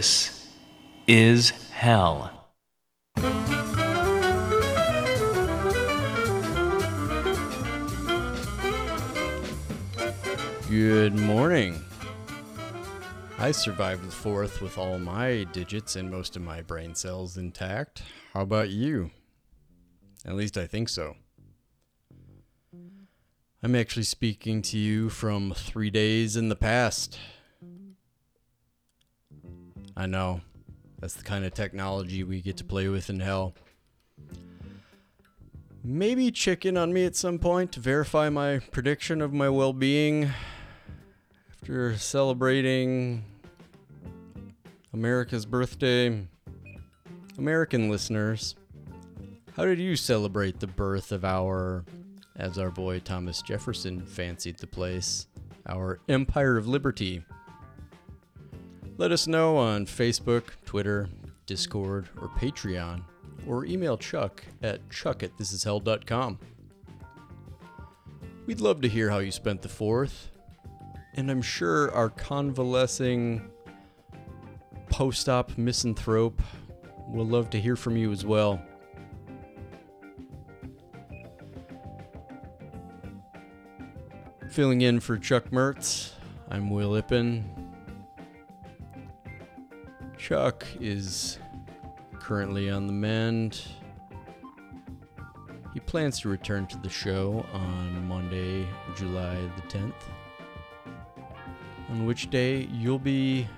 This 0.00 0.48
is 1.06 1.50
hell. 1.72 2.48
Good 10.70 11.18
morning. 11.18 11.84
I 13.36 13.50
survived 13.50 14.06
the 14.06 14.10
fourth 14.10 14.62
with 14.62 14.78
all 14.78 14.98
my 14.98 15.44
digits 15.52 15.96
and 15.96 16.10
most 16.10 16.34
of 16.34 16.40
my 16.40 16.62
brain 16.62 16.94
cells 16.94 17.36
intact. 17.36 18.02
How 18.32 18.40
about 18.40 18.70
you? 18.70 19.10
At 20.24 20.34
least 20.34 20.56
I 20.56 20.66
think 20.66 20.88
so. 20.88 21.16
I'm 23.62 23.74
actually 23.74 24.04
speaking 24.04 24.62
to 24.62 24.78
you 24.78 25.10
from 25.10 25.52
three 25.52 25.90
days 25.90 26.36
in 26.36 26.48
the 26.48 26.56
past. 26.56 27.18
I 30.00 30.06
know. 30.06 30.40
That's 30.98 31.12
the 31.12 31.22
kind 31.22 31.44
of 31.44 31.52
technology 31.52 32.24
we 32.24 32.40
get 32.40 32.56
to 32.56 32.64
play 32.64 32.88
with 32.88 33.10
in 33.10 33.20
hell. 33.20 33.52
Maybe 35.84 36.30
check 36.30 36.64
in 36.64 36.78
on 36.78 36.90
me 36.90 37.04
at 37.04 37.14
some 37.14 37.38
point 37.38 37.72
to 37.72 37.80
verify 37.80 38.30
my 38.30 38.60
prediction 38.60 39.20
of 39.20 39.34
my 39.34 39.50
well 39.50 39.74
being 39.74 40.30
after 41.52 41.98
celebrating 41.98 43.26
America's 44.94 45.44
birthday. 45.44 46.26
American 47.36 47.90
listeners, 47.90 48.56
how 49.54 49.66
did 49.66 49.78
you 49.78 49.96
celebrate 49.96 50.60
the 50.60 50.66
birth 50.66 51.12
of 51.12 51.26
our, 51.26 51.84
as 52.36 52.56
our 52.56 52.70
boy 52.70 53.00
Thomas 53.00 53.42
Jefferson 53.42 54.00
fancied 54.06 54.60
the 54.60 54.66
place, 54.66 55.26
our 55.66 56.00
Empire 56.08 56.56
of 56.56 56.66
Liberty? 56.66 57.22
Let 59.00 59.12
us 59.12 59.26
know 59.26 59.56
on 59.56 59.86
Facebook, 59.86 60.42
Twitter, 60.66 61.08
Discord, 61.46 62.10
or 62.20 62.28
Patreon, 62.28 63.02
or 63.46 63.64
email 63.64 63.96
Chuck 63.96 64.44
at 64.62 64.90
chuck 64.90 65.22
at 65.22 65.34
thisishell.com. 65.38 66.38
We'd 68.44 68.60
love 68.60 68.82
to 68.82 68.90
hear 68.90 69.08
how 69.08 69.20
you 69.20 69.32
spent 69.32 69.62
the 69.62 69.70
4th, 69.70 70.26
and 71.14 71.30
I'm 71.30 71.40
sure 71.40 71.90
our 71.92 72.10
convalescing 72.10 73.50
post 74.90 75.30
op 75.30 75.56
misanthrope 75.56 76.42
will 77.08 77.24
love 77.24 77.48
to 77.50 77.58
hear 77.58 77.76
from 77.76 77.96
you 77.96 78.12
as 78.12 78.26
well. 78.26 78.60
Filling 84.50 84.82
in 84.82 85.00
for 85.00 85.16
Chuck 85.16 85.48
Mertz, 85.48 86.10
I'm 86.50 86.68
Will 86.68 86.90
Ippen. 86.90 87.69
Chuck 90.30 90.64
is 90.78 91.40
currently 92.20 92.70
on 92.70 92.86
the 92.86 92.92
mend. 92.92 93.64
He 95.74 95.80
plans 95.80 96.20
to 96.20 96.28
return 96.28 96.68
to 96.68 96.78
the 96.78 96.88
show 96.88 97.44
on 97.52 98.06
Monday, 98.06 98.64
July 98.94 99.34
the 99.56 99.62
10th, 99.62 99.92
on 101.88 102.06
which 102.06 102.30
day 102.30 102.68
you'll 102.70 103.00
be 103.00 103.48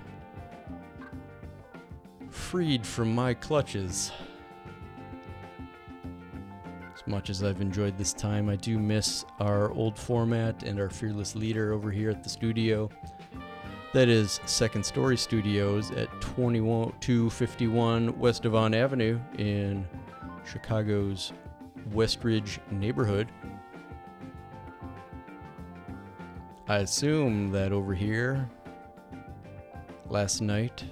freed 2.31 2.87
from 2.87 3.13
my 3.13 3.35
clutches. 3.35 4.11
As 6.95 7.05
much 7.05 7.29
as 7.29 7.43
I've 7.43 7.61
enjoyed 7.61 7.99
this 7.99 8.13
time, 8.13 8.49
I 8.49 8.55
do 8.55 8.79
miss 8.79 9.25
our 9.39 9.71
old 9.73 9.95
format 9.95 10.63
and 10.63 10.79
our 10.79 10.89
fearless 10.89 11.35
leader 11.35 11.71
over 11.71 11.91
here 11.91 12.09
at 12.09 12.23
the 12.23 12.29
studio. 12.29 12.89
That 13.93 14.09
is 14.09 14.39
Second 14.47 14.83
Story 14.83 15.15
Studios 15.17 15.91
at 15.91 16.09
2251 16.19 18.17
West 18.17 18.41
Devon 18.41 18.73
Avenue 18.73 19.19
in 19.37 19.87
Chicago's 20.51 21.31
West 21.91 22.23
Ridge 22.23 22.59
neighborhood. 22.71 23.27
I 26.67 26.77
assume 26.77 27.51
that 27.51 27.71
over 27.71 27.93
here, 27.93 28.49
last 30.09 30.41
night, 30.41 30.83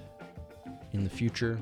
in 0.92 1.04
the 1.04 1.10
future, 1.10 1.58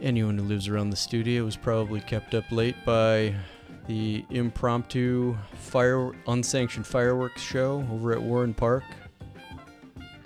anyone 0.00 0.38
who 0.38 0.44
lives 0.44 0.68
around 0.68 0.88
the 0.88 0.96
studio 0.96 1.44
was 1.44 1.58
probably 1.58 2.00
kept 2.00 2.32
up 2.32 2.50
late 2.50 2.76
by 2.86 3.34
the 3.86 4.24
impromptu 4.30 5.36
fire 5.54 6.12
unsanctioned 6.26 6.86
fireworks 6.86 7.42
show 7.42 7.86
over 7.92 8.12
at 8.12 8.22
Warren 8.22 8.54
Park. 8.54 8.84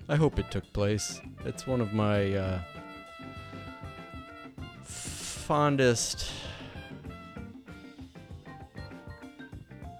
I 0.08 0.16
hope 0.16 0.38
it 0.38 0.50
took 0.50 0.72
place. 0.72 1.20
It's 1.44 1.66
one 1.66 1.80
of 1.80 1.92
my 1.92 2.34
uh, 2.34 2.60
fondest 4.82 6.30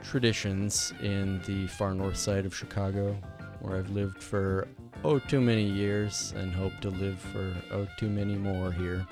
traditions 0.03 0.95
in 1.03 1.43
the 1.43 1.67
far 1.67 1.95
north 1.95 2.17
side 2.17 2.47
of 2.47 2.55
Chicago, 2.55 3.15
where 3.61 3.77
I've 3.77 3.91
lived 3.91 4.23
for 4.23 4.67
oh 5.05 5.19
too 5.19 5.41
many 5.41 5.65
years 5.65 6.33
and 6.37 6.53
hope 6.53 6.73
to 6.81 6.91
live 6.91 7.19
for 7.19 7.55
oh 7.73 7.87
too 7.99 8.09
many 8.09 8.35
more 8.35 8.73
here. 8.73 9.07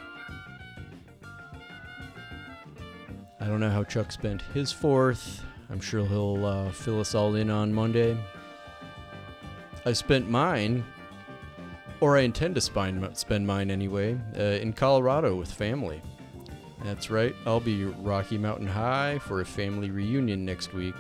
I 3.47 3.49
don't 3.49 3.61
know 3.61 3.71
how 3.71 3.84
Chuck 3.84 4.11
spent 4.11 4.43
his 4.55 4.73
fourth. 4.73 5.45
I'm 5.71 5.79
sure 5.79 6.05
he'll 6.05 6.45
uh, 6.45 6.71
fill 6.73 6.99
us 6.99 7.15
all 7.15 7.37
in 7.37 7.49
on 7.49 7.73
Monday. 7.73 8.19
I 9.84 9.93
spent 9.93 10.29
mine, 10.29 10.84
or 12.01 12.17
I 12.17 12.23
intend 12.23 12.57
to 12.57 12.61
spend, 12.61 13.47
mine 13.47 13.71
anyway, 13.71 14.19
uh, 14.37 14.43
in 14.43 14.73
Colorado 14.73 15.37
with 15.37 15.53
family. 15.53 16.03
That's 16.83 17.09
right, 17.09 17.37
I'll 17.47 17.61
be 17.61 17.84
Rocky 17.84 18.37
Mountain 18.37 18.67
High 18.67 19.21
for 19.21 19.43
a 19.43 19.47
family 19.47 19.93
reunion 19.93 20.45
next 20.45 20.75
week 20.75 20.97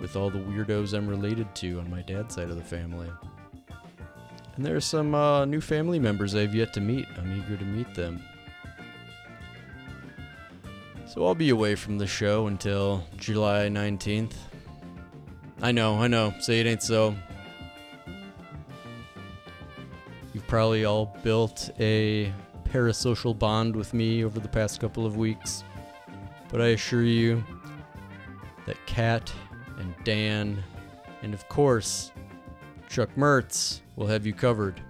with 0.00 0.16
all 0.16 0.30
the 0.30 0.38
weirdos 0.38 0.96
I'm 0.96 1.06
related 1.06 1.54
to 1.56 1.78
on 1.78 1.90
my 1.90 2.00
dad's 2.00 2.36
side 2.36 2.48
of 2.48 2.56
the 2.56 2.64
family. 2.64 3.10
And 4.56 4.64
there 4.64 4.76
are 4.76 4.80
some 4.80 5.14
uh, 5.14 5.44
new 5.44 5.60
family 5.60 5.98
members 5.98 6.34
I've 6.34 6.54
yet 6.54 6.72
to 6.72 6.80
meet. 6.80 7.06
I'm 7.18 7.38
eager 7.38 7.58
to 7.58 7.64
meet 7.66 7.94
them. 7.94 8.22
So 11.16 11.24
I'll 11.24 11.34
be 11.34 11.48
away 11.48 11.76
from 11.76 11.96
the 11.96 12.06
show 12.06 12.46
until 12.46 13.02
July 13.16 13.68
19th. 13.70 14.34
I 15.62 15.72
know, 15.72 15.96
I 15.98 16.08
know, 16.08 16.34
say 16.40 16.60
it 16.60 16.66
ain't 16.66 16.82
so. 16.82 17.16
You've 20.34 20.46
probably 20.46 20.84
all 20.84 21.16
built 21.22 21.70
a 21.80 22.30
parasocial 22.64 23.36
bond 23.36 23.74
with 23.74 23.94
me 23.94 24.26
over 24.26 24.38
the 24.38 24.48
past 24.48 24.78
couple 24.78 25.06
of 25.06 25.16
weeks. 25.16 25.64
But 26.50 26.60
I 26.60 26.66
assure 26.66 27.02
you 27.02 27.42
that 28.66 28.76
Kat 28.84 29.32
and 29.78 29.94
Dan, 30.04 30.62
and 31.22 31.32
of 31.32 31.48
course, 31.48 32.12
Chuck 32.90 33.08
Mertz 33.16 33.80
will 33.96 34.06
have 34.06 34.26
you 34.26 34.34
covered. 34.34 34.82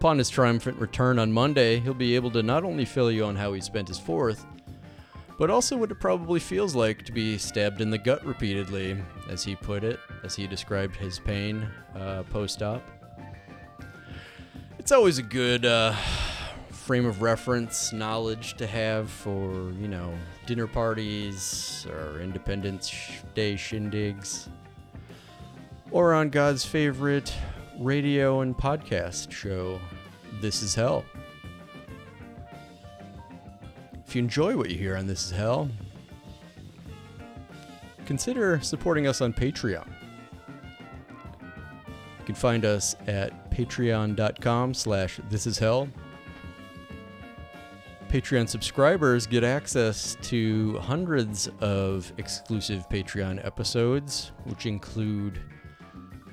Upon 0.00 0.16
his 0.16 0.30
triumphant 0.30 0.78
return 0.78 1.18
on 1.18 1.30
Monday, 1.30 1.78
he'll 1.78 1.92
be 1.92 2.14
able 2.14 2.30
to 2.30 2.42
not 2.42 2.64
only 2.64 2.86
fill 2.86 3.12
you 3.12 3.26
on 3.26 3.36
how 3.36 3.52
he 3.52 3.60
spent 3.60 3.86
his 3.86 3.98
fourth, 3.98 4.46
but 5.36 5.50
also 5.50 5.76
what 5.76 5.90
it 5.90 6.00
probably 6.00 6.40
feels 6.40 6.74
like 6.74 7.04
to 7.04 7.12
be 7.12 7.36
stabbed 7.36 7.82
in 7.82 7.90
the 7.90 7.98
gut 7.98 8.24
repeatedly, 8.24 8.96
as 9.28 9.44
he 9.44 9.54
put 9.54 9.84
it, 9.84 10.00
as 10.24 10.34
he 10.34 10.46
described 10.46 10.96
his 10.96 11.18
pain 11.18 11.68
uh, 11.94 12.22
post 12.30 12.62
op. 12.62 12.82
It's 14.78 14.90
always 14.90 15.18
a 15.18 15.22
good 15.22 15.66
uh, 15.66 15.92
frame 16.70 17.04
of 17.04 17.20
reference 17.20 17.92
knowledge 17.92 18.54
to 18.54 18.66
have 18.66 19.10
for, 19.10 19.52
you 19.72 19.86
know, 19.86 20.14
dinner 20.46 20.66
parties 20.66 21.86
or 21.90 22.22
Independence 22.22 22.90
Day 23.34 23.52
shindigs, 23.52 24.48
or 25.90 26.14
on 26.14 26.30
God's 26.30 26.64
favorite 26.64 27.34
radio 27.80 28.42
and 28.42 28.54
podcast 28.54 29.32
show, 29.32 29.80
This 30.42 30.62
Is 30.62 30.74
Hell. 30.74 31.02
If 34.06 34.14
you 34.14 34.22
enjoy 34.22 34.54
what 34.54 34.68
you 34.68 34.76
hear 34.76 34.98
on 34.98 35.06
This 35.06 35.24
Is 35.24 35.30
Hell, 35.30 35.70
consider 38.04 38.60
supporting 38.60 39.06
us 39.06 39.22
on 39.22 39.32
Patreon. 39.32 39.86
You 41.40 42.26
can 42.26 42.34
find 42.34 42.66
us 42.66 42.96
at 43.06 43.50
patreon.com 43.50 44.74
slash 44.74 45.18
this 45.30 45.46
is 45.46 45.56
hell. 45.58 45.88
Patreon 48.10 48.46
subscribers 48.46 49.26
get 49.26 49.42
access 49.42 50.18
to 50.22 50.76
hundreds 50.80 51.48
of 51.60 52.12
exclusive 52.18 52.86
Patreon 52.90 53.42
episodes, 53.46 54.32
which 54.44 54.66
include 54.66 55.40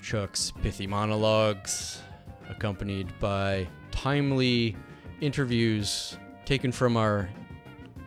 Chuck's 0.08 0.54
pithy 0.62 0.88
monologues, 0.88 2.02
accompanied 2.50 3.12
by 3.20 3.68
timely 3.92 4.74
interviews 5.20 6.18
taken 6.46 6.72
from 6.72 6.96
our 6.96 7.30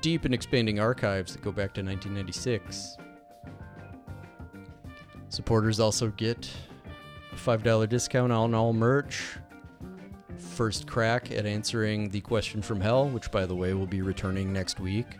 deep 0.00 0.25
and 0.25 0.32
expanding 0.32 0.81
archives 0.81 1.35
that 1.35 1.43
go 1.43 1.52
back 1.52 1.75
to 1.75 1.82
1996. 1.82 2.97
Supporters 5.29 5.79
also 5.79 6.08
get 6.17 6.50
a 7.32 7.37
$5 7.37 7.87
discount 7.91 8.32
on 8.32 8.55
all 8.55 8.73
merch. 8.73 9.37
First 10.38 10.87
crack 10.87 11.31
at 11.31 11.44
answering 11.44 12.08
the 12.08 12.23
question 12.23 12.62
from 12.62 12.81
hell, 12.81 13.11
which, 13.11 13.31
by 13.31 13.44
the 13.44 13.55
way, 13.55 13.75
will 13.75 13.87
be 13.87 14.00
returning 14.00 14.55
next 14.55 14.81
week. 14.81 15.19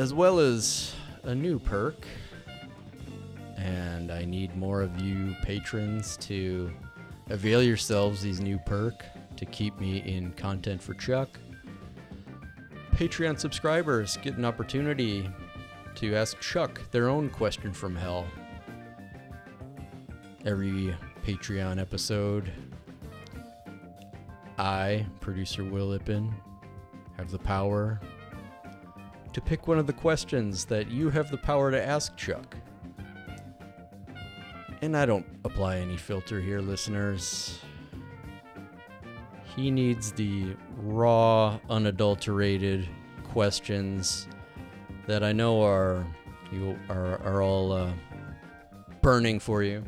As 0.00 0.12
well 0.12 0.40
as 0.40 0.92
a 1.22 1.36
new 1.36 1.60
perk. 1.60 2.04
And 3.60 4.10
I 4.10 4.24
need 4.24 4.56
more 4.56 4.80
of 4.80 4.98
you 5.00 5.36
patrons 5.42 6.16
to 6.18 6.72
avail 7.28 7.62
yourselves 7.62 8.22
these 8.22 8.40
new 8.40 8.58
perk 8.58 9.04
to 9.36 9.44
keep 9.44 9.78
me 9.78 9.98
in 9.98 10.32
content 10.32 10.82
for 10.82 10.94
Chuck. 10.94 11.38
Patreon 12.92 13.38
subscribers 13.38 14.16
get 14.22 14.36
an 14.36 14.44
opportunity 14.44 15.30
to 15.96 16.14
ask 16.14 16.40
Chuck 16.40 16.80
their 16.90 17.08
own 17.08 17.28
question 17.28 17.72
from 17.72 17.94
hell. 17.94 18.26
Every 20.46 20.96
Patreon 21.24 21.78
episode, 21.78 22.50
I, 24.58 25.06
producer 25.20 25.64
Will 25.64 25.86
Lippin, 25.86 26.34
have 27.18 27.30
the 27.30 27.38
power 27.38 28.00
to 29.34 29.40
pick 29.40 29.68
one 29.68 29.78
of 29.78 29.86
the 29.86 29.92
questions 29.92 30.64
that 30.64 30.90
you 30.90 31.10
have 31.10 31.30
the 31.30 31.36
power 31.36 31.70
to 31.70 31.80
ask 31.80 32.16
Chuck. 32.16 32.56
And 34.82 34.96
I 34.96 35.04
don't 35.04 35.26
apply 35.44 35.76
any 35.76 35.98
filter 35.98 36.40
here, 36.40 36.60
listeners. 36.60 37.60
He 39.54 39.70
needs 39.70 40.12
the 40.12 40.56
raw, 40.78 41.58
unadulterated 41.68 42.88
questions 43.24 44.26
that 45.06 45.22
I 45.22 45.32
know 45.32 45.62
are 45.62 46.06
you 46.50 46.78
are 46.88 47.20
are 47.22 47.42
all 47.42 47.72
uh, 47.72 47.92
burning 49.02 49.38
for 49.38 49.62
you, 49.62 49.84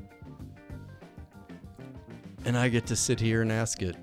and 2.45 2.57
I 2.57 2.69
get 2.69 2.87
to 2.87 2.97
sit 2.97 3.19
here 3.19 3.41
and 3.41 3.51
ask 3.51 3.81
it, 3.83 3.97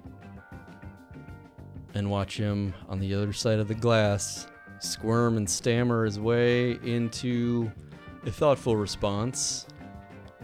and 1.93 2.09
watch 2.09 2.35
him 2.35 2.73
on 2.87 2.99
the 2.99 3.13
other 3.13 3.31
side 3.31 3.59
of 3.59 3.67
the 3.67 3.75
glass 3.75 4.47
squirm 4.79 5.37
and 5.37 5.47
stammer 5.47 6.05
his 6.05 6.19
way 6.19 6.79
into 6.83 7.71
a 8.25 8.31
thoughtful 8.31 8.75
response 8.75 9.67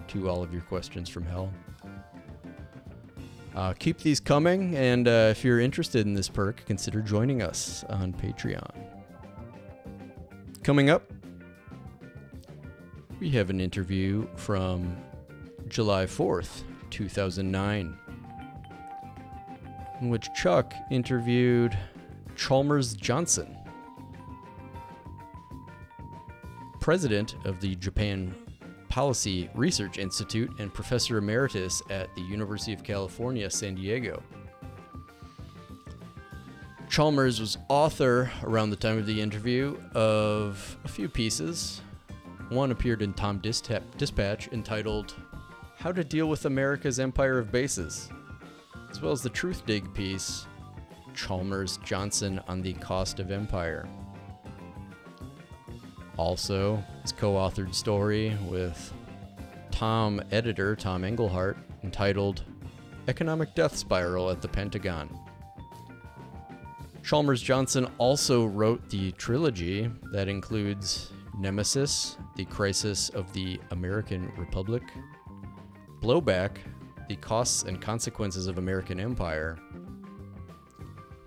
to 0.09 0.29
all 0.29 0.43
of 0.43 0.51
your 0.51 0.61
questions 0.63 1.09
from 1.09 1.23
hell. 1.25 1.51
Uh, 3.55 3.73
keep 3.73 3.99
these 3.99 4.19
coming, 4.19 4.75
and 4.75 5.07
uh, 5.07 5.29
if 5.31 5.43
you're 5.43 5.61
interested 5.61 6.05
in 6.05 6.13
this 6.13 6.27
perk, 6.27 6.65
consider 6.65 7.01
joining 7.01 7.41
us 7.41 7.85
on 7.87 8.11
Patreon. 8.11 8.69
Coming 10.61 10.89
up, 10.89 11.09
we 13.21 13.29
have 13.29 13.49
an 13.49 13.61
interview 13.61 14.27
from 14.35 14.97
July 15.69 16.05
4th, 16.05 16.63
2009, 16.89 17.97
in 20.01 20.09
which 20.09 20.27
Chuck 20.35 20.73
interviewed 20.91 21.77
Chalmers 22.35 22.93
Johnson, 22.93 23.55
president 26.81 27.35
of 27.45 27.61
the 27.61 27.75
Japan 27.75 28.35
Policy 28.95 29.49
Research 29.53 29.97
Institute 29.97 30.49
and 30.57 30.73
professor 30.73 31.17
emeritus 31.17 31.83
at 31.89 32.15
the 32.15 32.21
University 32.21 32.71
of 32.71 32.81
California, 32.81 33.49
San 33.49 33.75
Diego. 33.75 34.23
Chalmers 36.87 37.41
was 37.41 37.57
author 37.67 38.31
around 38.43 38.69
the 38.69 38.77
time 38.77 38.97
of 38.97 39.05
the 39.05 39.19
interview 39.19 39.77
of 39.93 40.77
a 40.85 40.87
few 40.87 41.09
pieces. 41.09 41.81
One 42.47 42.71
appeared 42.71 43.01
in 43.01 43.13
TomDispatch 43.13 44.53
entitled 44.53 45.13
How 45.75 45.91
to 45.91 46.05
Deal 46.05 46.29
with 46.29 46.45
America's 46.45 46.97
Empire 46.97 47.37
of 47.37 47.51
Bases, 47.51 48.09
as 48.89 49.01
well 49.01 49.11
as 49.11 49.21
the 49.21 49.29
Truthdig 49.29 49.93
piece 49.93 50.45
Chalmers 51.13 51.79
Johnson 51.83 52.39
on 52.47 52.61
the 52.61 52.75
Cost 52.75 53.19
of 53.19 53.29
Empire. 53.29 53.89
Also, 56.17 56.83
his 57.01 57.11
co 57.11 57.33
authored 57.33 57.73
story 57.73 58.37
with 58.47 58.93
Tom 59.71 60.21
editor 60.31 60.75
Tom 60.75 61.03
Engelhardt 61.03 61.57
entitled 61.83 62.43
Economic 63.07 63.53
Death 63.55 63.75
Spiral 63.75 64.29
at 64.31 64.41
the 64.41 64.47
Pentagon. 64.47 65.09
Chalmers 67.03 67.41
Johnson 67.41 67.87
also 67.97 68.45
wrote 68.45 68.89
the 68.89 69.11
trilogy 69.11 69.91
that 70.11 70.27
includes 70.27 71.11
Nemesis, 71.37 72.17
The 72.35 72.45
Crisis 72.45 73.09
of 73.09 73.31
the 73.33 73.59
American 73.71 74.31
Republic, 74.37 74.81
Blowback, 75.99 76.57
The 77.07 77.17
Costs 77.17 77.63
and 77.63 77.79
Consequences 77.79 78.47
of 78.47 78.57
American 78.57 78.99
Empire, 78.99 79.59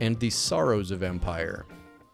and 0.00 0.18
The 0.18 0.30
Sorrows 0.30 0.90
of 0.90 1.02
Empire, 1.02 1.66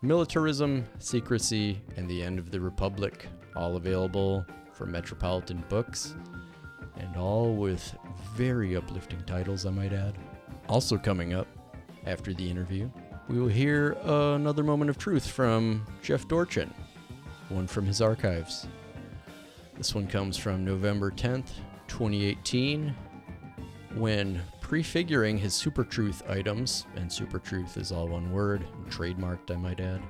Militarism, 0.04 0.84
Secrecy, 0.98 1.80
and 1.96 2.06
the 2.08 2.22
End 2.22 2.38
of 2.38 2.50
the 2.50 2.60
Republic, 2.60 3.26
all 3.56 3.76
available 3.76 4.44
from 4.72 4.92
Metropolitan 4.92 5.64
Books, 5.70 6.14
and 6.98 7.16
all 7.16 7.54
with 7.54 7.96
very 8.34 8.76
uplifting 8.76 9.22
titles, 9.24 9.64
I 9.64 9.70
might 9.70 9.94
add. 9.94 10.18
Also 10.68 10.98
coming 10.98 11.32
up 11.32 11.46
after 12.04 12.34
the 12.34 12.48
interview, 12.48 12.90
we 13.28 13.40
will 13.40 13.48
hear 13.48 13.92
another 14.02 14.62
moment 14.62 14.90
of 14.90 14.98
truth 14.98 15.26
from 15.26 15.86
Jeff 16.02 16.28
Dorchen, 16.28 16.72
one 17.48 17.66
from 17.66 17.86
his 17.86 18.02
archives. 18.02 18.66
This 19.78 19.94
one 19.94 20.06
comes 20.06 20.36
from 20.36 20.66
November 20.66 21.10
10th, 21.10 21.48
2018, 21.88 22.94
when 23.94 24.42
prefiguring 24.64 25.36
his 25.36 25.52
Super 25.52 25.84
Truth 25.84 26.22
items, 26.26 26.86
and 26.96 27.12
Super 27.12 27.38
Truth 27.38 27.76
is 27.76 27.92
all 27.92 28.08
one 28.08 28.32
word, 28.32 28.66
trademarked, 28.88 29.50
I 29.50 29.56
might 29.56 29.78
add. 29.78 30.00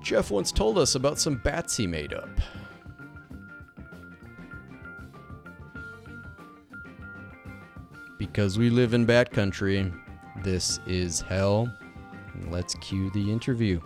Jeff 0.00 0.30
once 0.30 0.52
told 0.52 0.78
us 0.78 0.94
about 0.94 1.18
some 1.18 1.38
bats 1.38 1.76
he 1.76 1.88
made 1.88 2.14
up. 2.14 2.30
Because 8.16 8.56
we 8.56 8.70
live 8.70 8.94
in 8.94 9.04
bat 9.04 9.32
country, 9.32 9.92
this 10.44 10.78
is 10.86 11.20
hell. 11.22 11.68
Let's 12.48 12.76
cue 12.76 13.10
the 13.10 13.28
interview. 13.28 13.80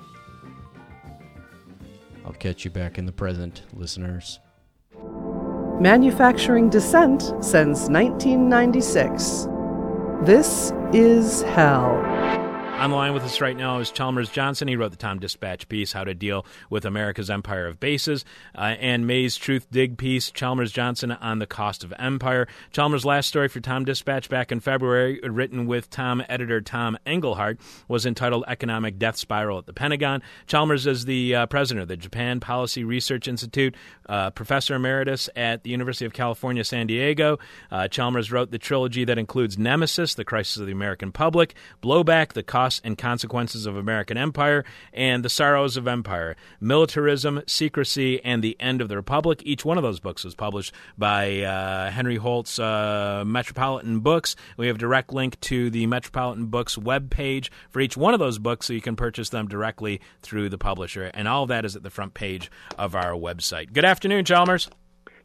I'll 2.26 2.34
catch 2.34 2.66
you 2.66 2.70
back 2.70 2.98
in 2.98 3.06
the 3.06 3.12
present, 3.12 3.62
listeners. 3.72 4.38
Manufacturing 5.82 6.70
Dissent 6.70 7.22
since 7.40 7.88
1996. 7.88 9.48
This 10.22 10.72
is 10.92 11.42
hell. 11.42 12.11
On 12.82 12.90
the 12.90 12.96
line 12.96 13.14
with 13.14 13.22
us 13.22 13.40
right 13.40 13.56
now 13.56 13.78
is 13.78 13.92
Chalmers 13.92 14.28
Johnson. 14.28 14.66
He 14.66 14.74
wrote 14.74 14.90
the 14.90 14.96
TomDispatch 14.96 15.68
piece, 15.68 15.92
How 15.92 16.02
to 16.02 16.14
Deal 16.14 16.44
with 16.68 16.84
America's 16.84 17.30
Empire 17.30 17.68
of 17.68 17.78
Bases, 17.78 18.24
uh, 18.56 18.74
and 18.80 19.06
May's 19.06 19.38
Truthdig 19.38 19.96
piece, 19.96 20.32
Chalmers 20.32 20.72
Johnson 20.72 21.12
on 21.12 21.38
the 21.38 21.46
Cost 21.46 21.84
of 21.84 21.94
Empire. 21.96 22.48
Chalmers' 22.72 23.04
last 23.04 23.28
story 23.28 23.46
for 23.46 23.60
TomDispatch 23.60 24.28
back 24.28 24.50
in 24.50 24.58
February, 24.58 25.20
written 25.22 25.66
with 25.66 25.90
Tom 25.90 26.24
editor 26.28 26.60
Tom 26.60 26.98
Engelhardt, 27.06 27.60
was 27.86 28.04
entitled 28.04 28.42
Economic 28.48 28.98
Death 28.98 29.16
Spiral 29.16 29.58
at 29.58 29.66
the 29.66 29.72
Pentagon. 29.72 30.20
Chalmers 30.48 30.84
is 30.84 31.04
the 31.04 31.36
uh, 31.36 31.46
president 31.46 31.82
of 31.82 31.88
the 31.88 31.96
Japan 31.96 32.40
Policy 32.40 32.82
Research 32.82 33.28
Institute, 33.28 33.76
uh, 34.08 34.30
professor 34.30 34.74
emeritus 34.74 35.30
at 35.36 35.62
the 35.62 35.70
University 35.70 36.04
of 36.04 36.12
California, 36.12 36.64
San 36.64 36.88
Diego. 36.88 37.38
Uh, 37.70 37.86
Chalmers 37.86 38.32
wrote 38.32 38.50
the 38.50 38.58
trilogy 38.58 39.04
that 39.04 39.18
includes 39.18 39.56
Nemesis, 39.56 40.16
The 40.16 40.24
Crisis 40.24 40.56
of 40.56 40.66
the 40.66 40.72
American 40.72 41.12
Public, 41.12 41.54
Blowback, 41.80 42.32
The 42.32 42.42
Cost 42.42 42.71
and 42.84 42.96
Consequences 42.96 43.66
of 43.66 43.76
American 43.76 44.16
Empire, 44.16 44.64
and 44.92 45.24
The 45.24 45.28
Sorrows 45.28 45.76
of 45.76 45.88
Empire 45.88 46.36
Militarism, 46.60 47.42
Secrecy, 47.46 48.22
and 48.24 48.42
the 48.42 48.56
End 48.60 48.80
of 48.80 48.88
the 48.88 48.96
Republic. 48.96 49.42
Each 49.44 49.64
one 49.64 49.76
of 49.78 49.82
those 49.82 50.00
books 50.00 50.24
was 50.24 50.34
published 50.34 50.72
by 50.96 51.40
uh, 51.40 51.90
Henry 51.90 52.16
Holt's 52.16 52.58
uh, 52.58 53.24
Metropolitan 53.26 54.00
Books. 54.00 54.36
We 54.56 54.66
have 54.66 54.76
a 54.76 54.78
direct 54.78 55.12
link 55.12 55.38
to 55.40 55.70
the 55.70 55.86
Metropolitan 55.86 56.46
Books 56.46 56.76
webpage 56.76 57.50
for 57.70 57.80
each 57.80 57.96
one 57.96 58.14
of 58.14 58.20
those 58.20 58.38
books 58.38 58.66
so 58.66 58.72
you 58.72 58.80
can 58.80 58.96
purchase 58.96 59.28
them 59.30 59.48
directly 59.48 60.00
through 60.22 60.48
the 60.48 60.58
publisher. 60.58 61.10
And 61.14 61.28
all 61.28 61.44
of 61.44 61.48
that 61.48 61.64
is 61.64 61.76
at 61.76 61.82
the 61.82 61.90
front 61.90 62.14
page 62.14 62.50
of 62.78 62.94
our 62.94 63.12
website. 63.12 63.72
Good 63.72 63.84
afternoon, 63.84 64.24
Chalmers. 64.24 64.68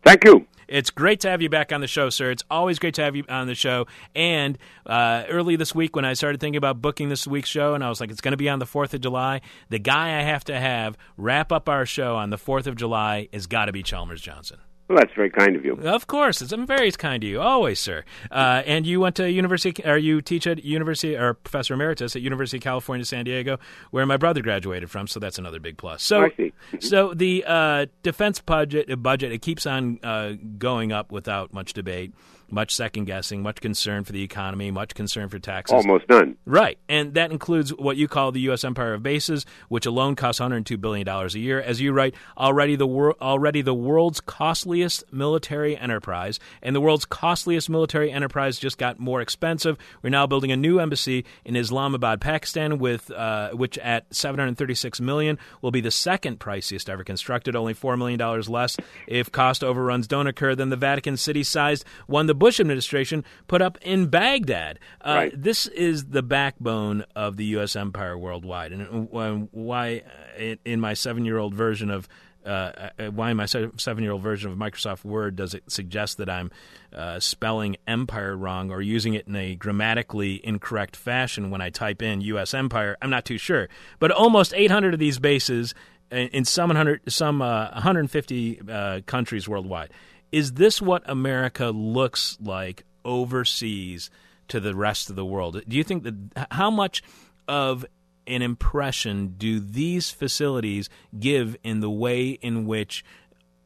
Thank 0.04 0.24
you. 0.24 0.48
It's 0.68 0.90
great 0.90 1.22
to 1.22 1.30
have 1.30 1.42
you 1.42 1.50
back 1.50 1.72
on 1.72 1.80
the 1.80 1.88
show, 1.88 2.10
sir. 2.10 2.30
It's 2.30 2.44
always 2.52 2.78
great 2.78 2.94
to 2.96 3.02
have 3.02 3.16
you 3.16 3.24
on 3.30 3.48
the 3.48 3.56
show. 3.56 3.88
And 4.14 4.58
uh, 4.86 5.24
early 5.30 5.56
this 5.56 5.74
week, 5.74 5.96
when 5.96 6.04
I 6.04 6.14
started 6.14 6.42
thinking 6.42 6.58
about 6.58 6.82
booking 6.82 7.08
this 7.08 7.26
week's 7.26 7.48
show, 7.48 7.74
and 7.74 7.84
I 7.84 7.90
was 7.90 8.02
like, 8.02 8.12
it's 8.12 8.20
going 8.20 8.34
to 8.34 8.38
be 8.38 8.50
on 8.50 8.60
the 8.60 8.66
4th 8.66 8.94
of 8.94 9.02
July, 9.02 9.42
the 9.70 9.80
guy 9.80 10.20
I 10.20 10.24
have 10.24 10.44
to 10.46 10.60
have 10.60 10.98
wrap 11.16 11.54
up 11.54 11.70
our 11.70 11.86
show 11.86 12.18
on 12.18 12.32
the 12.32 12.38
4th 12.38 12.68
of 12.68 12.76
July 12.76 13.30
has 13.32 13.48
got 13.48 13.66
to 13.66 13.72
be 13.72 13.82
Chalmers 13.82 14.22
Johnson. 14.22 14.58
Well, 14.88 14.98
that's 15.00 15.14
very 15.14 15.30
kind 15.30 15.56
of 15.56 15.66
you. 15.66 15.74
Of 15.74 16.08
course, 16.08 16.42
it's 16.42 16.54
I'm 16.54 16.66
very 16.66 16.90
kind 16.92 17.22
to 17.22 17.28
you, 17.28 17.42
always, 17.42 17.80
sir. 17.80 18.06
Uh, 18.32 18.64
and 18.66 18.88
you 18.88 19.02
went 19.02 19.16
to 19.18 19.30
university, 19.30 19.84
or 19.84 19.98
you 19.98 20.22
teach 20.22 20.48
at 20.48 20.64
university, 20.64 21.16
or 21.18 21.34
professor 21.34 21.74
emeritus 21.74 22.16
at 22.16 22.22
University 22.22 22.58
of 22.58 22.64
California, 22.64 23.06
San 23.06 23.26
Diego, 23.26 23.60
where 23.92 24.06
my 24.06 24.16
brother 24.16 24.42
graduated 24.42 24.90
from. 24.90 25.08
So 25.08 25.20
that's 25.20 25.38
another 25.38 25.60
big 25.60 25.78
plus. 25.78 26.04
So, 26.04 26.30
see. 26.38 26.54
so 26.80 27.14
the 27.14 27.44
uh, 27.46 27.86
defense 28.02 28.40
budget, 28.40 29.02
budget, 29.04 29.34
it 29.34 29.42
keeps 29.42 29.66
on 29.66 30.00
uh, 30.04 30.34
going 30.58 30.94
up 30.94 31.12
without 31.12 31.54
much 31.54 31.74
debate 31.74 32.14
much 32.50 32.74
second 32.74 33.06
guessing, 33.06 33.42
much 33.42 33.62
concern 33.62 34.04
for 34.04 34.12
the 34.12 34.24
economy, 34.24 34.72
much 34.72 34.94
concern 34.96 35.30
for 35.30 35.40
taxes. 35.40 35.74
Almost 35.74 36.08
none. 36.10 36.38
Right. 36.46 36.78
And 36.88 37.14
that 37.16 37.32
includes 37.32 37.74
what 37.74 37.98
you 37.98 38.08
call 38.08 38.32
the 38.32 38.40
U.S. 38.42 38.64
empire 38.64 38.94
of 38.94 39.04
bases, 39.04 39.46
which 39.70 39.86
alone 39.86 40.16
costs 40.16 40.40
$102 40.40 40.80
billion 40.80 41.08
a 41.08 41.28
year. 41.38 41.60
As 41.60 41.82
you 41.82 41.92
write, 41.92 42.16
already 42.38 42.76
the, 42.76 42.88
wor- 42.88 43.16
already 43.22 43.62
the 43.62 43.74
world's 43.74 44.22
costliest 44.22 45.04
military 45.12 45.78
enterprise, 45.78 46.40
and 46.62 46.76
the 46.76 46.82
world's 46.82 47.06
costliest 47.06 47.70
military 47.70 48.12
enterprise 48.12 48.58
just 48.58 48.78
got 48.78 49.00
more 49.00 49.22
expensive. 49.22 49.78
We're 50.02 50.10
now 50.10 50.28
building 50.28 50.52
a 50.52 50.58
new 50.58 50.80
embassy 50.80 51.26
in 51.44 51.56
Islamabad, 51.56 52.22
Pakistan, 52.22 52.80
with 52.80 53.12
uh, 53.12 53.50
which 53.52 53.78
at 53.80 54.14
736 54.14 55.02
million 55.02 55.38
will 55.62 55.72
be 55.72 55.82
the 55.82 55.92
second 55.92 56.40
priciest 56.40 56.90
ever 56.90 57.04
constructed, 57.04 57.56
only 57.56 57.74
$4 57.74 57.98
million 57.98 58.18
less 58.48 58.78
if 59.08 59.32
cost 59.32 59.64
overruns 59.64 60.08
don't 60.08 60.28
occur 60.28 60.56
than 60.56 60.70
the 60.70 60.76
Vatican 60.76 61.18
City 61.18 61.44
sized 61.44 61.84
one 62.06 62.28
the 62.28 62.37
Bush 62.38 62.60
administration 62.60 63.24
put 63.48 63.62
up 63.62 63.78
in 63.82 64.08
Baghdad. 64.08 64.80
Uh, 65.02 65.14
Right. 65.18 65.34
This 65.44 65.68
is 65.68 66.06
the 66.08 66.22
backbone 66.24 67.04
of 67.16 67.38
the 67.38 67.46
U.S. 67.58 67.76
empire 67.76 68.18
worldwide, 68.18 68.72
and 68.72 69.10
uh, 69.14 69.34
why, 69.52 70.04
uh, 70.40 70.56
in- 70.66 70.80
my 70.80 70.94
seven-year-old 70.94 71.54
version 71.54 71.90
of 71.90 72.08
uh, 72.46 72.90
uh, 72.98 73.08
why 73.08 73.32
in 73.32 73.36
my 73.36 73.46
seven-year-old 73.46 74.22
version 74.22 74.50
of 74.50 74.58
Microsoft 74.58 75.04
Word 75.04 75.36
does 75.36 75.54
it 75.54 75.70
suggest 75.70 76.18
that 76.18 76.30
I'm 76.30 76.50
uh, 76.94 77.20
spelling 77.20 77.76
empire 77.86 78.38
wrong 78.38 78.72
or 78.72 78.82
using 78.82 79.16
it 79.16 79.28
in 79.28 79.36
a 79.36 79.56
grammatically 79.56 80.40
incorrect 80.46 80.96
fashion 80.96 81.50
when 81.50 81.60
I 81.60 81.70
type 81.72 82.02
in 82.02 82.22
U.S. 82.22 82.54
empire? 82.54 82.96
I'm 83.02 83.10
not 83.10 83.26
too 83.26 83.38
sure, 83.38 83.68
but 84.00 84.12
almost 84.12 84.54
800 84.56 84.94
of 84.94 85.00
these 85.00 85.20
bases 85.20 85.74
in 86.10 86.30
in 86.30 86.46
some 86.46 86.70
100, 86.70 87.02
some 87.12 87.42
uh, 87.42 87.70
150 87.72 88.62
uh, 88.70 89.02
countries 89.06 89.50
worldwide. 89.50 89.90
Is 90.32 90.54
this 90.54 90.82
what 90.82 91.04
America 91.06 91.70
looks 91.70 92.38
like 92.42 92.84
overseas 93.06 94.10
to 94.50 94.60
the 94.60 94.76
rest 94.76 95.10
of 95.10 95.16
the 95.16 95.26
world? 95.26 95.62
Do 95.68 95.78
you 95.78 95.84
think 95.84 96.04
that 96.04 96.48
how 96.52 96.70
much 96.70 97.02
of 97.48 97.86
an 98.28 98.42
impression 98.42 99.36
do 99.38 99.60
these 99.60 100.12
facilities 100.12 100.90
give 101.18 101.56
in 101.64 101.80
the 101.80 101.90
way 101.90 102.32
in 102.32 102.66
which 102.66 103.06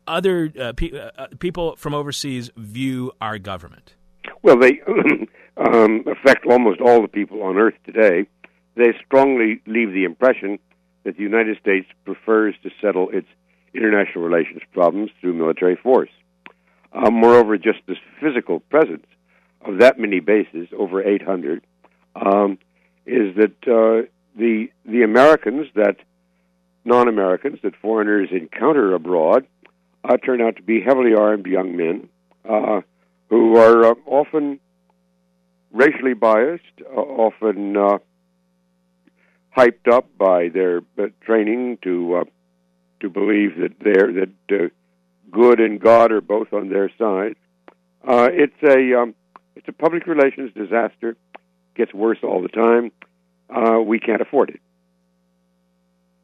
other 0.07 0.51
uh, 0.59 0.73
pe- 0.73 0.91
uh, 0.91 1.27
people 1.39 1.75
from 1.77 1.95
overseas 1.95 2.51
view 2.55 3.11
our 3.19 3.39
government? 3.39 3.95
Well, 4.43 4.57
they 4.59 4.81
um, 5.57 6.03
affect 6.07 6.45
almost 6.45 6.79
all 6.79 7.01
the 7.01 7.07
people 7.07 7.41
on 7.43 7.57
Earth 7.57 7.75
today. 7.85 8.27
They 8.75 8.93
strongly 9.05 9.61
leave 9.65 9.93
the 9.93 10.03
impression 10.03 10.59
that 11.03 11.17
the 11.17 11.23
United 11.23 11.57
States 11.59 11.87
prefers 12.05 12.55
to 12.61 12.69
settle 12.81 13.09
its 13.09 13.27
international 13.73 14.23
relations 14.23 14.61
problems 14.73 15.09
through 15.19 15.33
military 15.33 15.75
force. 15.75 16.09
Uh, 16.93 17.09
moreover, 17.09 17.57
just 17.57 17.79
the 17.87 17.95
physical 18.19 18.59
presence 18.59 19.05
of 19.63 19.79
that 19.79 19.97
many 19.99 20.19
bases, 20.19 20.67
over 20.77 21.01
800, 21.01 21.63
um, 22.15 22.57
is 23.05 23.35
that 23.35 23.55
uh, 23.67 24.07
the 24.35 24.69
the 24.85 25.03
Americans 25.03 25.67
that 25.75 25.97
non-Americans 26.83 27.59
that 27.63 27.75
foreigners 27.75 28.29
encounter 28.31 28.93
abroad 28.93 29.45
uh, 30.03 30.17
turn 30.17 30.41
out 30.41 30.55
to 30.55 30.63
be 30.63 30.81
heavily 30.81 31.13
armed 31.13 31.45
young 31.45 31.75
men 31.77 32.09
uh, 32.49 32.81
who 33.29 33.55
are 33.57 33.91
uh, 33.91 33.95
often 34.05 34.59
racially 35.71 36.13
biased, 36.13 36.63
uh, 36.81 36.99
often 36.99 37.75
hyped 39.55 39.87
up 39.91 40.07
by 40.17 40.49
their 40.49 40.81
training 41.21 41.77
to 41.83 42.25
to 42.99 43.09
believe 43.09 43.57
that 43.57 43.73
they're 43.79 44.11
that 44.11 44.71
good 45.31 45.59
and 45.59 45.79
God 45.79 46.11
are 46.11 46.21
both 46.21 46.53
on 46.53 46.69
their 46.69 46.89
side. 46.97 47.35
Uh, 48.07 48.29
it's 48.31 48.61
a 48.63 48.99
um, 48.99 49.15
it's 49.55 49.67
a 49.67 49.71
public 49.71 50.07
relations 50.07 50.51
disaster. 50.53 51.15
Gets 51.75 51.93
worse 51.93 52.19
all 52.23 52.41
the 52.41 52.49
time. 52.49 52.91
Uh, 53.49 53.79
we 53.79 53.99
can't 53.99 54.21
afford 54.21 54.49
it. 54.49 54.59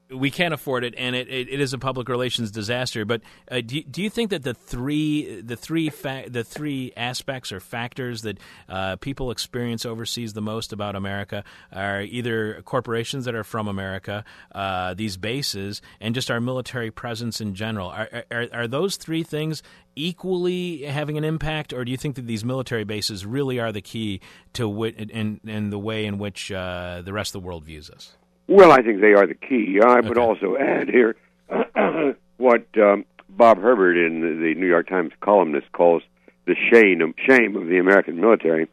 We 0.09 0.31
can't 0.31 0.53
afford 0.53 0.83
it, 0.83 0.93
and 0.97 1.15
it, 1.15 1.27
it, 1.27 1.49
it 1.49 1.59
is 1.59 1.73
a 1.73 1.77
public 1.77 2.07
relations 2.07 2.51
disaster. 2.51 3.05
But 3.05 3.21
uh, 3.51 3.61
do, 3.61 3.81
do 3.83 4.01
you 4.01 4.09
think 4.09 4.29
that 4.29 4.43
the 4.43 4.53
three 4.53 5.41
the 5.41 5.55
three 5.55 5.89
fa- 5.89 6.25
the 6.27 6.43
three 6.43 6.93
aspects 6.95 7.51
or 7.51 7.59
factors 7.59 8.21
that 8.21 8.37
uh, 8.69 8.95
people 8.97 9.31
experience 9.31 9.85
overseas 9.85 10.33
the 10.33 10.41
most 10.41 10.71
about 10.71 10.95
America 10.95 11.43
are 11.71 12.01
either 12.01 12.61
corporations 12.63 13.25
that 13.25 13.35
are 13.35 13.43
from 13.43 13.67
America, 13.67 14.23
uh, 14.53 14.93
these 14.93 15.17
bases, 15.17 15.81
and 15.99 16.15
just 16.15 16.31
our 16.31 16.39
military 16.39 16.91
presence 16.91 17.41
in 17.41 17.53
general? 17.53 17.89
Are, 17.89 18.23
are 18.31 18.47
are 18.53 18.67
those 18.67 18.95
three 18.95 19.23
things 19.23 19.61
equally 19.95 20.83
having 20.83 21.17
an 21.17 21.23
impact, 21.23 21.73
or 21.73 21.83
do 21.83 21.91
you 21.91 21.97
think 21.97 22.15
that 22.15 22.27
these 22.27 22.45
military 22.45 22.83
bases 22.83 23.25
really 23.25 23.59
are 23.59 23.71
the 23.71 23.81
key 23.81 24.21
to 24.53 24.63
wi- 24.63 24.95
in 24.97 25.41
in 25.45 25.69
the 25.69 25.79
way 25.79 26.05
in 26.05 26.17
which 26.17 26.51
uh, 26.51 27.01
the 27.03 27.11
rest 27.11 27.35
of 27.35 27.41
the 27.41 27.45
world 27.45 27.65
views 27.65 27.89
us? 27.89 28.15
Well, 28.47 28.71
I 28.71 28.81
think 28.81 29.01
they 29.01 29.13
are 29.13 29.27
the 29.27 29.35
key. 29.35 29.79
I 29.83 29.99
would 29.99 30.17
Okay. 30.17 30.21
also 30.21 30.57
add 30.59 30.89
here 30.89 31.15
what 32.37 32.65
um, 32.77 33.05
Bob 33.29 33.61
Herbert 33.61 33.97
in 33.97 34.21
the, 34.21 34.53
New 34.55 34.67
York 34.67 34.87
Times 34.87 35.11
columnist 35.21 35.71
calls 35.71 36.01
the 36.45 36.55
shame 36.71 37.01
of, 37.01 37.13
shame 37.17 37.55
of 37.55 37.67
the 37.67 37.77
American 37.77 38.19
military. 38.21 38.67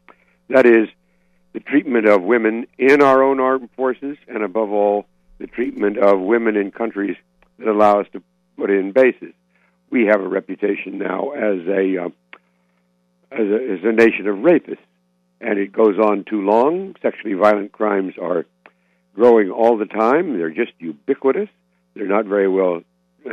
That 0.49 0.67
is 0.67 0.89
the 1.53 1.61
treatment 1.61 2.07
of 2.07 2.23
women 2.23 2.67
in 2.79 3.03
our 3.03 3.23
own 3.23 3.41
armed 3.41 3.71
forces, 3.77 4.17
and 4.29 4.43
above 4.43 4.71
all, 4.71 5.07
the 5.39 5.47
treatment 5.49 5.99
of 5.99 6.21
women 6.21 6.57
in 6.57 6.71
countries 6.71 7.17
that 7.59 7.67
allow 7.69 8.01
us 8.01 8.07
to 8.13 8.23
put 8.57 8.71
in 8.71 8.93
bases. 8.93 9.33
We 9.91 10.07
have 10.07 10.21
a 10.21 10.29
reputation 10.29 10.99
now 10.99 11.31
as 11.31 11.67
a 11.67 12.05
uh, 12.05 12.09
as 13.33 13.49
a, 13.49 13.73
as 13.73 13.81
a 13.85 13.93
nation 13.93 14.29
of 14.29 14.37
rapists, 14.37 14.79
and 15.41 15.59
it 15.59 15.73
goes 15.73 15.99
on 15.99 16.25
too 16.25 16.43
long. 16.43 16.95
Sexually 17.03 17.35
violent 17.35 17.73
crimes 17.73 18.15
are 18.21 18.47
growing 19.15 19.51
all 19.51 19.77
the 19.77 19.87
time. 19.87 20.37
They're 20.39 20.51
just 20.51 20.73
ubiquitous. 20.79 21.49
They're 21.95 22.07
not 22.07 22.27
very 22.27 22.49
well 22.49 22.83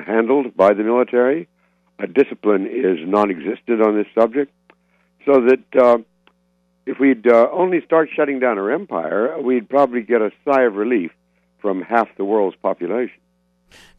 handled 0.06 0.56
by 0.56 0.74
the 0.74 0.84
military. 0.84 1.48
A 2.00 2.08
discipline 2.08 2.68
is 2.68 2.98
non-existent 3.06 3.82
on 3.82 3.96
this 3.96 4.08
subject, 4.16 4.52
so 5.26 5.34
that 5.34 5.82
uh, 5.82 5.98
if 6.86 7.00
we'd 7.00 7.28
uh, 7.28 7.48
only 7.52 7.82
start 7.86 8.10
shutting 8.16 8.40
down 8.40 8.58
our 8.58 8.72
empire, 8.72 9.40
we'd 9.40 9.70
probably 9.70 10.02
get 10.02 10.22
a 10.22 10.32
sigh 10.46 10.64
of 10.64 10.76
relief 10.76 11.12
from 11.60 11.82
half 11.82 12.08
the 12.18 12.26
world's 12.26 12.56
population. 12.58 13.20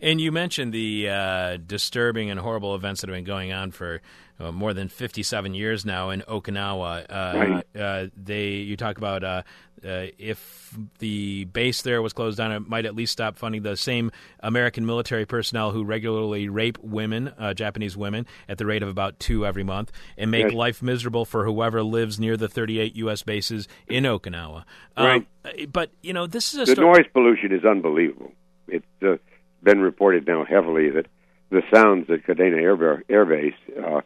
And 0.00 0.20
you 0.20 0.32
mentioned 0.32 0.72
the 0.72 1.08
uh, 1.08 1.56
disturbing 1.64 2.30
and 2.30 2.38
horrible 2.38 2.74
events 2.74 3.00
that 3.00 3.08
have 3.08 3.16
been 3.16 3.24
going 3.24 3.52
on 3.52 3.70
for 3.70 4.02
uh, 4.42 4.52
more 4.52 4.74
than 4.74 4.88
57 4.88 5.54
years 5.54 5.84
now 5.84 6.10
in 6.10 6.20
Okinawa. 6.22 7.06
Uh, 7.08 7.32
Right. 7.38 7.80
uh, 7.80 8.06
they, 8.16 8.48
you 8.50 8.76
talk 8.76 8.98
about 8.98 9.22
uh, 9.24 9.42
uh, 9.84 10.06
if 10.18 10.76
the 10.98 11.44
base 11.46 11.82
there 11.82 12.00
was 12.02 12.12
closed 12.12 12.38
down, 12.38 12.52
it 12.52 12.68
might 12.68 12.86
at 12.86 12.94
least 12.94 13.12
stop 13.12 13.36
funding 13.36 13.62
the 13.62 13.76
same 13.76 14.10
American 14.40 14.86
military 14.86 15.26
personnel 15.26 15.70
who 15.72 15.84
regularly 15.84 16.48
rape 16.48 16.78
women, 16.82 17.32
uh, 17.38 17.52
Japanese 17.54 17.96
women, 17.96 18.26
at 18.48 18.58
the 18.58 18.66
rate 18.66 18.82
of 18.82 18.88
about 18.88 19.18
two 19.18 19.44
every 19.46 19.64
month, 19.64 19.90
and 20.16 20.30
make 20.30 20.44
Yes. 20.46 20.54
life 20.54 20.82
miserable 20.82 21.24
for 21.24 21.44
whoever 21.44 21.82
lives 21.82 22.18
near 22.20 22.36
the 22.36 22.48
38 22.48 22.94
U.S. 22.96 23.22
bases 23.22 23.66
in 23.88 24.04
Okinawa. 24.04 24.64
Um, 24.96 25.06
Right. 25.06 25.26
But 25.72 25.90
you 26.02 26.12
know, 26.12 26.26
this 26.26 26.52
is 26.54 26.60
a 26.60 26.64
The 26.64 26.72
story. 26.72 26.98
noise 26.98 27.06
pollution 27.12 27.52
is 27.52 27.64
unbelievable. 27.64 28.32
It's 28.68 28.86
uh, 29.02 29.16
been 29.62 29.80
reported 29.80 30.26
now 30.26 30.44
heavily 30.44 30.90
that 30.90 31.06
the 31.50 31.62
sounds 31.74 32.08
at 32.08 32.24
Kadena 32.24 32.56
Air, 32.62 33.02
Air 33.08 33.24
Base, 33.26 33.54
uh, 33.76 34.00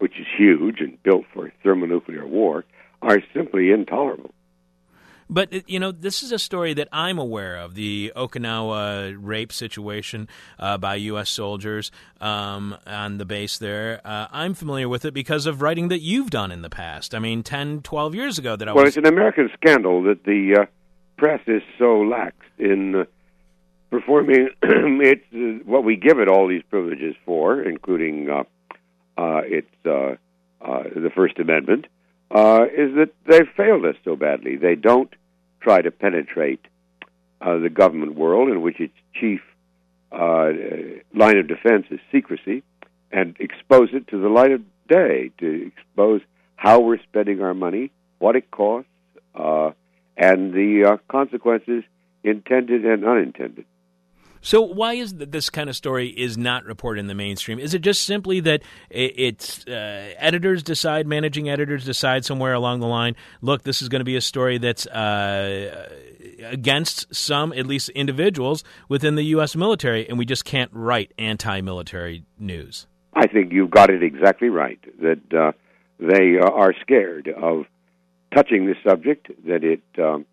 which 0.00 0.18
is 0.18 0.26
huge 0.36 0.80
and 0.80 1.00
built 1.02 1.24
for 1.32 1.52
thermonuclear 1.62 2.26
war, 2.26 2.64
are 3.02 3.18
simply 3.32 3.70
intolerable. 3.70 4.32
But 5.32 5.70
you 5.70 5.78
know, 5.78 5.92
this 5.92 6.24
is 6.24 6.32
a 6.32 6.40
story 6.40 6.74
that 6.74 6.88
I'm 6.90 7.16
aware 7.16 7.56
of: 7.56 7.76
the 7.76 8.12
Okinawa 8.16 9.16
rape 9.16 9.52
situation 9.52 10.26
uh, 10.58 10.76
by 10.76 10.96
U.S. 10.96 11.30
soldiers 11.30 11.92
um, 12.20 12.76
on 12.84 13.18
the 13.18 13.24
base 13.24 13.56
there. 13.56 14.00
Uh, 14.04 14.26
I'm 14.32 14.54
familiar 14.54 14.88
with 14.88 15.04
it 15.04 15.14
because 15.14 15.46
of 15.46 15.62
writing 15.62 15.86
that 15.88 16.00
you've 16.00 16.30
done 16.30 16.50
in 16.50 16.62
the 16.62 16.70
past. 16.70 17.14
I 17.14 17.20
mean, 17.20 17.44
10, 17.44 17.82
12 17.82 18.14
years 18.16 18.38
ago 18.40 18.56
that 18.56 18.68
I 18.68 18.72
Well, 18.72 18.84
was. 18.84 18.96
it's 18.96 19.06
an 19.06 19.12
American 19.12 19.48
scandal 19.54 20.02
that 20.02 20.24
the 20.24 20.62
uh, 20.62 20.66
press 21.16 21.40
is 21.46 21.62
so 21.78 22.00
lax 22.00 22.34
in 22.58 22.96
uh, 22.96 23.04
performing 23.90 24.48
it's 24.62 25.24
uh, 25.32 25.64
what 25.64 25.84
we 25.84 25.94
give 25.94 26.18
it 26.18 26.26
all 26.28 26.48
these 26.48 26.62
privileges 26.70 27.14
for, 27.24 27.62
including 27.62 28.28
uh, 28.28 28.40
uh, 28.40 28.44
its 29.44 29.72
uh, 29.86 30.14
uh, 30.60 30.82
the 30.94 31.10
First 31.14 31.38
Amendment, 31.38 31.86
uh, 32.30 32.64
is 32.64 32.94
that 32.96 33.10
they've 33.26 33.48
failed 33.56 33.84
us 33.84 33.96
so 34.04 34.14
badly. 34.16 34.56
They 34.56 34.76
don't 34.76 35.12
try 35.60 35.80
to 35.82 35.90
penetrate 35.90 36.64
uh, 37.40 37.58
the 37.58 37.70
government 37.70 38.14
world, 38.14 38.50
in 38.50 38.60
which 38.62 38.78
its 38.80 38.94
chief 39.18 39.40
uh, 40.12 40.50
line 41.14 41.38
of 41.38 41.48
defense 41.48 41.86
is 41.90 42.00
secrecy. 42.12 42.62
and 43.12 43.36
expose 43.40 43.88
it 43.92 44.08
to 44.08 44.20
the 44.20 44.28
light 44.28 44.52
of 44.52 44.62
day, 44.88 45.30
to 45.38 45.66
expose 45.66 46.20
how 46.56 46.80
we're 46.80 47.02
spending 47.02 47.40
our 47.40 47.54
money, 47.54 47.90
what 48.18 48.36
it 48.36 48.50
costs, 48.50 48.88
uh, 49.34 49.70
and 50.16 50.52
the 50.52 50.84
uh, 50.84 50.96
consequences 51.08 51.82
intended 52.22 52.84
and 52.84 53.04
unintended. 53.04 53.64
So 54.42 54.62
why 54.62 54.94
is 54.94 55.14
this 55.14 55.50
kind 55.50 55.68
of 55.68 55.76
story 55.76 56.08
is 56.08 56.38
not 56.38 56.64
reported 56.64 57.00
in 57.00 57.06
the 57.06 57.14
mainstream? 57.14 57.58
Is 57.58 57.74
it 57.74 57.80
just 57.80 58.04
simply 58.04 58.40
that 58.40 58.62
it's 58.88 59.66
uh, 59.66 60.14
editors 60.16 60.62
decide, 60.62 61.06
managing 61.06 61.48
editors 61.48 61.84
decide 61.84 62.24
somewhere 62.24 62.54
along 62.54 62.80
the 62.80 62.86
line, 62.86 63.16
look, 63.42 63.62
this 63.62 63.82
is 63.82 63.88
going 63.88 64.00
to 64.00 64.04
be 64.04 64.16
a 64.16 64.20
story 64.20 64.58
that's 64.58 64.86
uh, 64.86 65.88
against 66.44 67.14
some, 67.14 67.52
at 67.52 67.66
least 67.66 67.90
individuals 67.90 68.64
within 68.88 69.14
the 69.14 69.24
U.S. 69.24 69.54
military, 69.54 70.08
and 70.08 70.18
we 70.18 70.24
just 70.24 70.44
can't 70.44 70.70
write 70.72 71.12
anti-military 71.18 72.24
news? 72.38 72.86
I 73.12 73.26
think 73.26 73.52
you've 73.52 73.70
got 73.70 73.90
it 73.90 74.02
exactly 74.02 74.48
right. 74.48 74.80
That 75.00 75.34
uh, 75.34 75.52
they 75.98 76.38
are 76.38 76.72
scared 76.80 77.28
of 77.28 77.64
touching 78.34 78.66
this 78.66 78.76
subject. 78.86 79.30
That 79.46 79.64
it 79.64 79.82
um, 79.98 80.24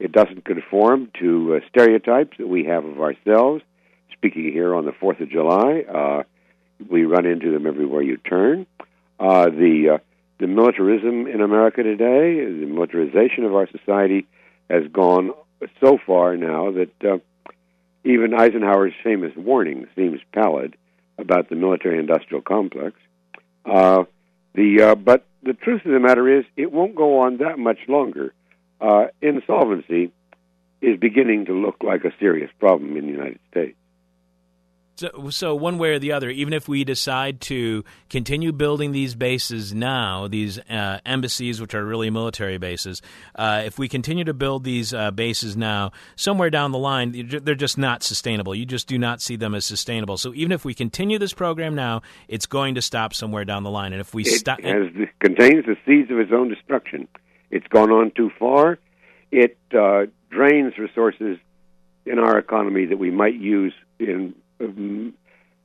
it 0.00 0.12
doesn't 0.12 0.46
conform 0.46 1.10
to 1.20 1.56
uh, 1.56 1.60
stereotypes 1.68 2.38
that 2.38 2.48
we 2.48 2.64
have 2.64 2.84
of 2.86 3.00
ourselves. 3.00 3.62
Speaking 4.12 4.50
here 4.50 4.74
on 4.74 4.86
the 4.86 4.92
4th 4.92 5.20
of 5.20 5.28
July, 5.28 5.82
uh, 5.82 6.22
we 6.88 7.04
run 7.04 7.26
into 7.26 7.52
them 7.52 7.66
everywhere 7.66 8.02
you 8.02 8.16
turn. 8.16 8.66
Uh, 9.20 9.50
the, 9.50 9.90
uh, 9.94 9.98
the 10.38 10.46
militarism 10.46 11.26
in 11.26 11.42
America 11.42 11.82
today, 11.82 12.42
the 12.42 12.66
militarization 12.66 13.44
of 13.44 13.54
our 13.54 13.68
society, 13.68 14.26
has 14.70 14.84
gone 14.90 15.32
so 15.84 15.98
far 16.06 16.34
now 16.36 16.72
that 16.72 17.04
uh, 17.04 17.18
even 18.02 18.32
Eisenhower's 18.32 18.94
famous 19.04 19.32
warning 19.36 19.86
seems 19.94 20.20
pallid 20.32 20.76
about 21.18 21.50
the 21.50 21.56
military 21.56 21.98
industrial 21.98 22.40
complex. 22.40 22.96
Uh, 23.66 24.04
the, 24.54 24.98
but 24.98 25.26
the 25.42 25.52
truth 25.52 25.84
of 25.84 25.92
the 25.92 26.00
matter 26.00 26.38
is, 26.38 26.46
it 26.56 26.72
won't 26.72 26.94
go 26.94 27.20
on 27.20 27.36
that 27.38 27.58
much 27.58 27.78
longer 27.86 28.32
uh, 28.80 29.06
insolvency 29.20 30.12
is 30.80 30.98
beginning 30.98 31.46
to 31.46 31.52
look 31.52 31.76
like 31.82 32.04
a 32.04 32.12
serious 32.18 32.50
problem 32.58 32.96
in 32.96 33.06
the 33.06 33.12
United 33.12 33.40
States. 33.50 33.76
So, 35.00 35.30
so 35.30 35.54
one 35.54 35.78
way 35.78 35.94
or 35.94 35.98
the 35.98 36.12
other, 36.12 36.28
even 36.28 36.52
if 36.52 36.68
we 36.68 36.84
decide 36.84 37.40
to 37.42 37.84
continue 38.10 38.52
building 38.52 38.92
these 38.92 39.14
bases 39.14 39.72
now, 39.72 40.28
these 40.28 40.58
uh, 40.58 40.98
embassies, 41.06 41.58
which 41.58 41.74
are 41.74 41.82
really 41.82 42.10
military 42.10 42.58
bases, 42.58 43.00
uh, 43.34 43.62
if 43.64 43.78
we 43.78 43.88
continue 43.88 44.24
to 44.24 44.34
build 44.34 44.62
these 44.62 44.92
uh, 44.92 45.10
bases 45.10 45.56
now, 45.56 45.92
somewhere 46.16 46.50
down 46.50 46.72
the 46.72 46.78
line, 46.78 47.30
they're 47.42 47.54
just 47.54 47.78
not 47.78 48.02
sustainable. 48.02 48.54
You 48.54 48.66
just 48.66 48.88
do 48.88 48.98
not 48.98 49.22
see 49.22 49.36
them 49.36 49.54
as 49.54 49.64
sustainable. 49.64 50.18
So 50.18 50.34
even 50.34 50.52
if 50.52 50.66
we 50.66 50.74
continue 50.74 51.18
this 51.18 51.32
program 51.32 51.74
now, 51.74 52.02
it's 52.28 52.44
going 52.44 52.74
to 52.74 52.82
stop 52.82 53.14
somewhere 53.14 53.46
down 53.46 53.62
the 53.62 53.70
line. 53.70 53.94
And 53.94 54.02
if 54.02 54.12
we 54.12 54.24
stop, 54.24 54.58
it 54.62 55.08
contains 55.20 55.64
the 55.64 55.76
seeds 55.86 56.10
of 56.10 56.18
its 56.18 56.30
own 56.30 56.50
destruction. 56.50 57.08
It's 57.50 57.66
gone 57.68 57.90
on 57.90 58.12
too 58.12 58.30
far. 58.38 58.78
It 59.30 59.58
uh, 59.76 60.06
drains 60.30 60.78
resources 60.78 61.38
in 62.06 62.18
our 62.18 62.38
economy 62.38 62.86
that 62.86 62.98
we 62.98 63.10
might 63.10 63.34
use 63.34 63.74
in 63.98 64.34
um, 64.60 65.14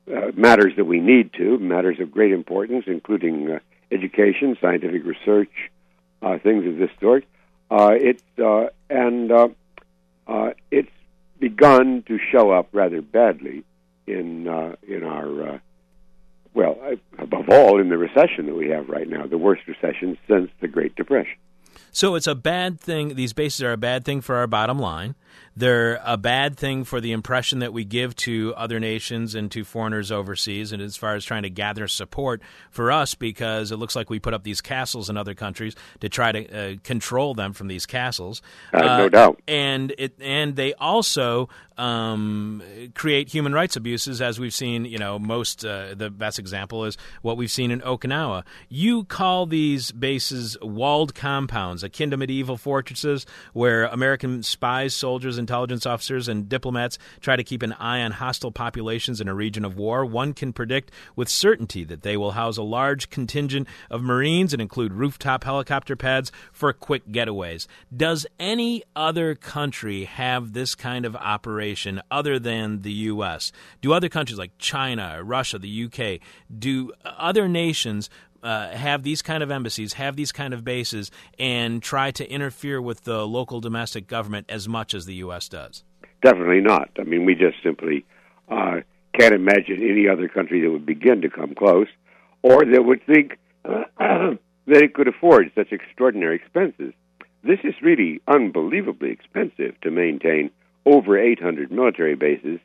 uh, 0.08 0.32
matters 0.36 0.74
that 0.78 0.86
we 0.86 1.00
need 1.00 1.34
to, 1.34 1.58
matters 1.58 2.00
of 2.00 2.12
great 2.12 2.32
importance, 2.32 2.86
including 2.88 3.50
uh, 3.50 3.60
education, 3.92 4.58
scientific 4.62 5.04
research, 5.04 5.50
uh, 6.22 6.38
things 6.40 6.66
of 6.68 6.78
this 6.78 6.92
sort. 7.00 7.26
Uh, 7.72 7.94
it 7.94 8.22
uh, 8.44 8.68
and 8.90 9.32
it's 10.72 10.92
begun 11.40 12.04
to 12.08 12.20
show 12.32 12.52
up 12.52 12.70
rather 12.72 13.02
badly 13.02 13.64
in 14.06 14.48
in 14.88 15.04
our 15.04 15.60
well, 16.54 16.78
above 17.18 17.50
all, 17.50 17.82
in 17.82 17.90
the 17.90 17.98
recession 17.98 18.46
that 18.46 18.56
we 18.56 18.70
have 18.70 18.88
right 18.88 19.10
now, 19.10 19.28
the 19.28 19.38
worst 19.38 19.64
recession 19.68 20.18
since 20.26 20.50
the 20.62 20.70
Great 20.70 20.96
Depression. 20.96 21.36
So 21.96 22.16
it's 22.16 22.28
a 22.28 22.36
bad 22.36 22.78
thing. 22.78 23.16
These 23.16 23.32
bases 23.32 23.64
are 23.64 23.72
a 23.72 23.78
bad 23.78 24.04
thing 24.04 24.20
for 24.20 24.36
our 24.36 24.48
bottom 24.48 24.78
line. 24.78 25.16
They're 25.58 26.02
a 26.04 26.18
bad 26.18 26.58
thing 26.58 26.84
for 26.84 27.00
the 27.00 27.14
impression 27.14 27.60
that 27.60 27.72
we 27.72 27.86
give 27.86 28.14
to 28.18 28.54
other 28.58 28.78
nations 28.78 29.36
and 29.36 29.50
to 29.52 29.64
foreigners 29.64 30.12
overseas, 30.12 30.74
and 30.74 30.82
as 30.82 30.98
far 30.98 31.16
as 31.16 31.24
trying 31.24 31.44
to 31.44 31.50
gather 31.50 31.88
support 31.88 32.42
for 32.70 32.92
us, 32.92 33.16
because 33.16 33.72
it 33.72 33.78
looks 33.78 33.96
like 33.96 34.10
we 34.10 34.20
put 34.20 34.34
up 34.34 34.44
these 34.44 34.60
castles 34.60 35.10
in 35.10 35.16
other 35.16 35.34
countries 35.34 35.74
to 36.02 36.10
try 36.10 36.34
to 36.34 36.74
uh, 36.74 36.76
control 36.84 37.34
them 37.34 37.54
from 37.54 37.68
these 37.68 37.86
castles. 37.86 38.42
Uh, 38.74 38.98
no 38.98 39.10
doubt. 39.10 39.42
And 39.48 39.94
it 39.98 40.16
and 40.20 40.58
they 40.58 40.74
also 40.74 41.48
um, 41.78 42.62
create 42.94 43.30
human 43.30 43.54
rights 43.54 43.78
abuses, 43.78 44.22
as 44.22 44.40
we've 44.40 44.54
seen. 44.54 44.84
You 44.84 44.98
know, 44.98 45.18
most 45.20 45.64
uh, 45.66 45.96
the 45.96 46.10
best 46.10 46.38
example 46.38 46.84
is 46.84 46.98
what 47.22 47.38
we've 47.38 47.52
seen 47.52 47.72
in 47.72 47.80
Okinawa. 47.80 48.44
You 48.68 49.06
call 49.06 49.46
these 49.46 49.94
bases 49.94 50.58
walled 50.62 51.16
compounds, 51.16 51.82
akin 51.82 52.12
to 52.12 52.18
medieval 52.18 52.58
fortresses, 52.58 53.26
where 53.54 53.86
American 53.86 54.44
spies, 54.44 54.94
soldiers, 54.94 55.25
intelligence 55.38 55.86
officers, 55.86 56.28
and 56.28 56.48
diplomats 56.48 56.98
try 57.20 57.36
to 57.36 57.44
keep 57.44 57.62
an 57.62 57.74
eye 57.74 58.02
on 58.02 58.12
hostile 58.12 58.52
populations 58.52 59.20
in 59.20 59.28
a 59.28 59.34
region 59.34 59.66
of 59.66 59.78
war. 59.78 60.06
One 60.06 60.34
can 60.34 60.54
predict 60.54 60.92
with 61.16 61.30
certainty 61.30 61.84
that 61.86 62.02
they 62.02 62.18
will 62.18 62.32
house 62.32 62.58
a 62.58 62.64
large 62.64 63.10
contingent 63.10 63.68
of 63.90 64.02
Marines 64.02 64.54
and 64.54 64.62
include 64.62 64.94
rooftop 64.94 65.44
helicopter 65.44 65.96
pads 65.96 66.32
for 66.52 66.72
quick 66.74 67.08
getaways. 67.08 67.68
Does 67.96 68.26
any 68.40 68.84
other 68.96 69.36
country 69.36 70.06
have 70.06 70.54
this 70.54 70.76
kind 70.76 71.06
of 71.06 71.16
operation 71.16 72.02
other 72.12 72.40
than 72.40 72.82
the 72.82 72.94
U.S.? 72.94 73.52
Do 73.82 73.94
other 73.94 74.10
countries 74.10 74.40
like 74.40 74.58
China, 74.58 75.24
Russia, 75.24 75.58
the 75.58 75.86
UK, 75.86 76.20
do 76.58 76.92
other 77.04 77.48
nations 77.48 78.10
uh, 78.46 78.70
have 78.70 79.02
these 79.02 79.24
kind 79.24 79.42
of 79.42 79.50
embassies, 79.50 79.94
have 79.94 80.16
these 80.16 80.32
kind 80.32 80.54
of 80.54 80.64
bases, 80.64 81.10
and 81.40 81.82
try 81.82 82.12
to 82.12 82.30
interfere 82.30 82.80
with 82.80 83.04
the 83.04 83.26
local 83.28 83.60
domestic 83.60 84.08
government 84.08 84.46
as 84.50 84.70
much 84.70 84.94
as 84.94 85.08
the 85.08 85.16
U.S. 85.16 85.50
does? 85.50 85.84
Definitely 86.24 86.62
not. 86.62 86.90
I 87.00 87.04
mean, 87.04 87.26
we 87.26 87.34
just 87.34 87.58
simply 87.64 88.06
uh, 88.48 88.82
can't 89.20 89.34
imagine 89.34 89.82
any 89.82 90.08
other 90.08 90.28
country 90.28 90.62
that 90.62 90.70
would 90.70 90.86
begin 90.86 91.22
to 91.22 91.30
come 91.30 91.56
close, 91.56 91.88
or 92.44 92.64
that 92.64 92.86
would 92.86 93.04
think 93.08 93.40
uh, 93.66 93.84
that 93.98 94.38
it 94.84 94.94
could 94.94 95.08
afford 95.08 95.52
such 95.56 95.72
extraordinary 95.72 96.36
expenses. 96.36 96.94
This 97.44 97.60
is 97.64 97.74
really 97.82 98.22
unbelievably 98.28 99.10
expensive 99.10 99.80
to 99.82 99.90
maintain 99.90 100.52
over 100.86 101.18
800 101.18 101.72
military 101.72 102.16
bases, 102.16 102.60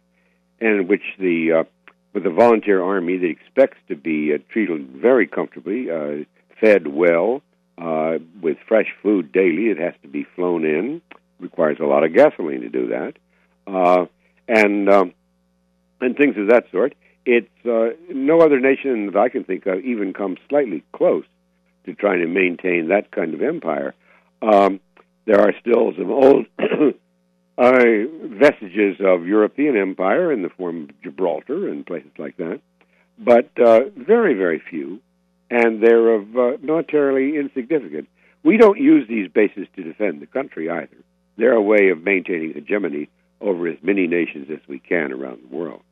and 0.61 0.81
in 0.81 0.89
which 0.89 1.03
the 1.19 1.61
uh, 1.61 1.65
with 2.13 2.27
a 2.27 2.31
volunteer 2.31 2.83
army 2.83 3.17
that 3.19 3.31
expects 3.31 3.79
to 3.89 3.97
be 3.97 4.33
uh, 4.35 4.39
treated 4.53 4.89
very 4.91 5.27
comfortably, 5.27 5.91
uh, 5.91 6.25
fed 6.61 6.87
well, 6.87 7.43
uh, 7.79 8.19
with 8.43 8.59
fresh 8.69 8.89
food 9.03 9.33
daily. 9.33 9.67
It 9.69 9.79
has 9.79 9.95
to 10.03 10.09
be 10.09 10.27
flown 10.37 10.65
in. 10.65 11.01
Requires 11.39 11.79
a 11.81 11.85
lot 11.85 12.05
of 12.05 12.15
gasoline 12.15 12.61
to 12.61 12.69
do 12.69 12.89
that, 12.89 13.15
uh, 13.67 14.05
and 14.47 14.91
um, 14.91 15.15
and 16.01 16.15
things 16.17 16.37
of 16.37 16.49
that 16.49 16.65
sort. 16.71 16.95
It's 17.25 17.49
uh, 17.65 17.97
no 18.11 18.41
other 18.41 18.61
nation 18.61 19.07
that 19.07 19.17
I 19.17 19.31
can 19.31 19.45
think 19.45 19.65
of 19.67 19.81
even 19.81 20.13
comes 20.13 20.39
slightly 20.51 20.85
close 20.93 21.25
to 21.87 21.95
trying 21.95 22.21
to 22.21 22.27
maintain 22.27 22.89
that 22.89 23.11
kind 23.11 23.33
of 23.33 23.41
empire. 23.41 23.95
Um, 24.43 24.81
there 25.25 25.41
are 25.41 25.55
still 25.61 25.93
some 25.97 26.11
old 26.11 26.47
uh, 27.61 28.07
vestiges 28.23 28.97
of 29.01 29.27
European 29.27 29.77
empire 29.77 30.33
in 30.33 30.41
the 30.41 30.49
form 30.49 30.85
of 30.85 31.03
Gibraltar 31.03 31.69
and 31.69 31.85
places 31.85 32.11
like 32.17 32.39
that, 32.39 32.61
but 33.19 33.51
uh, 33.63 33.81
very, 33.97 34.33
very 34.33 34.63
few, 34.71 35.01
and 35.51 35.83
they're 35.83 36.15
of 36.15 36.37
uh, 36.37 36.53
militarily 36.63 37.37
insignificant. 37.37 38.09
We 38.43 38.57
don't 38.57 38.79
use 38.79 39.07
these 39.07 39.29
bases 39.29 39.67
to 39.77 39.83
defend 39.83 40.23
the 40.23 40.27
country 40.27 40.71
either. 40.71 40.97
They're 41.37 41.53
a 41.53 41.61
way 41.61 41.91
of 41.91 42.03
maintaining 42.03 42.55
hegemony 42.55 43.11
over 43.43 43.69
as 43.69 43.77
many 43.83 44.07
nations 44.07 44.49
as 44.51 44.67
we 44.67 44.79
can 44.79 45.13
around 45.13 45.43
the 45.43 45.55
world. 45.55 45.83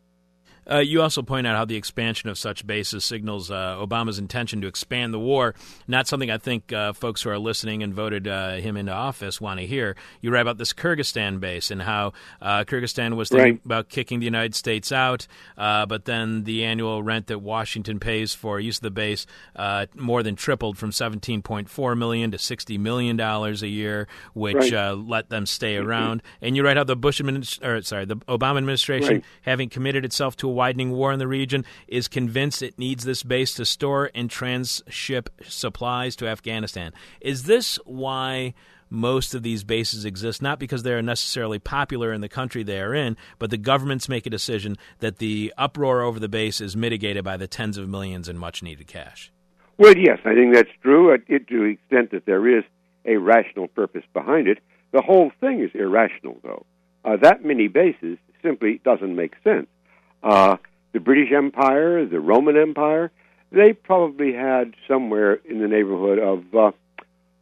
Uh, 0.70 0.78
you 0.78 1.00
also 1.02 1.22
point 1.22 1.46
out 1.46 1.56
how 1.56 1.64
the 1.64 1.76
expansion 1.76 2.28
of 2.28 2.36
such 2.38 2.66
bases 2.66 3.04
signals 3.04 3.50
uh, 3.50 3.76
Obama's 3.78 4.18
intention 4.18 4.60
to 4.60 4.66
expand 4.66 5.14
the 5.14 5.18
war. 5.18 5.54
Not 5.86 6.06
something 6.06 6.30
I 6.30 6.38
think 6.38 6.72
uh, 6.72 6.92
folks 6.92 7.22
who 7.22 7.30
are 7.30 7.38
listening 7.38 7.82
and 7.82 7.94
voted 7.94 8.28
uh, 8.28 8.56
him 8.56 8.76
into 8.76 8.92
office 8.92 9.40
want 9.40 9.60
to 9.60 9.66
hear. 9.66 9.96
You 10.20 10.30
write 10.30 10.42
about 10.42 10.58
this 10.58 10.72
Kyrgyzstan 10.72 11.40
base 11.40 11.70
and 11.70 11.80
how 11.80 12.12
uh, 12.42 12.64
Kyrgyzstan 12.64 13.16
was 13.16 13.30
thinking 13.30 13.54
right. 13.54 13.64
about 13.64 13.88
kicking 13.88 14.18
the 14.18 14.26
United 14.26 14.54
States 14.54 14.92
out, 14.92 15.26
uh, 15.56 15.86
but 15.86 16.04
then 16.04 16.44
the 16.44 16.64
annual 16.64 17.02
rent 17.02 17.28
that 17.28 17.38
Washington 17.38 17.98
pays 17.98 18.34
for 18.34 18.60
use 18.60 18.78
of 18.78 18.82
the 18.82 18.90
base 18.90 19.26
more 19.94 20.22
than 20.22 20.36
tripled 20.36 20.76
from 20.76 20.90
17.4 20.90 21.98
million 21.98 22.30
to 22.30 22.38
60 22.38 22.78
million 22.78 23.16
dollars 23.16 23.62
a 23.62 23.68
year, 23.68 24.06
which 24.34 24.72
right. 24.72 24.92
let 24.92 25.30
them 25.30 25.46
stay 25.46 25.76
around. 25.76 26.22
And 26.42 26.56
you 26.56 26.64
write 26.64 26.76
how 26.76 26.84
the 26.84 26.96
Bush 26.96 27.20
administration, 27.20 27.64
or 27.64 27.82
sorry, 27.82 28.04
the 28.04 28.16
Obama 28.16 28.58
administration, 28.58 29.14
right. 29.14 29.24
having 29.42 29.68
committed 29.68 30.04
itself 30.04 30.36
to 30.38 30.48
a 30.48 30.57
widening 30.58 30.90
war 30.90 31.12
in 31.12 31.20
the 31.20 31.28
region, 31.28 31.64
is 31.86 32.08
convinced 32.08 32.62
it 32.62 32.78
needs 32.78 33.04
this 33.04 33.22
base 33.22 33.54
to 33.54 33.64
store 33.64 34.10
and 34.12 34.28
transship 34.28 35.30
supplies 35.46 36.16
to 36.16 36.26
Afghanistan. 36.26 36.92
Is 37.20 37.44
this 37.44 37.76
why 37.84 38.54
most 38.90 39.34
of 39.34 39.42
these 39.42 39.64
bases 39.64 40.04
exist 40.04 40.42
not 40.42 40.58
because 40.58 40.82
they 40.82 40.92
are 40.92 41.02
necessarily 41.02 41.58
popular 41.58 42.12
in 42.12 42.20
the 42.20 42.28
country 42.28 42.62
they 42.62 42.80
are 42.80 42.94
in, 42.94 43.16
but 43.38 43.50
the 43.50 43.56
governments 43.56 44.08
make 44.08 44.26
a 44.26 44.30
decision 44.30 44.76
that 44.98 45.18
the 45.18 45.54
uproar 45.56 46.02
over 46.02 46.18
the 46.18 46.28
base 46.28 46.60
is 46.60 46.76
mitigated 46.76 47.24
by 47.24 47.36
the 47.36 47.46
tens 47.46 47.78
of 47.78 47.88
millions 47.88 48.28
in 48.28 48.36
much 48.36 48.62
needed 48.62 48.86
cash. 48.86 49.30
Well, 49.76 49.96
yes, 49.96 50.18
I 50.24 50.34
think 50.34 50.54
that's 50.54 50.70
true 50.82 51.14
uh, 51.14 51.18
it, 51.28 51.46
to 51.48 51.58
the 51.60 51.64
extent 51.66 52.10
that 52.10 52.26
there 52.26 52.58
is 52.58 52.64
a 53.04 53.16
rational 53.16 53.68
purpose 53.68 54.04
behind 54.12 54.48
it. 54.48 54.58
The 54.92 55.02
whole 55.02 55.30
thing 55.40 55.60
is 55.60 55.70
irrational, 55.74 56.38
though. 56.42 56.66
Uh, 57.04 57.16
that 57.22 57.44
many 57.44 57.68
bases 57.68 58.18
simply 58.42 58.80
doesn't 58.84 59.14
make 59.14 59.34
sense. 59.44 59.68
Uh, 60.22 60.56
the 60.92 61.00
British 61.00 61.32
Empire, 61.32 62.06
the 62.06 62.20
Roman 62.20 62.56
Empire, 62.56 63.10
they 63.52 63.72
probably 63.72 64.32
had 64.32 64.74
somewhere 64.86 65.34
in 65.34 65.60
the 65.60 65.68
neighborhood 65.68 66.18
of, 66.18 66.54
uh, 66.54 66.72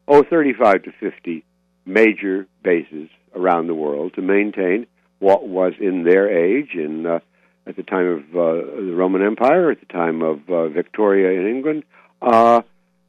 oh, 0.09 0.23
35 0.23 0.85
to 0.85 0.93
50 0.93 1.45
major 1.85 2.47
bases 2.63 3.09
around 3.35 3.67
the 3.67 3.75
world 3.75 4.15
to 4.15 4.23
maintain 4.23 4.87
what 5.19 5.49
was 5.49 5.73
in 5.81 6.05
their 6.05 6.29
age, 6.29 6.75
in, 6.75 7.07
uh, 7.07 7.21
at 7.67 7.77
the 7.77 7.83
time 7.83 8.07
of 8.07 8.21
uh, 8.37 8.77
the 8.77 8.95
Roman 8.95 9.23
Empire, 9.23 9.71
at 9.71 9.81
the 9.81 9.87
time 9.87 10.23
of 10.23 10.49
uh, 10.49 10.69
Victoria 10.69 11.41
in 11.41 11.49
England, 11.49 11.85
uh, 12.23 12.63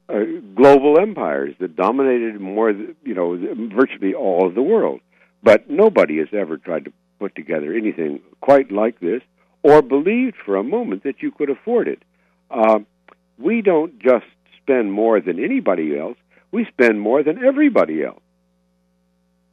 uh, 0.10 0.20
global 0.56 1.00
empires 1.00 1.54
that 1.60 1.76
dominated 1.76 2.40
more, 2.40 2.72
you 2.72 3.14
know, 3.14 3.36
virtually 3.76 4.14
all 4.14 4.48
of 4.48 4.56
the 4.56 4.62
world. 4.62 5.02
But 5.44 5.70
nobody 5.70 6.18
has 6.20 6.30
ever 6.32 6.58
tried 6.58 6.86
to 6.86 6.94
put 7.20 7.36
together 7.36 7.74
anything 7.74 8.22
quite 8.42 8.72
like 8.72 9.00
this 9.00 9.22
or 9.64 9.82
believed 9.82 10.36
for 10.46 10.56
a 10.56 10.64
moment 10.64 11.04
that 11.04 11.22
you 11.22 11.32
could 11.32 11.50
afford 11.50 11.88
it. 11.88 12.02
Uh, 12.50 12.80
we 13.38 13.62
don't 13.62 14.00
just 14.00 14.26
spend 14.62 14.92
more 14.92 15.22
than 15.22 15.44
anybody 15.44 15.98
else, 15.98 16.18
we 16.52 16.66
spend 16.66 17.00
more 17.00 17.24
than 17.24 17.44
everybody 17.44 18.04
else 18.04 18.22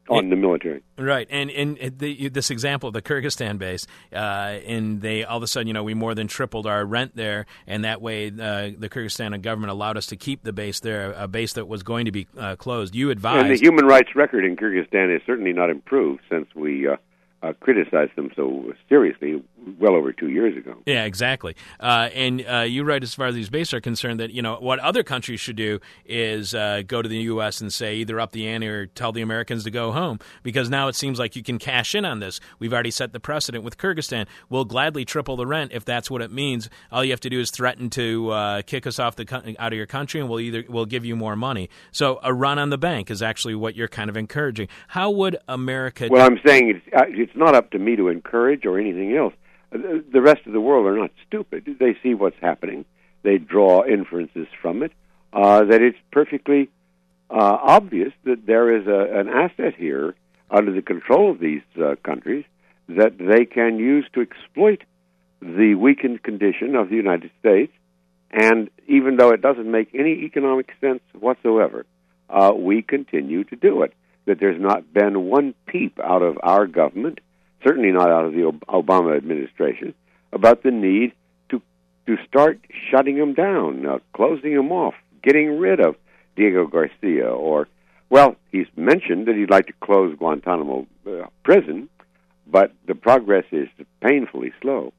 on 0.08 0.28
the 0.28 0.36
military. 0.36 0.82
Right, 0.98 1.26
and 1.30 1.50
and 1.50 1.98
this 1.98 2.50
example 2.50 2.88
of 2.88 2.92
the 2.92 3.02
Kyrgyzstan 3.02 3.58
base, 3.58 3.86
uh, 4.12 4.16
and 4.16 5.00
they 5.00 5.24
all 5.24 5.38
of 5.38 5.42
a 5.42 5.46
sudden, 5.46 5.66
you 5.66 5.72
know, 5.72 5.82
we 5.82 5.94
more 5.94 6.14
than 6.14 6.28
tripled 6.28 6.66
our 6.66 6.84
rent 6.84 7.16
there, 7.16 7.46
and 7.66 7.84
that 7.84 8.00
way, 8.00 8.28
uh, 8.28 8.70
the 8.78 8.88
Kyrgyzstan 8.90 9.40
government 9.42 9.70
allowed 9.70 9.96
us 9.96 10.06
to 10.06 10.16
keep 10.16 10.42
the 10.42 10.52
base 10.52 10.80
there, 10.80 11.12
a 11.12 11.28
base 11.28 11.54
that 11.54 11.66
was 11.66 11.82
going 11.82 12.04
to 12.04 12.12
be 12.12 12.26
uh, 12.38 12.56
closed. 12.56 12.94
You 12.94 13.10
advised, 13.10 13.46
and 13.46 13.56
the 13.56 13.60
human 13.60 13.86
rights 13.86 14.14
record 14.14 14.44
in 14.44 14.56
Kyrgyzstan 14.56 15.14
is 15.14 15.22
certainly 15.26 15.52
not 15.52 15.70
improved 15.70 16.20
since 16.30 16.46
we 16.54 16.88
uh, 16.88 16.96
uh, 17.42 17.52
criticized 17.60 18.14
them 18.16 18.30
so 18.36 18.72
seriously 18.88 19.42
well 19.78 19.94
over 19.94 20.12
two 20.12 20.28
years 20.28 20.56
ago. 20.56 20.76
Yeah, 20.86 21.04
exactly. 21.04 21.56
Uh, 21.80 22.08
and 22.14 22.44
uh, 22.46 22.60
you 22.60 22.84
write, 22.84 23.02
as 23.02 23.14
far 23.14 23.26
as 23.26 23.34
these 23.34 23.50
bases 23.50 23.74
are 23.74 23.80
concerned, 23.80 24.20
that 24.20 24.32
you 24.32 24.42
know 24.42 24.56
what 24.56 24.78
other 24.78 25.02
countries 25.02 25.40
should 25.40 25.56
do 25.56 25.80
is 26.06 26.54
uh, 26.54 26.82
go 26.86 27.02
to 27.02 27.08
the 27.08 27.18
U.S. 27.18 27.60
and 27.60 27.72
say 27.72 27.96
either 27.96 28.20
up 28.20 28.32
the 28.32 28.46
ante 28.46 28.68
or 28.68 28.86
tell 28.86 29.12
the 29.12 29.22
Americans 29.22 29.64
to 29.64 29.70
go 29.70 29.92
home, 29.92 30.18
because 30.42 30.70
now 30.70 30.88
it 30.88 30.94
seems 30.94 31.18
like 31.18 31.36
you 31.36 31.42
can 31.42 31.58
cash 31.58 31.94
in 31.94 32.04
on 32.04 32.20
this. 32.20 32.40
We've 32.58 32.72
already 32.72 32.90
set 32.90 33.12
the 33.12 33.20
precedent 33.20 33.64
with 33.64 33.78
Kyrgyzstan. 33.78 34.26
We'll 34.48 34.64
gladly 34.64 35.04
triple 35.04 35.36
the 35.36 35.46
rent 35.46 35.72
if 35.72 35.84
that's 35.84 36.10
what 36.10 36.22
it 36.22 36.30
means. 36.30 36.68
All 36.92 37.04
you 37.04 37.10
have 37.12 37.20
to 37.20 37.30
do 37.30 37.40
is 37.40 37.50
threaten 37.50 37.90
to 37.90 38.30
uh, 38.30 38.62
kick 38.62 38.86
us 38.86 38.98
off 38.98 39.16
the 39.16 39.56
out 39.58 39.72
of 39.72 39.76
your 39.76 39.86
country, 39.86 40.20
and 40.20 40.28
we'll 40.28 40.40
either 40.40 40.64
we'll 40.68 40.86
give 40.86 41.04
you 41.04 41.16
more 41.16 41.36
money. 41.36 41.70
So 41.92 42.20
a 42.22 42.32
run 42.32 42.58
on 42.58 42.70
the 42.70 42.78
bank 42.78 43.10
is 43.10 43.22
actually 43.22 43.54
what 43.54 43.74
you're 43.74 43.88
kind 43.88 44.10
of 44.10 44.16
encouraging. 44.16 44.68
How 44.88 45.10
would 45.10 45.36
America? 45.48 46.08
Well, 46.10 46.24
I'm 46.24 46.38
saying 46.44 46.70
it's 46.70 46.94
uh, 46.94 47.04
it's 47.08 47.34
not 47.34 47.54
up 47.54 47.70
to 47.70 47.78
me 47.78 47.96
to 47.96 48.08
encourage 48.08 48.64
or 48.66 48.78
anything 48.78 49.16
else 49.16 49.34
the 49.74 50.22
rest 50.22 50.46
of 50.46 50.52
the 50.52 50.60
world 50.60 50.86
are 50.86 50.96
not 50.96 51.10
stupid. 51.26 51.76
They 51.78 51.96
see 52.02 52.14
what's 52.14 52.36
happening. 52.40 52.84
They 53.22 53.38
draw 53.38 53.84
inferences 53.84 54.46
from 54.62 54.82
it. 54.82 54.92
Uh, 55.32 55.64
that 55.64 55.82
it's 55.82 55.98
perfectly 56.12 56.70
uh, 57.28 57.58
obvious 57.60 58.12
that 58.24 58.46
there 58.46 58.76
is 58.76 58.86
a, 58.86 59.18
an 59.18 59.28
asset 59.28 59.74
here 59.76 60.14
under 60.50 60.72
the 60.72 60.82
control 60.82 61.32
of 61.32 61.40
these 61.40 61.62
uh, 61.82 61.96
countries 62.04 62.44
that 62.88 63.18
they 63.18 63.44
can 63.44 63.78
use 63.78 64.06
to 64.12 64.20
exploit 64.20 64.82
the 65.40 65.74
weakened 65.74 66.22
condition 66.22 66.76
of 66.76 66.88
the 66.88 66.94
United 66.96 67.30
States. 67.40 67.72
And 68.30 68.70
even 68.86 69.16
though 69.16 69.30
it 69.30 69.42
doesn't 69.42 69.68
make 69.68 69.94
any 69.94 70.24
economic 70.24 70.70
sense 70.80 71.00
whatsoever, 71.18 71.86
uh, 72.30 72.52
we 72.56 72.82
continue 72.82 73.44
to 73.44 73.56
do 73.56 73.82
it. 73.82 73.92
That 74.26 74.38
there's 74.38 74.60
not 74.60 74.92
been 74.92 75.24
one 75.24 75.54
peep 75.66 75.98
out 76.02 76.22
of 76.22 76.38
our 76.42 76.66
government 76.66 77.18
certainly 77.64 77.90
not 77.90 78.10
out 78.10 78.26
of 78.26 78.32
the 78.32 78.52
Obama 78.68 79.16
administration, 79.16 79.94
about 80.32 80.62
the 80.62 80.70
need 80.70 81.12
to 81.48 81.60
to 82.06 82.16
start 82.28 82.60
shutting 82.90 83.16
them 83.16 83.34
down, 83.34 83.86
uh, 83.86 83.98
closing 84.12 84.54
them 84.54 84.70
off, 84.70 84.94
getting 85.22 85.58
rid 85.58 85.80
of 85.80 85.96
Diego 86.36 86.66
Garcia, 86.66 87.28
or 87.28 87.68
well, 88.10 88.36
he's 88.52 88.66
mentioned 88.76 89.26
that 89.26 89.34
he'd 89.34 89.50
like 89.50 89.66
to 89.66 89.72
close 89.80 90.16
Guantanamo 90.16 90.86
uh, 91.06 91.26
prison, 91.42 91.88
but 92.46 92.72
the 92.86 92.94
progress 92.94 93.44
is 93.50 93.68
painfully 94.00 94.52
slow. 94.60 94.92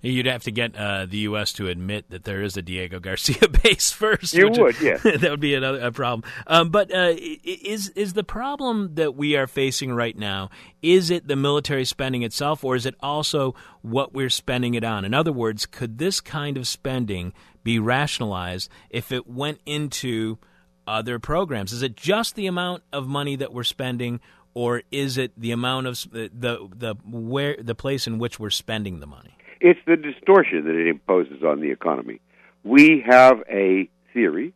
You'd 0.00 0.26
have 0.26 0.44
to 0.44 0.52
get 0.52 0.76
uh, 0.76 1.06
the 1.06 1.18
U.S. 1.18 1.52
to 1.54 1.66
admit 1.66 2.10
that 2.10 2.22
there 2.24 2.42
is 2.42 2.56
a 2.56 2.62
Diego 2.62 3.00
Garcia 3.00 3.48
base 3.48 3.90
first. 3.90 4.32
You 4.32 4.50
would, 4.50 4.80
yes. 4.80 5.02
that 5.04 5.30
would 5.30 5.40
be 5.40 5.54
another 5.54 5.80
a 5.80 5.90
problem. 5.90 6.30
Um, 6.46 6.70
but 6.70 6.92
uh, 6.94 7.14
is 7.16 7.88
is 7.90 8.12
the 8.12 8.24
problem 8.24 8.94
that 8.94 9.16
we 9.16 9.36
are 9.36 9.46
facing 9.46 9.92
right 9.92 10.16
now? 10.16 10.50
Is 10.82 11.10
it 11.10 11.26
the 11.26 11.36
military 11.36 11.84
spending 11.84 12.22
itself, 12.22 12.62
or 12.62 12.76
is 12.76 12.86
it 12.86 12.94
also 13.00 13.54
what 13.82 14.14
we're 14.14 14.30
spending 14.30 14.74
it 14.74 14.84
on? 14.84 15.04
In 15.04 15.14
other 15.14 15.32
words, 15.32 15.66
could 15.66 15.98
this 15.98 16.20
kind 16.20 16.56
of 16.56 16.68
spending 16.68 17.32
be 17.64 17.78
rationalized 17.78 18.70
if 18.90 19.10
it 19.10 19.26
went 19.26 19.60
into 19.66 20.38
other 20.86 21.18
programs? 21.18 21.72
Is 21.72 21.82
it 21.82 21.96
just 21.96 22.36
the 22.36 22.46
amount 22.46 22.82
of 22.92 23.06
money 23.08 23.34
that 23.36 23.52
we're 23.52 23.64
spending, 23.64 24.20
or 24.54 24.82
is 24.92 25.18
it 25.18 25.32
the 25.36 25.50
amount 25.50 25.88
of 25.88 26.06
the 26.12 26.30
the, 26.32 26.68
the 26.72 26.94
where 27.04 27.56
the 27.60 27.74
place 27.74 28.06
in 28.06 28.18
which 28.18 28.38
we're 28.38 28.50
spending 28.50 29.00
the 29.00 29.06
money? 29.06 29.34
It's 29.60 29.80
the 29.86 29.96
distortion 29.96 30.64
that 30.64 30.74
it 30.74 30.86
imposes 30.86 31.42
on 31.42 31.60
the 31.60 31.70
economy. 31.70 32.20
We 32.64 33.04
have 33.06 33.42
a 33.50 33.88
theory, 34.12 34.52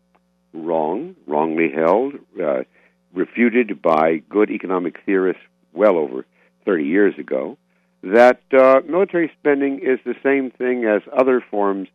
wrong, 0.52 1.16
wrongly 1.26 1.70
held, 1.74 2.14
uh, 2.42 2.62
refuted 3.14 3.82
by 3.82 4.22
good 4.28 4.50
economic 4.50 4.96
theorists 5.04 5.42
well 5.72 5.96
over 5.96 6.24
30 6.64 6.84
years 6.84 7.18
ago, 7.18 7.58
that 8.02 8.42
uh, 8.52 8.80
military 8.88 9.30
spending 9.38 9.80
is 9.80 9.98
the 10.04 10.14
same 10.22 10.50
thing 10.50 10.84
as 10.84 11.02
other 11.16 11.42
forms 11.50 11.88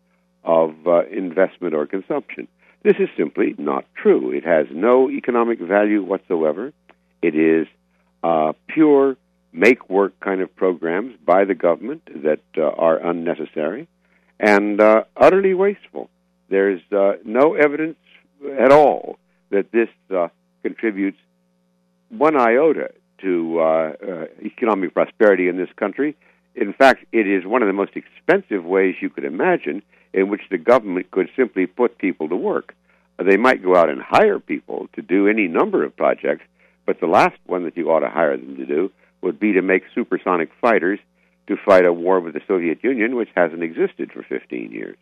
of 0.43 0.75
uh, 0.87 1.05
investment 1.07 1.73
or 1.73 1.85
consumption. 1.85 2.47
This 2.83 2.95
is 2.99 3.09
simply 3.17 3.55
not 3.57 3.85
true. 3.95 4.31
It 4.31 4.45
has 4.45 4.67
no 4.71 5.09
economic 5.09 5.59
value 5.59 6.03
whatsoever. 6.03 6.71
It 7.21 7.35
is 7.35 7.67
uh, 8.23 8.53
pure 8.67 9.17
make 9.57 9.89
work 9.89 10.19
kind 10.19 10.41
of 10.41 10.55
programs 10.55 11.15
by 11.25 11.43
the 11.43 11.55
government 11.55 12.03
that 12.23 12.41
uh, 12.57 12.61
are 12.61 12.97
unnecessary 12.97 13.87
and 14.39 14.79
uh, 14.79 15.03
utterly 15.15 15.53
wasteful. 15.53 16.09
There's 16.49 16.81
uh, 16.91 17.13
no 17.25 17.55
evidence 17.55 17.97
at 18.59 18.71
all 18.71 19.17
that 19.49 19.71
this 19.71 19.89
uh, 20.15 20.27
contributes 20.61 21.17
one 22.09 22.37
iota 22.37 22.91
to 23.21 23.59
uh, 23.59 23.63
uh, 23.63 24.25
economic 24.43 24.93
prosperity 24.93 25.47
in 25.47 25.57
this 25.57 25.69
country. 25.75 26.15
In 26.55 26.71
fact, 26.73 27.05
it 27.11 27.27
is 27.27 27.45
one 27.45 27.63
of 27.63 27.67
the 27.67 27.73
most 27.73 27.93
expensive 27.95 28.63
ways 28.63 28.95
you 29.01 29.09
could 29.09 29.25
imagine 29.25 29.81
in 30.13 30.29
which 30.29 30.41
the 30.51 30.57
government 30.57 31.09
could 31.11 31.29
simply 31.35 31.65
put 31.65 31.97
people 31.97 32.29
to 32.29 32.35
work. 32.35 32.75
They 33.17 33.37
might 33.37 33.63
go 33.63 33.75
out 33.75 33.89
and 33.89 34.01
hire 34.01 34.39
people 34.39 34.87
to 34.93 35.01
do 35.01 35.27
any 35.27 35.47
number 35.47 35.83
of 35.83 35.97
projects, 35.97 36.43
but 36.85 36.99
the 36.99 37.07
last 37.07 37.37
one 37.47 37.63
that 37.63 37.75
you 37.75 37.89
ought 37.89 38.01
to 38.01 38.09
hire 38.09 38.37
them 38.37 38.55
to 38.57 38.65
do 38.65 38.91
would 39.27 39.39
be 39.39 39.53
to 39.53 39.61
make 39.61 39.83
supersonic 39.93 40.49
fighters 40.61 40.99
to 41.47 41.57
fight 41.65 41.85
a 41.85 41.91
war 41.91 42.21
with 42.21 42.33
the 42.33 42.41
Soviet 42.47 42.81
Union, 42.81 43.15
which 43.15 43.29
hasn't 43.35 43.61
existed 43.61 44.09
for 44.11 44.23
15 44.23 44.71
years. 44.71 44.97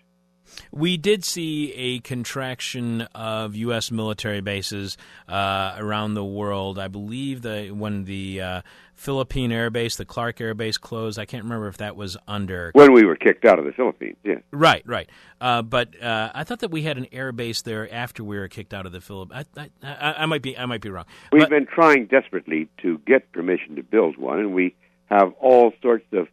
We 0.72 0.98
did 0.98 1.24
see 1.24 1.74
a 1.74 2.00
contraction 2.00 3.02
of 3.14 3.56
U.S. 3.56 3.92
military 3.92 4.42
bases 4.42 4.98
uh, 5.28 5.76
around 5.78 6.14
the 6.14 6.26
world. 6.26 6.80
I 6.80 6.88
believe 6.88 7.42
that 7.44 7.76
when 7.76 8.06
the 8.06 8.42
uh, 8.42 8.62
Philippine 8.96 9.52
Air 9.52 9.70
Base, 9.70 9.98
the 9.98 10.06
Clark 10.06 10.42
Air 10.42 10.54
Base 10.54 10.78
closed. 10.78 11.20
I 11.20 11.26
can't 11.26 11.44
remember 11.44 11.68
if 11.68 11.78
that 11.78 11.96
was 11.96 12.18
under 12.28 12.72
when 12.74 12.94
we 12.94 13.06
were 13.06 13.16
kicked 13.16 13.46
out 13.46 13.60
of 13.60 13.66
the 13.66 13.72
Philippines. 13.74 14.16
Yeah, 14.24 14.36
right, 14.52 14.84
right. 14.88 15.10
Uh, 15.40 15.62
but 15.62 16.02
uh, 16.02 16.32
I 16.34 16.44
thought 16.44 16.60
that 16.60 16.72
we 16.72 16.84
had 16.84 16.98
an 16.98 17.08
air 17.12 17.32
base 17.32 17.62
there 17.62 17.92
after 17.94 18.24
we 18.24 18.38
were 18.38 18.48
kicked 18.48 18.74
out 18.74 18.86
of 18.86 18.92
the 18.92 19.02
Philippines. 19.02 19.46
I, 19.58 19.70
I, 19.84 20.14
I, 20.24 20.26
might 20.26 20.42
be, 20.42 20.58
I 20.58 20.66
might 20.66 20.82
be 20.82 20.90
wrong. 20.90 21.06
We've 21.32 21.42
but, 21.42 21.50
been 21.50 21.68
trying 21.68 22.06
desperately 22.08 22.70
to 22.82 22.98
get 23.06 23.32
permission 23.32 23.76
to 23.76 23.84
build 23.84 24.18
one, 24.18 24.40
and 24.40 24.54
we 24.54 24.76
have 25.06 25.34
all 25.40 25.74
sorts 25.82 26.06
of 26.14 26.28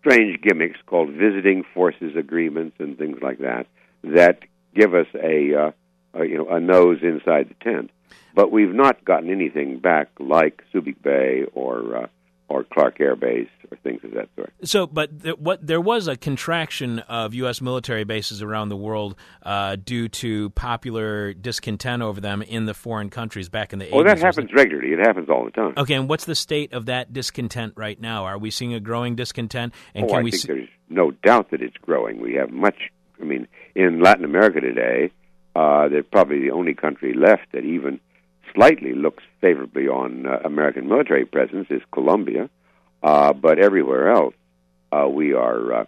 strange 0.00 0.40
gimmicks 0.42 0.78
called 0.86 1.10
visiting 1.10 1.64
forces 1.74 2.16
agreements 2.16 2.76
and 2.78 2.98
things 2.98 3.18
like 3.22 3.38
that 3.38 3.66
that 4.02 4.40
give 4.74 4.94
us 4.94 5.06
a, 5.14 5.54
uh, 5.54 5.70
a 6.14 6.24
you 6.24 6.38
know 6.38 6.48
a 6.48 6.60
nose 6.60 6.98
inside 7.02 7.48
the 7.48 7.64
tent. 7.64 7.90
But 8.34 8.50
we've 8.50 8.74
not 8.74 9.04
gotten 9.04 9.30
anything 9.30 9.78
back 9.78 10.08
like 10.18 10.64
Subic 10.72 11.02
Bay 11.02 11.44
or 11.52 11.96
uh, 11.96 12.06
or 12.50 12.64
Clark 12.64 13.00
Air 13.00 13.14
Base 13.14 13.48
or 13.70 13.76
things 13.78 14.02
of 14.02 14.10
that 14.14 14.28
sort. 14.34 14.52
So, 14.64 14.86
but 14.86 15.22
th- 15.22 15.38
what 15.38 15.64
there 15.64 15.80
was 15.80 16.08
a 16.08 16.16
contraction 16.16 16.98
of 16.98 17.32
U.S. 17.34 17.60
military 17.60 18.02
bases 18.02 18.42
around 18.42 18.70
the 18.70 18.76
world 18.76 19.14
uh, 19.44 19.76
due 19.76 20.08
to 20.08 20.50
popular 20.50 21.32
discontent 21.32 22.02
over 22.02 22.20
them 22.20 22.42
in 22.42 22.66
the 22.66 22.74
foreign 22.74 23.08
countries 23.08 23.48
back 23.48 23.72
in 23.72 23.78
the 23.78 23.86
80s. 23.86 23.90
Oh, 23.92 24.02
that 24.02 24.18
happens 24.18 24.50
regularly. 24.52 24.92
It 24.92 24.98
happens 24.98 25.30
all 25.30 25.44
the 25.44 25.52
time. 25.52 25.74
Okay, 25.76 25.94
and 25.94 26.08
what's 26.08 26.24
the 26.24 26.34
state 26.34 26.72
of 26.72 26.86
that 26.86 27.12
discontent 27.12 27.74
right 27.76 27.98
now? 27.98 28.24
Are 28.24 28.36
we 28.36 28.50
seeing 28.50 28.74
a 28.74 28.80
growing 28.80 29.14
discontent? 29.14 29.72
And 29.94 30.06
oh, 30.06 30.08
can 30.08 30.18
I 30.18 30.22
we 30.22 30.32
think 30.32 30.42
see- 30.42 30.48
there's 30.48 30.68
no 30.88 31.12
doubt 31.12 31.52
that 31.52 31.62
it's 31.62 31.76
growing. 31.76 32.20
We 32.20 32.34
have 32.34 32.50
much. 32.50 32.76
I 33.20 33.24
mean, 33.24 33.46
in 33.76 34.02
Latin 34.02 34.24
America 34.24 34.60
today, 34.60 35.12
uh, 35.54 35.88
they're 35.88 36.02
probably 36.02 36.40
the 36.40 36.50
only 36.50 36.74
country 36.74 37.14
left 37.14 37.52
that 37.52 37.64
even 37.64 38.00
slightly 38.54 38.94
looks 38.94 39.22
favorably 39.40 39.88
on 39.88 40.26
uh, 40.26 40.40
American 40.44 40.88
military 40.88 41.24
presence 41.24 41.66
is 41.70 41.82
Colombia, 41.92 42.48
uh, 43.02 43.32
but 43.32 43.58
everywhere 43.58 44.10
else 44.10 44.34
uh, 44.92 45.08
we 45.08 45.32
are 45.32 45.72
uh, 45.72 45.84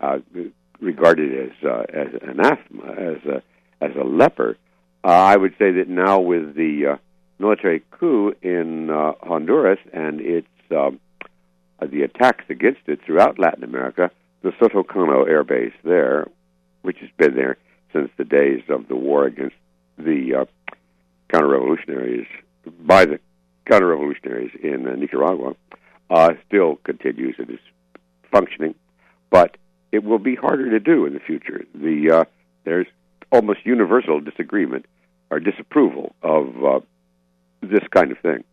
uh, 0.00 0.18
regarded 0.80 1.50
as 1.50 1.64
uh, 1.64 1.84
as 1.88 2.08
anathema, 2.22 2.92
as 2.92 3.24
a 3.24 3.42
as 3.80 3.90
a 3.96 4.04
leper. 4.04 4.56
I 5.04 5.36
would 5.36 5.52
say 5.58 5.72
that 5.72 5.88
now 5.88 6.20
with 6.20 6.54
the 6.54 6.98
military 7.38 7.82
coup 7.90 8.34
in 8.40 8.88
Honduras 8.88 9.80
and 9.92 10.20
its 10.20 10.46
um, 10.70 11.00
the 11.80 12.02
attacks 12.02 12.44
against 12.48 12.82
it 12.86 13.00
throughout 13.04 13.38
Latin 13.38 13.64
America, 13.64 14.10
the 14.42 14.52
Soto 14.60 14.84
Cano 14.84 15.24
Air 15.24 15.42
Base 15.42 15.72
there, 15.82 16.28
which 16.82 16.98
has 16.98 17.10
been 17.16 17.34
there 17.34 17.56
since 17.92 18.10
the 18.16 18.24
days 18.24 18.62
of 18.68 18.86
the 18.86 18.94
war 18.94 19.26
against 19.26 19.56
the 19.98 20.46
counter-revolutionaries 21.32 22.26
by 22.80 23.04
the 23.04 23.18
counter-revolutionaries 23.66 24.52
in 24.62 24.86
uh, 24.86 24.94
Nicaragua, 24.94 25.54
uh, 26.10 26.30
still 26.46 26.76
continues 26.84 27.36
and 27.38 27.50
is 27.50 27.58
functioning, 28.30 28.74
but 29.30 29.56
it 29.92 30.04
will 30.04 30.18
be 30.18 30.34
harder 30.34 30.70
to 30.70 30.80
do 30.80 31.06
in 31.06 31.14
the 31.14 31.20
future. 31.20 31.64
The 31.74 32.10
uh, 32.10 32.24
there's 32.64 32.86
almost 33.30 33.60
universal 33.64 34.20
disagreement 34.20 34.86
or 35.30 35.40
disapproval 35.40 36.14
of 36.22 36.64
uh, 36.64 36.80
this 37.62 37.82
kind 37.90 38.12
of 38.12 38.18
thing. 38.18 38.44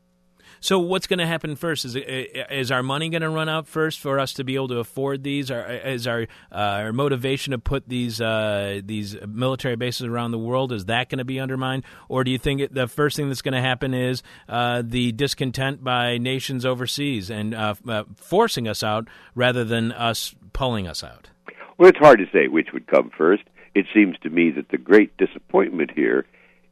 So 0.60 0.80
what's 0.80 1.08
going 1.08 1.20
to 1.20 1.28
happen 1.28 1.56
first? 1.56 1.86
Is 1.86 1.96
is 1.96 2.72
our 2.72 2.84
money 2.84 3.10
going 3.10 3.22
to 3.22 3.30
run 3.30 3.50
out 3.50 3.68
first 3.68 4.00
for 4.00 4.20
us 4.20 4.34
to 4.34 4.44
be 4.44 4.56
able 4.56 4.68
to 4.70 4.80
afford 4.80 5.24
these? 5.24 5.50
Or 5.52 5.66
is 5.66 6.08
our 6.08 6.24
uh, 6.52 6.56
our 6.56 6.94
motivation 6.94 7.52
to 7.52 7.60
put 7.60 7.88
these 7.88 8.20
uh, 8.20 8.82
these 8.84 9.16
military 9.28 9.76
bases 9.76 10.08
around 10.08 10.32
the 10.32 10.40
world 10.40 10.72
is 10.72 10.86
that 10.86 11.10
going 11.10 11.20
to 11.20 11.26
be 11.26 11.40
undermined? 11.40 11.84
Or 12.08 12.24
do 12.24 12.32
you 12.32 12.38
think 12.38 12.74
the 12.74 12.88
first 12.88 13.16
thing 13.16 13.30
that's 13.30 13.42
going 13.42 13.54
to 13.54 13.62
happen 13.62 13.94
is 13.94 14.24
uh, 14.48 14.84
the 14.86 15.12
discontent 15.12 15.84
by 15.84 16.18
nations 16.18 16.66
overseas 16.66 17.30
and 17.30 17.54
uh, 17.54 17.76
uh, 17.88 18.04
forcing 18.16 18.68
us 18.68 18.84
out 18.84 19.08
rather 19.36 19.64
than 19.64 19.92
us 19.92 20.36
pulling 20.54 20.88
us 20.88 21.04
out? 21.04 21.30
Well, 21.78 21.90
it's 21.90 22.00
hard 22.00 22.20
to 22.20 22.26
say 22.34 22.48
which 22.48 22.74
would 22.74 22.88
come 22.88 23.12
first. 23.18 23.44
It 23.76 23.86
seems 23.94 24.18
to 24.24 24.30
me 24.30 24.52
that 24.52 24.70
the 24.70 24.78
great 24.78 25.16
disappointment 25.18 25.92
here 25.96 26.26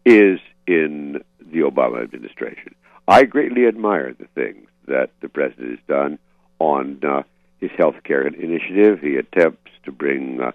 is 0.06 0.40
in 0.66 1.22
the 1.40 1.60
Obama 1.60 2.04
administration. 2.04 2.76
I 3.08 3.24
greatly 3.24 3.68
admire 3.68 4.14
the 4.14 4.28
things 4.36 4.68
that 4.88 5.12
the 5.22 5.30
president 5.30 5.70
has 5.72 5.80
done 5.88 6.20
on 6.60 7.00
uh, 7.04 7.24
his 7.60 7.72
health 7.78 7.96
care 8.04 8.28
initiative. 8.28 9.00
He 9.00 9.16
attempts 9.16 9.72
to 9.86 9.92
bring 9.92 10.42
uh, 10.42 10.52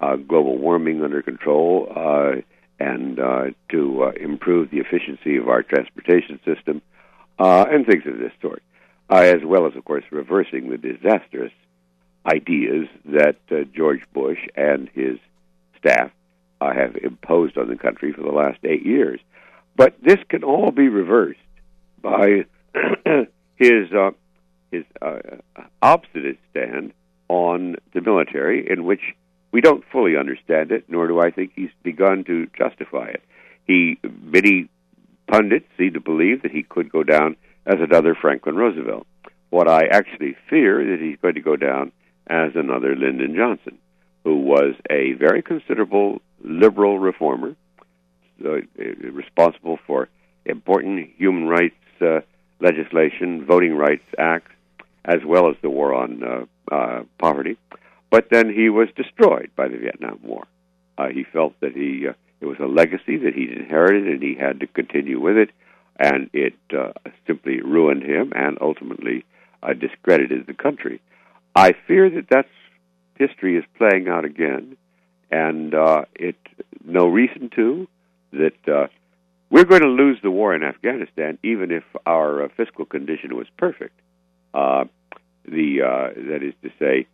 uh, 0.00 0.16
global 0.16 0.58
warming 0.58 1.02
under 1.02 1.22
control 1.22 1.92
uh, 1.94 2.40
and 2.80 3.20
uh, 3.20 3.44
to 3.70 4.04
uh, 4.04 4.10
improve 4.20 4.70
the 4.70 4.78
efficiency 4.78 5.36
of 5.36 5.48
our 5.48 5.62
transportation 5.62 6.40
system 6.44 6.82
uh, 7.38 7.66
and 7.70 7.86
things 7.86 8.04
of 8.06 8.18
this 8.18 8.32
sort, 8.40 8.62
uh, 9.08 9.18
as 9.18 9.44
well 9.44 9.66
as, 9.66 9.76
of 9.76 9.84
course, 9.84 10.04
reversing 10.10 10.70
the 10.70 10.78
disastrous 10.78 11.52
ideas 12.26 12.88
that 13.04 13.36
uh, 13.50 13.62
George 13.74 14.02
Bush 14.12 14.40
and 14.56 14.88
his 14.94 15.18
staff 15.78 16.10
uh, 16.60 16.72
have 16.72 16.96
imposed 16.96 17.56
on 17.56 17.68
the 17.68 17.76
country 17.76 18.12
for 18.12 18.22
the 18.22 18.30
last 18.30 18.58
eight 18.64 18.84
years. 18.84 19.20
But 19.76 19.94
this 20.02 20.18
can 20.28 20.42
all 20.42 20.70
be 20.72 20.88
reversed 20.88 21.38
by 22.02 22.44
his 23.56 23.92
uh, 23.92 24.10
his 24.70 24.84
uh, 25.00 25.18
obstinate 25.80 26.38
stand 26.50 26.92
on 27.28 27.76
the 27.94 28.00
military, 28.00 28.66
in 28.68 28.84
which 28.84 29.00
we 29.52 29.60
don't 29.60 29.84
fully 29.92 30.16
understand 30.16 30.72
it, 30.72 30.84
nor 30.88 31.06
do 31.06 31.20
I 31.20 31.30
think 31.30 31.52
he's 31.54 31.70
begun 31.82 32.24
to 32.24 32.48
justify 32.58 33.08
it. 33.08 33.22
He 33.66 33.98
many 34.22 34.68
pundits 35.28 35.66
seem 35.78 35.94
to 35.94 36.00
believe 36.00 36.42
that 36.42 36.50
he 36.50 36.62
could 36.62 36.90
go 36.90 37.02
down 37.02 37.36
as 37.66 37.76
another 37.78 38.14
Franklin 38.14 38.56
Roosevelt. 38.56 39.06
What 39.50 39.68
I 39.68 39.86
actually 39.86 40.36
fear 40.50 40.80
is 40.80 40.98
that 40.98 41.04
he's 41.04 41.18
going 41.20 41.34
to 41.34 41.40
go 41.40 41.56
down 41.56 41.92
as 42.26 42.52
another 42.54 42.96
Lyndon 42.96 43.36
Johnson, 43.36 43.78
who 44.24 44.36
was 44.36 44.74
a 44.90 45.12
very 45.12 45.42
considerable 45.42 46.20
liberal 46.42 46.98
reformer, 46.98 47.54
uh, 48.44 48.60
responsible 49.12 49.78
for 49.86 50.08
important 50.44 51.10
human 51.16 51.46
rights 51.46 51.76
uh, 52.00 52.20
legislation, 52.60 53.44
voting 53.44 53.74
rights 53.74 54.04
acts, 54.18 54.52
as 55.04 55.18
well 55.24 55.48
as 55.50 55.56
the 55.62 55.70
war 55.70 55.94
on 55.94 56.22
uh, 56.22 56.74
uh, 56.74 57.02
poverty. 57.18 57.56
But 58.10 58.28
then 58.30 58.52
he 58.52 58.68
was 58.68 58.88
destroyed 58.96 59.50
by 59.56 59.68
the 59.68 59.78
Vietnam 59.78 60.20
War. 60.22 60.46
Uh, 60.98 61.08
he 61.08 61.24
felt 61.24 61.58
that 61.60 61.72
he 61.72 62.06
uh, 62.08 62.12
it 62.40 62.46
was 62.46 62.58
a 62.58 62.66
legacy 62.66 63.16
that 63.18 63.34
he'd 63.34 63.52
inherited, 63.52 64.06
and 64.08 64.22
he 64.22 64.34
had 64.34 64.60
to 64.60 64.66
continue 64.66 65.20
with 65.20 65.36
it, 65.36 65.50
and 65.98 66.28
it 66.32 66.54
uh, 66.76 66.92
simply 67.26 67.60
ruined 67.60 68.02
him 68.02 68.32
and 68.34 68.58
ultimately 68.60 69.24
uh, 69.62 69.72
discredited 69.72 70.46
the 70.46 70.54
country. 70.54 71.00
I 71.54 71.72
fear 71.86 72.10
that 72.10 72.26
that's 72.28 72.48
history 73.16 73.56
is 73.56 73.64
playing 73.78 74.08
out 74.08 74.24
again, 74.24 74.76
and 75.30 75.74
uh, 75.74 76.04
it 76.14 76.36
no 76.84 77.06
reason 77.06 77.50
to 77.56 77.86
that 78.32 78.68
uh, 78.68 78.88
we're 79.52 79.64
going 79.66 79.82
to 79.82 79.88
lose 79.88 80.18
the 80.22 80.30
war 80.30 80.54
in 80.54 80.62
Afghanistan, 80.62 81.38
even 81.42 81.70
if 81.70 81.84
our 82.06 82.44
uh, 82.44 82.48
fiscal 82.56 82.86
condition 82.86 83.36
was 83.36 83.46
perfect. 83.58 84.00
Uh, 84.54 84.84
the 85.44 85.82
uh, 85.82 86.20
that 86.30 86.42
is 86.42 86.54
to 86.62 86.70
say, 86.78 87.06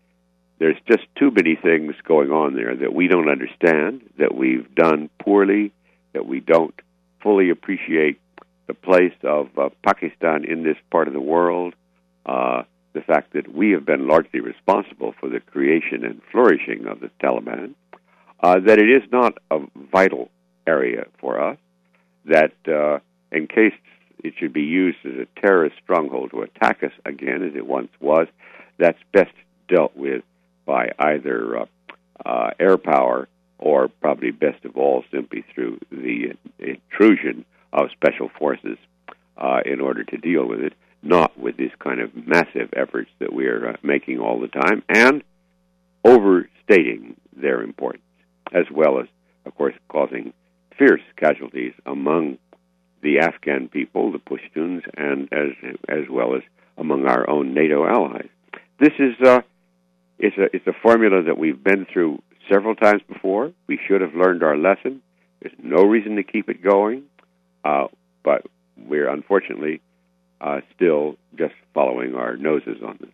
there's 0.61 0.77
just 0.87 1.03
too 1.17 1.33
many 1.33 1.57
things 1.57 1.95
going 2.05 2.31
on 2.31 2.55
there 2.55 2.77
that 2.77 2.95
we 2.95 3.09
don't 3.09 3.29
understand, 3.29 4.09
that 4.19 4.37
we've 4.37 4.73
done 4.77 5.11
poorly, 5.21 5.73
that 6.13 6.27
we 6.27 6.39
don't 6.39 6.75
fully 7.21 7.51
appreciate 7.51 8.21
the 8.69 8.75
place 8.75 9.15
of 9.25 9.49
uh, 9.59 9.71
Pakistan 9.85 10.45
in 10.45 10.63
this 10.63 10.77
part 10.93 11.09
of 11.09 11.15
the 11.15 11.21
world. 11.21 11.75
Uh, 12.25 12.63
the 12.93 13.01
fact 13.01 13.33
that 13.33 13.53
we 13.53 13.73
have 13.73 13.85
been 13.85 14.07
largely 14.07 14.39
responsible 14.39 15.13
for 15.19 15.29
the 15.29 15.41
creation 15.41 16.05
and 16.05 16.21
flourishing 16.31 16.87
of 16.87 17.01
the 17.01 17.11
Taliban, 17.21 17.75
uh, 18.45 18.61
that 18.61 18.79
it 18.79 18.89
is 18.89 19.03
not 19.11 19.39
a 19.51 19.59
vital 19.91 20.31
area 20.67 21.07
for 21.21 21.41
us, 21.41 21.59
that 22.29 22.53
uh, 22.67 22.99
in 23.31 23.47
case 23.47 23.75
it 24.25 24.35
should 24.39 24.53
be 24.53 24.63
used 24.63 24.99
as 25.05 25.13
a 25.13 25.41
terrorist 25.41 25.77
stronghold 25.83 26.31
to 26.31 26.43
attack 26.43 26.83
us 26.83 26.93
again, 27.05 27.43
as 27.43 27.55
it 27.55 27.67
once 27.67 27.91
was, 28.01 28.27
that's 28.79 28.99
best 29.13 29.33
dealt 29.69 29.97
with 29.97 30.23
by 30.67 30.91
either 30.99 31.61
uh, 31.61 31.67
uh, 32.25 32.51
air 32.59 32.77
power 32.77 33.29
or 33.59 33.89
probably 34.01 34.31
best 34.31 34.65
of 34.65 34.77
all 34.77 35.05
simply 35.13 35.45
through 35.55 35.79
the 35.91 36.35
intrusion 36.59 37.45
of 37.73 37.91
special 37.93 38.31
forces 38.39 38.79
uh, 39.37 39.61
in 39.65 39.81
order 39.81 40.05
to 40.05 40.17
deal 40.17 40.47
with 40.47 40.61
it, 40.61 40.73
not 41.03 41.39
with 41.39 41.57
these 41.57 41.71
kind 41.79 42.01
of 42.01 42.15
massive 42.15 42.71
efforts 42.77 43.11
that 43.19 43.33
we 43.33 43.47
are 43.47 43.71
uh, 43.71 43.77
making 43.83 44.19
all 44.19 44.41
the 44.41 44.49
time 44.49 44.83
and 44.89 45.23
overstating 46.05 47.17
their 47.37 47.63
importance, 47.63 48.03
as 48.53 48.65
well 48.71 49.01
as, 49.01 49.07
of 49.45 49.55
course, 49.57 49.75
causing 49.89 50.33
fierce 50.79 51.03
casualties 51.17 51.73
among 51.85 52.39
the 53.03 53.21
Afghan 53.21 53.69
people, 53.69 54.13
the 54.13 54.19
Pashtuns, 54.19 54.83
and 54.97 55.29
as 55.33 55.51
as 55.89 56.09
well 56.11 56.35
as 56.35 56.43
among 56.77 57.07
our 57.07 57.29
own 57.29 57.55
NATO 57.55 57.87
allies. 57.87 58.29
This 58.81 58.93
is 58.99 59.15
uh, 59.27 59.43
it's 60.19 60.37
a 60.37 60.55
it's 60.55 60.67
a 60.67 60.73
formula 60.83 61.23
that 61.23 61.39
we've 61.39 61.63
been 61.63 61.87
through 61.93 62.23
several 62.51 62.75
times 62.75 63.03
before. 63.09 63.53
We 63.67 63.79
should 63.87 64.01
have 64.01 64.15
learned 64.15 64.43
our 64.43 64.57
lesson. 64.57 65.03
There's 65.41 65.55
no 65.63 65.85
reason 65.85 66.17
to 66.17 66.23
keep 66.23 66.49
it 66.49 66.63
going, 66.63 67.05
uh, 67.65 67.87
but 68.25 68.47
we're 68.77 69.09
unfortunately 69.09 69.81
uh, 70.41 70.61
still 70.75 71.17
just 71.37 71.55
following 71.75 72.15
our 72.15 72.37
noses 72.37 72.79
on 72.85 72.99
this. 73.01 73.11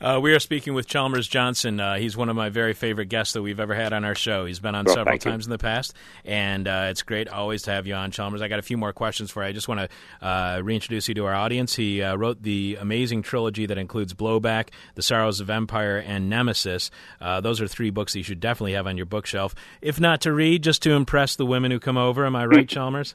Uh, 0.00 0.20
we 0.22 0.34
are 0.34 0.38
speaking 0.38 0.74
with 0.74 0.86
Chalmers 0.86 1.26
Johnson. 1.26 1.80
Uh, 1.80 1.94
he's 1.96 2.16
one 2.16 2.28
of 2.28 2.36
my 2.36 2.50
very 2.50 2.74
favorite 2.74 3.06
guests 3.06 3.32
that 3.32 3.42
we've 3.42 3.58
ever 3.58 3.74
had 3.74 3.94
on 3.94 4.04
our 4.04 4.14
show. 4.14 4.44
He's 4.44 4.60
been 4.60 4.74
on 4.74 4.84
well, 4.84 4.94
several 4.94 5.14
you. 5.14 5.20
times 5.20 5.46
in 5.46 5.50
the 5.50 5.58
past, 5.58 5.94
and 6.24 6.68
uh, 6.68 6.88
it's 6.90 7.02
great 7.02 7.28
always 7.28 7.62
to 7.62 7.70
have 7.70 7.86
you 7.86 7.94
on, 7.94 8.10
Chalmers. 8.10 8.42
I 8.42 8.48
got 8.48 8.58
a 8.58 8.62
few 8.62 8.76
more 8.76 8.92
questions 8.92 9.30
for 9.30 9.42
you. 9.42 9.48
I 9.48 9.52
just 9.52 9.68
want 9.68 9.80
to 9.80 10.26
uh, 10.26 10.60
reintroduce 10.62 11.08
you 11.08 11.14
to 11.14 11.24
our 11.24 11.34
audience. 11.34 11.74
He 11.74 12.02
uh, 12.02 12.14
wrote 12.16 12.42
the 12.42 12.76
amazing 12.78 13.22
trilogy 13.22 13.64
that 13.66 13.78
includes 13.78 14.12
Blowback, 14.12 14.68
The 14.96 15.02
Sorrows 15.02 15.40
of 15.40 15.48
Empire, 15.48 15.96
and 15.96 16.28
Nemesis. 16.28 16.90
Uh, 17.20 17.40
those 17.40 17.62
are 17.62 17.68
three 17.68 17.90
books 17.90 18.12
that 18.12 18.18
you 18.18 18.24
should 18.24 18.40
definitely 18.40 18.74
have 18.74 18.86
on 18.86 18.98
your 18.98 19.06
bookshelf. 19.06 19.54
If 19.80 19.98
not 19.98 20.20
to 20.22 20.32
read, 20.32 20.62
just 20.62 20.82
to 20.82 20.92
impress 20.92 21.36
the 21.36 21.46
women 21.46 21.70
who 21.70 21.80
come 21.80 21.96
over. 21.96 22.26
Am 22.26 22.36
I 22.36 22.44
right, 22.44 22.68
Chalmers? 22.76 23.14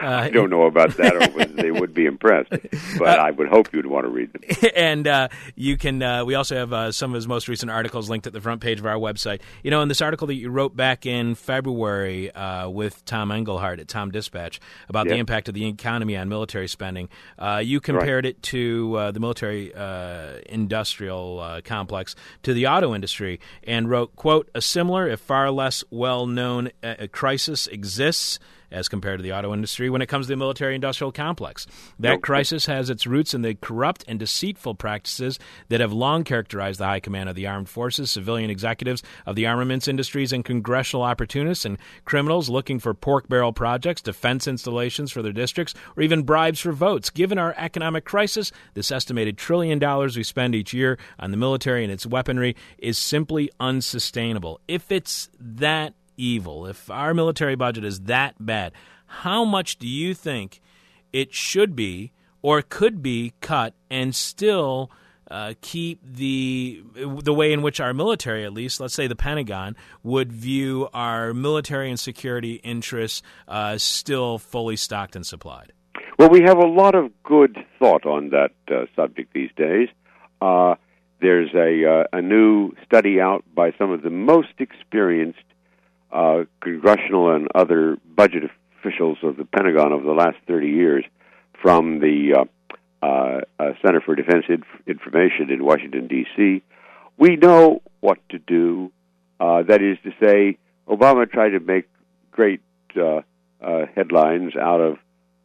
Uh, 0.00 0.06
I 0.06 0.30
don't 0.30 0.50
know 0.50 0.62
about 0.62 0.96
that, 0.96 1.14
or 1.16 1.30
whether 1.32 1.52
they 1.52 1.70
would 1.70 1.94
be 1.94 2.06
impressed, 2.06 2.50
but 2.98 3.18
I 3.18 3.30
would 3.30 3.48
hope 3.48 3.72
you'd 3.72 3.86
want 3.86 4.04
to 4.04 4.10
read 4.10 4.32
them. 4.32 4.70
and 4.76 5.06
uh, 5.06 5.28
you 5.54 5.76
can. 5.76 6.02
Uh, 6.02 6.24
we 6.24 6.34
also 6.34 6.56
have 6.56 6.72
uh, 6.72 6.92
some 6.92 7.10
of 7.10 7.14
his 7.14 7.28
most 7.28 7.48
recent 7.48 7.70
articles 7.70 8.08
linked 8.08 8.26
at 8.26 8.32
the 8.32 8.40
front 8.40 8.60
page 8.60 8.78
of 8.78 8.86
our 8.86 8.96
website. 8.96 9.40
You 9.62 9.70
know, 9.70 9.82
in 9.82 9.88
this 9.88 10.00
article 10.00 10.26
that 10.28 10.34
you 10.34 10.50
wrote 10.50 10.76
back 10.76 11.06
in 11.06 11.34
February 11.34 12.30
uh, 12.32 12.68
with 12.68 13.04
Tom 13.04 13.30
Engelhardt 13.30 13.80
at 13.80 13.86
TomDispatch 13.86 14.58
about 14.88 15.08
the 15.08 15.16
impact 15.16 15.48
of 15.48 15.54
the 15.54 15.66
economy 15.66 16.16
on 16.16 16.28
military 16.28 16.68
spending, 16.68 17.08
uh, 17.38 17.62
you 17.64 17.80
compared 17.80 18.26
it 18.26 18.42
to 18.42 18.96
uh, 18.96 19.10
the 19.10 19.20
military 19.20 19.74
uh, 19.74 20.38
industrial 20.46 21.40
uh, 21.40 21.60
complex 21.62 22.14
to 22.42 22.54
the 22.54 22.66
auto 22.66 22.94
industry, 22.94 23.40
and 23.64 23.88
wrote, 23.90 24.16
"quote 24.16 24.50
A 24.54 24.60
similar, 24.60 25.08
if 25.08 25.20
far 25.20 25.50
less 25.50 25.84
well-known, 25.90 26.70
uh, 26.82 27.06
crisis 27.12 27.66
exists." 27.66 28.38
As 28.70 28.88
compared 28.88 29.18
to 29.18 29.22
the 29.22 29.32
auto 29.32 29.52
industry, 29.52 29.90
when 29.90 30.02
it 30.02 30.06
comes 30.06 30.26
to 30.26 30.32
the 30.32 30.36
military 30.36 30.74
industrial 30.74 31.12
complex. 31.12 31.66
That 31.98 32.10
Nope. 32.10 32.22
crisis 32.22 32.66
has 32.66 32.88
its 32.90 33.06
roots 33.06 33.34
in 33.34 33.42
the 33.42 33.54
corrupt 33.54 34.04
and 34.06 34.18
deceitful 34.18 34.76
practices 34.76 35.38
that 35.68 35.80
have 35.80 35.92
long 35.92 36.24
characterized 36.24 36.80
the 36.80 36.86
high 36.86 37.00
command 37.00 37.28
of 37.28 37.34
the 37.34 37.46
armed 37.46 37.68
forces, 37.68 38.10
civilian 38.10 38.50
executives 38.50 39.02
of 39.26 39.36
the 39.36 39.46
armaments 39.46 39.88
industries, 39.88 40.32
and 40.32 40.44
congressional 40.44 41.02
opportunists 41.04 41.64
and 41.64 41.78
criminals 42.04 42.48
looking 42.48 42.78
for 42.78 42.94
pork 42.94 43.28
barrel 43.28 43.52
projects, 43.52 44.02
defense 44.02 44.46
installations 44.46 45.10
for 45.10 45.22
their 45.22 45.32
districts, 45.32 45.74
or 45.96 46.02
even 46.02 46.22
bribes 46.22 46.60
for 46.60 46.72
votes. 46.72 47.10
Given 47.10 47.38
our 47.38 47.54
economic 47.56 48.04
crisis, 48.04 48.52
this 48.74 48.92
estimated 48.92 49.36
trillion 49.36 49.78
dollars 49.78 50.16
we 50.16 50.22
spend 50.22 50.54
each 50.54 50.72
year 50.72 50.98
on 51.18 51.30
the 51.30 51.36
military 51.36 51.82
and 51.82 51.92
its 51.92 52.06
weaponry 52.06 52.56
is 52.78 52.98
simply 52.98 53.50
unsustainable. 53.58 54.60
If 54.68 54.92
it's 54.92 55.28
that 55.38 55.94
evil, 56.20 56.66
if 56.66 56.90
our 56.90 57.14
military 57.14 57.54
budget 57.54 57.84
is 57.84 58.00
that 58.02 58.34
bad, 58.38 58.72
how 59.06 59.44
much 59.44 59.78
do 59.78 59.88
you 59.88 60.14
think 60.14 60.60
it 61.12 61.34
should 61.34 61.74
be 61.74 62.12
or 62.42 62.62
could 62.62 63.02
be 63.02 63.32
cut 63.40 63.74
and 63.90 64.14
still 64.14 64.90
uh, 65.30 65.54
keep 65.60 66.00
the 66.04 66.82
the 66.94 67.32
way 67.32 67.52
in 67.52 67.62
which 67.62 67.80
our 67.80 67.94
military, 67.94 68.44
at 68.44 68.52
least, 68.52 68.80
let's 68.80 68.94
say 68.94 69.06
the 69.06 69.14
Pentagon, 69.16 69.76
would 70.02 70.32
view 70.32 70.88
our 70.92 71.32
military 71.32 71.88
and 71.88 72.00
security 72.00 72.54
interests 72.64 73.22
uh, 73.46 73.78
still 73.78 74.38
fully 74.38 74.76
stocked 74.76 75.14
and 75.14 75.24
supplied? 75.24 75.72
Well, 76.18 76.30
we 76.30 76.42
have 76.42 76.58
a 76.58 76.66
lot 76.66 76.94
of 76.94 77.10
good 77.22 77.56
thought 77.78 78.04
on 78.06 78.30
that 78.30 78.52
uh, 78.68 78.86
subject 78.96 79.32
these 79.32 79.50
days. 79.56 79.88
Uh, 80.40 80.74
there's 81.20 81.50
a, 81.54 82.02
uh, 82.12 82.18
a 82.18 82.22
new 82.22 82.72
study 82.84 83.20
out 83.20 83.44
by 83.54 83.72
some 83.78 83.90
of 83.90 84.02
the 84.02 84.10
most 84.10 84.54
experienced 84.58 85.38
uh, 86.12 86.44
congressional 86.60 87.34
and 87.34 87.48
other 87.54 87.96
budget 88.16 88.44
officials 88.78 89.18
of 89.22 89.36
the 89.36 89.44
Pentagon 89.44 89.92
over 89.92 90.04
the 90.04 90.12
last 90.12 90.36
30 90.46 90.68
years 90.68 91.04
from 91.60 92.00
the 92.00 92.34
uh, 92.40 93.06
uh, 93.06 93.40
uh, 93.58 93.72
Center 93.84 94.00
for 94.00 94.14
Defense 94.14 94.44
Inf- 94.48 94.64
Information 94.86 95.50
in 95.50 95.64
Washington, 95.64 96.06
D.C. 96.06 96.62
We 97.16 97.36
know 97.36 97.82
what 98.00 98.18
to 98.30 98.38
do. 98.38 98.92
Uh, 99.38 99.62
that 99.62 99.82
is 99.82 99.98
to 100.04 100.10
say, 100.20 100.58
Obama 100.88 101.30
tried 101.30 101.50
to 101.50 101.60
make 101.60 101.88
great 102.30 102.60
headlines 103.94 104.56
out 104.56 104.80
of 104.80 104.98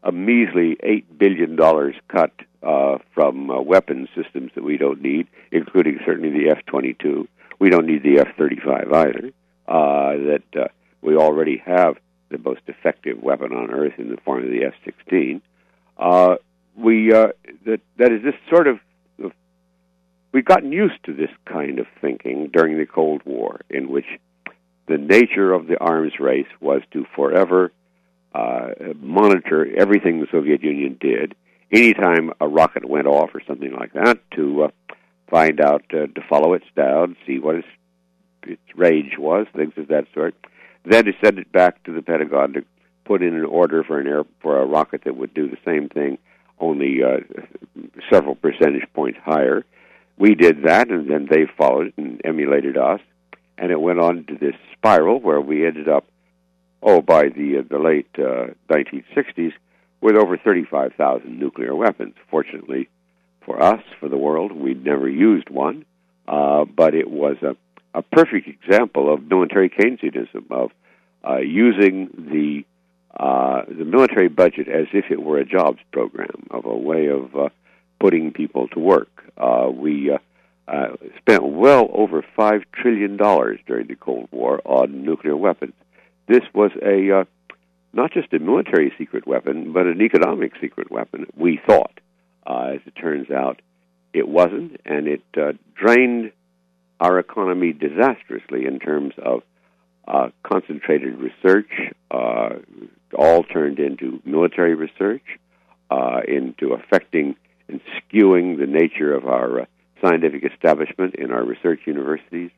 a 0.04 0.12
measly 0.12 0.78
eight 0.84 1.18
billion 1.18 1.56
dollars 1.56 1.96
cut 2.08 2.32
uh, 2.64 2.98
from 3.14 3.50
uh, 3.50 3.62
weapons 3.62 4.08
systems 4.16 4.52
that 4.56 4.64
we 4.64 4.78
don't 4.78 5.02
need, 5.02 5.28
including 5.52 6.00
certainly 6.06 6.30
the 6.30 6.50
F 6.50 6.66
twenty 6.66 6.94
two. 6.94 7.28
We 7.60 7.70
don't 7.70 7.88
need 7.88 8.04
the 8.04 8.20
F 8.20 8.28
thirty 8.38 8.60
five 8.64 8.92
either. 8.92 9.32
Uh, 9.68 10.12
that 10.30 10.44
uh, 10.60 10.68
we 11.02 11.16
already 11.16 11.58
have 11.66 11.96
the 12.30 12.38
most 12.38 12.62
effective 12.68 13.18
weapon 13.22 13.52
on 13.52 13.72
earth 13.72 13.94
in 13.98 14.10
the 14.10 14.18
form 14.18 14.44
of 14.44 14.50
the 14.50 14.64
F 14.64 14.74
sixteen. 14.84 15.42
Uh, 15.98 16.36
we 16.76 17.12
uh, 17.14 17.30
that 17.66 17.82
that 17.98 18.12
is 18.12 18.22
this 18.24 18.36
sort 18.50 18.68
of 18.68 18.80
of- 19.24 19.34
we've 20.32 20.46
gotten 20.46 20.72
used 20.72 21.04
to 21.06 21.14
this 21.14 21.32
kind 21.46 21.80
of 21.80 21.88
thinking 22.02 22.50
during 22.54 22.78
the 22.78 22.86
Cold 22.86 23.22
War, 23.26 23.62
in 23.70 23.90
which 23.90 24.06
the 24.88 24.98
nature 24.98 25.52
of 25.52 25.66
the 25.68 25.80
arms 25.80 26.14
race 26.20 26.52
was 26.60 26.82
to 26.92 27.06
forever 27.16 27.72
uh, 28.36 28.68
monitor 29.00 29.66
everything 29.76 30.20
the 30.20 30.28
Soviet 30.32 30.62
Union 30.62 30.98
did. 31.00 31.34
Anytime 31.72 32.32
a 32.40 32.48
rocket 32.48 32.86
went 32.86 33.08
off 33.08 33.32
or 33.34 33.42
something 33.48 33.74
like 33.74 33.94
that, 33.94 34.20
to 34.36 34.66
uh, 34.66 34.68
find 35.30 35.60
out, 35.60 35.84
uh, 35.92 36.06
to 36.08 36.22
follow 36.30 36.54
its 36.54 36.66
down, 36.76 37.16
see 37.26 37.40
what 37.40 37.56
its, 37.56 37.68
its 38.48 38.62
range 38.76 39.18
was, 39.18 39.48
things 39.56 39.74
of 39.78 39.88
that 39.88 40.06
sort. 40.14 40.36
Then 40.86 41.06
to 41.06 41.14
send 41.24 41.40
it 41.40 41.52
back 41.52 41.84
to 41.84 41.92
the 41.92 42.02
Pentagon 42.02 42.54
to 42.54 42.64
put 43.06 43.22
in 43.22 43.36
an 43.36 43.46
order 43.46 43.84
for 43.84 44.00
an 44.00 44.08
air 44.08 44.24
for 44.42 44.60
a 44.60 44.66
rocket 44.66 45.04
that 45.06 45.18
would 45.18 45.34
do 45.34 45.50
the 45.50 45.58
same 45.66 45.90
thing, 45.90 46.18
only 46.60 47.04
uh, 47.04 47.18
several 48.12 48.36
percentage 48.36 48.88
points 48.94 49.20
higher. 49.24 49.64
We 50.18 50.36
did 50.36 50.64
that, 50.64 50.90
and 50.90 51.10
then 51.10 51.28
they 51.30 51.46
followed 51.58 51.94
and 51.98 52.22
emulated 52.24 52.78
us, 52.78 53.02
and 53.58 53.72
it 53.72 53.80
went 53.80 54.00
on 54.00 54.26
to 54.26 54.38
this 54.38 54.56
spiral 54.74 55.20
where 55.20 55.42
we 55.42 55.66
ended 55.66 55.90
up 55.90 56.06
oh, 56.82 57.02
by 57.02 57.24
the 57.30 57.60
uh, 57.60 57.64
the 57.70 57.80
late 57.80 58.10
uh, 58.18 58.54
1960s, 58.70 59.54
with 60.02 60.16
over 60.16 60.38
35,000 60.38 61.40
nuclear 61.40 61.76
weapons. 61.76 62.14
Fortunately 62.30 62.90
for 63.46 63.62
us, 63.62 63.82
for 64.00 64.10
the 64.10 64.18
world, 64.18 64.52
we'd 64.52 64.84
never 64.84 65.08
used 65.08 65.50
one, 65.50 65.86
uh, 66.28 66.66
but 66.66 66.96
it 66.96 67.10
was 67.10 67.38
a, 67.44 67.56
a 67.96 68.02
perfect 68.02 68.48
example 68.48 69.14
of 69.14 69.24
military 69.24 69.70
Keynesianism, 69.70 70.52
of 70.52 70.72
uh, 71.28 71.38
using 71.38 72.10
the 72.18 72.66
uh, 73.18 73.64
the 73.66 73.86
military 73.86 74.28
budget 74.28 74.68
as 74.68 74.88
if 74.94 75.06
it 75.10 75.22
were 75.22 75.38
a 75.38 75.46
jobs 75.46 75.80
program, 75.94 76.48
of 76.52 76.66
a 76.66 76.76
way 76.76 77.08
of 77.08 77.34
uh, 77.36 77.50
putting 78.00 78.34
people 78.34 78.68
to 78.68 78.80
work. 78.80 79.10
Uh, 79.38 79.70
we 79.74 80.12
uh, 80.12 80.18
uh, 80.68 80.96
spent 81.18 81.44
well 81.44 81.90
over 81.94 82.24
five 82.36 82.64
trillion 82.74 83.16
dollars 83.16 83.60
during 83.66 83.88
the 83.88 83.96
Cold 83.96 84.28
War 84.32 84.62
on 84.66 85.06
nuclear 85.06 85.38
weapons 85.38 85.74
this 86.28 86.44
was 86.54 86.72
a 86.82 87.26
not 87.94 88.12
just 88.12 88.34
a 88.34 88.40
military 88.40 88.94
secret 88.98 89.26
weapon, 89.26 89.72
but 89.72 89.86
an 89.86 90.02
economic 90.02 90.54
secret 90.60 90.92
weapon. 90.92 91.28
We 91.38 91.62
thought, 91.66 92.00
as 92.46 92.82
it 92.86 92.96
turns 93.00 93.32
out, 93.32 93.62
it 94.14 94.28
wasn't, 94.28 94.82
and 94.86 95.08
it 95.08 95.22
drained 95.76 96.32
our 97.00 97.20
economy 97.20 97.74
disastrously 97.74 98.66
in 98.66 98.80
terms 98.80 99.14
of 99.18 99.44
uh, 100.08 100.30
concentrated 100.44 101.18
research, 101.18 101.70
uh, 102.12 102.50
all 103.18 103.44
turned 103.44 103.80
into 103.80 104.22
military 104.26 104.76
research, 104.76 105.24
uh, 105.90 106.22
into 106.28 106.74
affecting 106.74 107.36
and 107.68 107.82
skewing 107.98 108.60
the 108.60 108.68
nature 108.68 109.14
of 109.14 109.26
our 109.26 109.62
uh, 109.62 109.66
scientific 110.02 110.44
establishment 110.44 111.16
in 111.16 111.32
our 111.32 111.44
research 111.44 111.82
universities, 111.86 112.52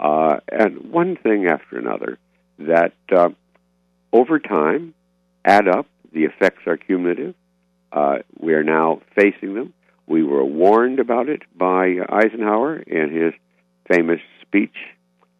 uh, 0.00 0.38
and 0.50 0.90
one 0.90 1.16
thing 1.16 1.46
after 1.46 1.78
another 1.78 2.18
that 2.58 2.94
uh, 3.14 3.28
over 4.12 4.38
time 4.38 4.94
add 5.44 5.68
up. 5.68 5.86
The 6.12 6.24
effects 6.24 6.62
are 6.66 6.76
cumulative. 6.76 7.36
We 8.36 8.54
are 8.54 8.64
now 8.64 9.00
facing 9.14 9.54
them. 9.54 9.72
We 10.08 10.24
were 10.24 10.44
warned 10.44 10.98
about 10.98 11.28
it 11.28 11.42
by 11.56 11.98
Eisenhower 12.08 12.78
in 12.78 13.14
his 13.14 13.32
famous 13.90 14.20
speech 14.42 14.74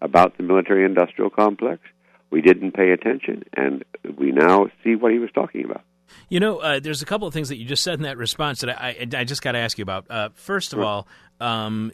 about 0.02 0.36
the 0.36 0.42
military 0.42 0.84
industrial 0.84 1.30
complex. 1.30 1.82
We 2.30 2.40
didn't 2.40 2.72
pay 2.72 2.90
attention, 2.90 3.44
and 3.54 3.84
we 4.16 4.30
now 4.32 4.68
see 4.84 4.94
what 4.94 5.12
he 5.12 5.18
was 5.18 5.30
talking 5.34 5.64
about. 5.64 5.82
You 6.28 6.40
know, 6.40 6.58
uh, 6.58 6.80
there's 6.80 7.02
a 7.02 7.06
couple 7.06 7.26
of 7.26 7.34
things 7.34 7.48
that 7.48 7.57
you 7.57 7.64
just 7.64 7.82
said 7.82 7.94
in 7.94 8.03
that 8.03 8.16
response 8.16 8.61
that 8.61 8.70
I, 8.70 8.96
I, 9.14 9.20
I 9.20 9.24
just 9.24 9.42
got 9.42 9.53
to 9.53 9.59
ask 9.59 9.78
you 9.78 9.82
about. 9.82 10.07
Uh, 10.11 10.28
first 10.34 10.72
of 10.72 10.78
Sure. 10.78 10.84
all, 10.84 11.09
um, 11.40 11.92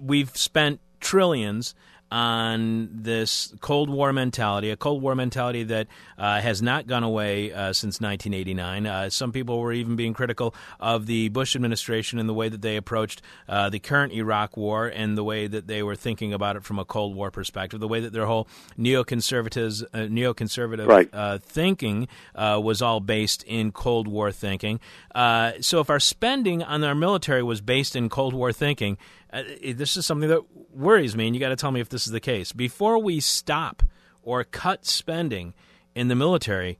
we've 0.00 0.36
spent 0.36 0.80
trillions 1.00 1.74
on 2.10 2.88
this 2.92 3.52
Cold 3.60 3.90
War 3.90 4.12
mentality, 4.12 4.70
a 4.70 4.76
Cold 4.76 5.02
War 5.02 5.14
mentality 5.14 5.64
that 5.64 5.88
uh, 6.16 6.40
has 6.40 6.62
not 6.62 6.86
gone 6.86 7.02
away 7.02 7.52
uh, 7.52 7.72
since 7.72 8.00
1989. 8.00 8.86
Uh, 8.86 9.10
some 9.10 9.32
people 9.32 9.58
were 9.60 9.72
even 9.72 9.96
being 9.96 10.14
critical 10.14 10.54
of 10.80 11.06
the 11.06 11.28
Bush 11.30 11.56
administration 11.56 12.18
and 12.18 12.28
the 12.28 12.34
way 12.34 12.48
that 12.48 12.62
they 12.62 12.76
approached 12.76 13.22
uh, 13.48 13.68
the 13.70 13.78
current 13.78 14.12
Iraq 14.12 14.56
War 14.56 14.86
and 14.86 15.18
the 15.18 15.24
way 15.24 15.46
that 15.46 15.66
they 15.66 15.82
were 15.82 15.96
thinking 15.96 16.32
about 16.32 16.56
it 16.56 16.64
from 16.64 16.78
a 16.78 16.84
Cold 16.84 17.14
War 17.16 17.30
perspective, 17.30 17.80
the 17.80 17.88
way 17.88 18.00
that 18.00 18.12
their 18.12 18.26
whole 18.26 18.46
neoconservatives, 18.78 19.82
uh, 19.92 19.98
neoconservative 20.08 20.86
Right. 20.86 21.08
uh, 21.12 21.38
thinking 21.38 22.08
uh, 22.34 22.60
was 22.62 22.82
all 22.82 23.00
based 23.00 23.42
in 23.44 23.72
Cold 23.72 24.08
War 24.08 24.32
thinking. 24.32 24.80
Uh, 25.14 25.52
so 25.60 25.80
if 25.80 25.90
our 25.90 26.00
spending 26.00 26.62
on 26.62 26.82
our 26.84 26.94
military 26.94 27.42
was 27.42 27.60
based 27.60 27.96
in 27.96 28.08
Cold 28.08 28.34
War 28.34 28.52
thinking, 28.52 28.98
uh, 29.32 29.42
this 29.74 29.96
is 29.96 30.06
something 30.06 30.28
that 30.28 30.42
worries 30.72 31.16
me, 31.16 31.26
and 31.26 31.34
you 31.34 31.40
got 31.40 31.50
to 31.50 31.56
tell 31.56 31.72
me 31.72 31.80
if 31.80 31.88
this 31.88 32.06
is 32.06 32.12
the 32.12 32.20
case. 32.20 32.52
Before 32.52 32.98
we 32.98 33.20
stop 33.20 33.82
or 34.22 34.44
cut 34.44 34.84
spending 34.84 35.54
in 35.94 36.08
the 36.08 36.14
military, 36.14 36.78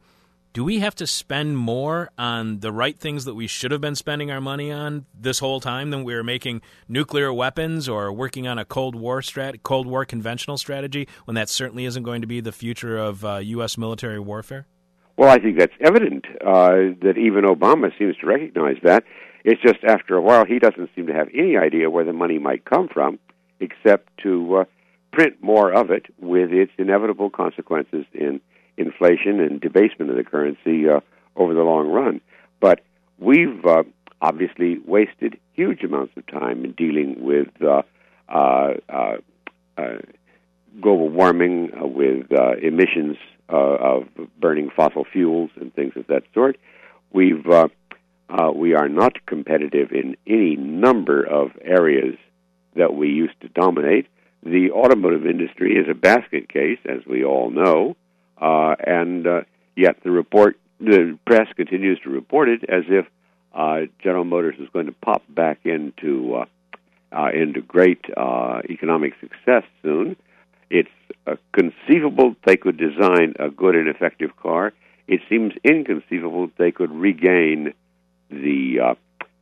do 0.57 0.65
we 0.65 0.79
have 0.79 0.95
to 0.95 1.07
spend 1.07 1.59
more 1.59 2.11
on 2.17 2.61
the 2.61 2.73
right 2.73 2.99
things 2.99 3.27
that 3.27 3.35
we 3.35 3.47
should 3.47 3.73
have 3.73 3.83
been 3.83 3.95
spending 3.95 4.31
our 4.31 4.41
money 4.41 4.73
on 4.73 5.05
this 5.15 5.39
whole 5.39 5.61
time 5.61 5.91
than 5.91 6.03
we 6.03 6.15
were 6.15 6.25
making 6.25 6.63
nuclear 6.89 7.31
weapons 7.31 7.91
or 7.91 8.11
working 8.11 8.49
on 8.49 8.59
a 8.59 8.65
Cold 8.65 8.95
War 8.95 9.21
strat- 9.21 9.63
Cold 9.63 9.87
War 9.87 10.07
conventional 10.07 10.57
strategy 10.57 11.09
when 11.27 11.35
that 11.35 11.51
certainly 11.51 11.85
isn't 11.85 12.05
going 12.05 12.23
to 12.23 12.27
be 12.27 12.41
the 12.41 12.53
future 12.53 12.97
of 12.97 13.23
uh, 13.23 13.37
U.S. 13.37 13.77
military 13.77 14.19
warfare? 14.19 14.67
Well, 15.19 15.29
I 15.29 15.39
think 15.39 15.59
that's 15.59 15.75
evident 15.81 16.25
uh, 16.41 16.97
that 17.03 17.17
even 17.19 17.45
Obama 17.45 17.91
seems 17.99 18.17
to 18.19 18.27
recognize 18.27 18.77
that. 18.83 19.05
It's 19.45 19.61
just 19.63 19.85
after 19.85 20.17
a 20.17 20.23
while 20.23 20.45
he 20.45 20.59
doesn't 20.59 20.91
seem 20.95 21.07
to 21.07 21.15
have 21.15 21.29
any 21.35 21.57
idea 21.57 21.91
where 21.91 22.05
the 22.05 22.13
money 22.13 22.39
might 22.39 22.65
come 22.65 22.89
from, 22.89 23.19
except 23.61 24.09
to 24.23 24.57
uh, 24.57 24.65
print 25.13 25.43
more 25.43 25.73
of 25.73 25.91
it 25.91 26.07
with 26.19 26.53
its 26.53 26.73
inevitable 26.79 27.31
consequences 27.31 28.05
in 28.13 28.41
inflation 28.77 29.41
and 29.41 29.61
debasement 29.61 30.11
of 30.11 30.17
the 30.17 30.25
currency 30.25 30.89
uh, 30.89 31.01
over 31.37 31.55
the 31.55 31.63
long 31.63 31.89
run. 31.89 32.21
But 32.61 32.81
we've 33.19 33.65
uh, 33.65 33.85
obviously 34.21 34.79
wasted 34.85 35.39
huge 35.55 35.83
amounts 35.83 36.13
of 36.17 36.27
time 36.27 36.65
in 36.65 36.73
dealing 36.73 37.17
with 37.25 37.49
uh, 37.63 37.83
uh, 38.29 38.75
uh, 38.89 39.17
uh 39.79 39.99
global 40.81 41.09
warming, 41.09 41.71
uh, 41.81 41.87
with 41.87 42.31
uh, 42.33 42.57
emissions 42.63 43.17
uh, 43.51 43.57
of 43.57 44.03
burning 44.39 44.69
fossil 44.77 45.05
fuels 45.11 45.51
and 45.59 45.75
things 45.75 45.95
of 45.97 46.07
that 46.09 46.23
sort. 46.35 46.59
We've 47.13 47.47
we 48.55 48.75
are 48.75 48.89
not 48.89 49.25
competitive 49.27 49.93
in 49.93 50.17
any 50.27 50.57
number 50.57 51.23
of 51.23 51.51
areas 51.63 52.17
that 52.75 52.95
we 52.95 53.09
used 53.09 53.41
to 53.41 53.49
dominate. 53.49 54.07
The 54.43 54.71
automotive 54.71 55.27
industry 55.27 55.77
is 55.77 55.87
a 55.91 55.95
basket 55.95 56.49
case, 56.49 56.79
as 56.85 57.05
we 57.07 57.25
all 57.25 57.51
know, 57.51 57.97
and 58.41 59.27
yet 59.77 59.97
the 60.03 60.11
report 60.11 60.59
the 60.81 61.19
press 61.27 61.49
continues 61.57 61.99
to 62.01 62.11
report 62.11 62.49
it 62.49 62.65
as 62.69 62.85
if 62.89 63.07
uh, 63.55 63.87
General 64.03 64.25
Motors 64.25 64.57
is 64.59 64.69
going 64.73 64.87
to 64.87 64.93
pop 64.93 65.23
back 65.29 65.61
into 65.65 66.35
uh, 66.35 66.45
uh, 67.13 67.31
into 67.33 67.63
great 67.63 68.05
uh, 68.17 68.61
economic 68.69 69.15
success 69.21 69.63
soon. 69.83 70.17
It's 70.69 70.91
uh, 71.27 71.37
conceivable 71.53 72.35
they 72.45 72.57
could 72.57 72.77
design 72.77 73.35
a 73.39 73.49
good 73.49 73.75
and 73.75 73.89
effective 73.89 74.37
car. 74.37 74.73
It 75.07 75.21
seems 75.29 75.53
inconceivable 75.65 76.51
they 76.59 76.73
could 76.73 76.91
regain 76.91 77.73
the 78.31 78.79
uh, 78.83 78.95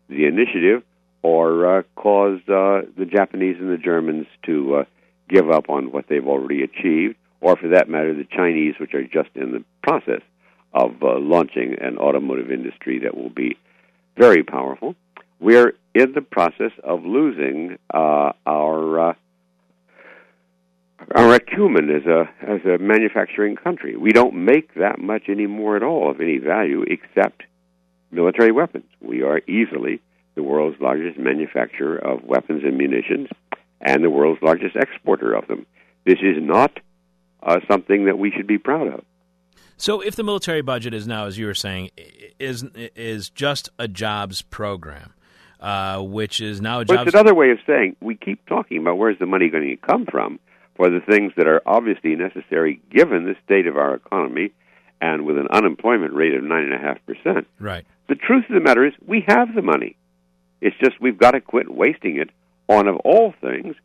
the 0.08 0.26
initiative 0.26 0.82
or 1.22 1.78
uh, 1.78 1.82
cause 1.96 2.40
uh, 2.48 2.82
the 2.98 3.06
Japanese 3.10 3.56
and 3.58 3.70
the 3.70 3.78
Germans 3.78 4.26
to 4.44 4.76
uh, 4.76 4.84
give 5.28 5.50
up 5.50 5.70
on 5.70 5.90
what 5.90 6.04
they've 6.08 6.26
already 6.26 6.62
achieved, 6.62 7.16
or 7.40 7.56
for 7.56 7.68
that 7.68 7.88
matter, 7.88 8.12
the 8.14 8.26
Chinese, 8.30 8.74
which 8.78 8.92
are 8.92 9.02
just 9.02 9.30
in 9.34 9.52
the 9.52 9.64
process 9.82 10.20
of 10.74 11.02
uh, 11.02 11.18
launching 11.18 11.76
an 11.80 11.96
automotive 11.96 12.50
industry 12.50 12.98
that 12.98 13.16
will 13.16 13.30
be 13.30 13.56
very 14.18 14.42
powerful. 14.42 14.94
We're 15.40 15.72
in 15.94 16.12
the 16.12 16.20
process 16.20 16.72
of 16.82 17.04
losing 17.04 17.78
uh, 17.92 18.32
our 18.46 19.10
uh, 19.10 19.14
our 21.14 21.34
acumen 21.34 21.90
as 21.90 22.06
a 22.06 22.28
as 22.42 22.60
a 22.64 22.78
manufacturing 22.78 23.56
country. 23.56 23.96
We 23.96 24.12
don't 24.12 24.44
make 24.44 24.74
that 24.74 24.98
much 24.98 25.28
anymore 25.28 25.76
at 25.76 25.82
all 25.82 26.10
of 26.10 26.20
any 26.20 26.38
value 26.38 26.82
except 26.82 27.44
military 28.14 28.52
weapons. 28.52 28.86
We 29.00 29.22
are 29.22 29.40
easily 29.46 30.00
the 30.34 30.42
world's 30.42 30.80
largest 30.80 31.18
manufacturer 31.18 31.96
of 31.96 32.24
weapons 32.24 32.62
and 32.64 32.76
munitions 32.76 33.28
and 33.80 34.02
the 34.02 34.10
world's 34.10 34.42
largest 34.42 34.76
exporter 34.76 35.34
of 35.34 35.46
them. 35.46 35.66
This 36.04 36.18
is 36.20 36.36
not 36.40 36.78
uh, 37.42 37.60
something 37.68 38.06
that 38.06 38.18
we 38.18 38.30
should 38.30 38.46
be 38.46 38.58
proud 38.58 38.88
of. 38.88 39.04
So, 39.76 40.00
if 40.00 40.16
the 40.16 40.22
military 40.22 40.62
budget 40.62 40.94
is 40.94 41.06
now, 41.06 41.26
as 41.26 41.36
you 41.36 41.46
were 41.46 41.54
saying, 41.54 41.90
is 42.38 42.64
is 42.94 43.28
just 43.28 43.70
a 43.78 43.88
jobs 43.88 44.40
program, 44.40 45.14
uh, 45.60 46.00
which 46.00 46.40
is 46.40 46.60
now 46.60 46.80
a 46.80 46.84
jobs. 46.84 47.08
it's 47.08 47.14
another 47.14 47.34
way 47.34 47.50
of 47.50 47.58
saying 47.66 47.96
we 48.00 48.14
keep 48.14 48.46
talking 48.46 48.78
about 48.78 48.98
where's 48.98 49.18
the 49.18 49.26
money 49.26 49.48
going 49.48 49.68
to 49.68 49.76
come 49.76 50.06
from 50.06 50.38
for 50.76 50.90
the 50.90 51.00
things 51.00 51.32
that 51.36 51.48
are 51.48 51.60
obviously 51.66 52.14
necessary 52.14 52.80
given 52.90 53.24
the 53.24 53.34
state 53.44 53.66
of 53.66 53.76
our 53.76 53.94
economy 53.94 54.52
and 55.00 55.26
with 55.26 55.38
an 55.38 55.48
unemployment 55.50 56.14
rate 56.14 56.34
of 56.34 56.42
nine 56.42 56.64
and 56.64 56.74
a 56.74 56.78
half 56.78 56.98
percent. 57.06 57.46
Right. 57.58 57.84
The 58.08 58.14
truth 58.14 58.44
of 58.48 58.54
the 58.54 58.60
matter 58.60 58.86
is 58.86 58.92
we 59.06 59.24
have 59.26 59.54
the 59.54 59.62
money. 59.62 59.96
It's 60.60 60.76
just 60.82 61.00
we've 61.00 61.18
got 61.18 61.32
to 61.32 61.40
quit 61.40 61.70
wasting 61.70 62.18
it 62.18 62.30
on, 62.68 62.88
of 62.88 62.96
all 62.96 63.34
things, 63.40 63.76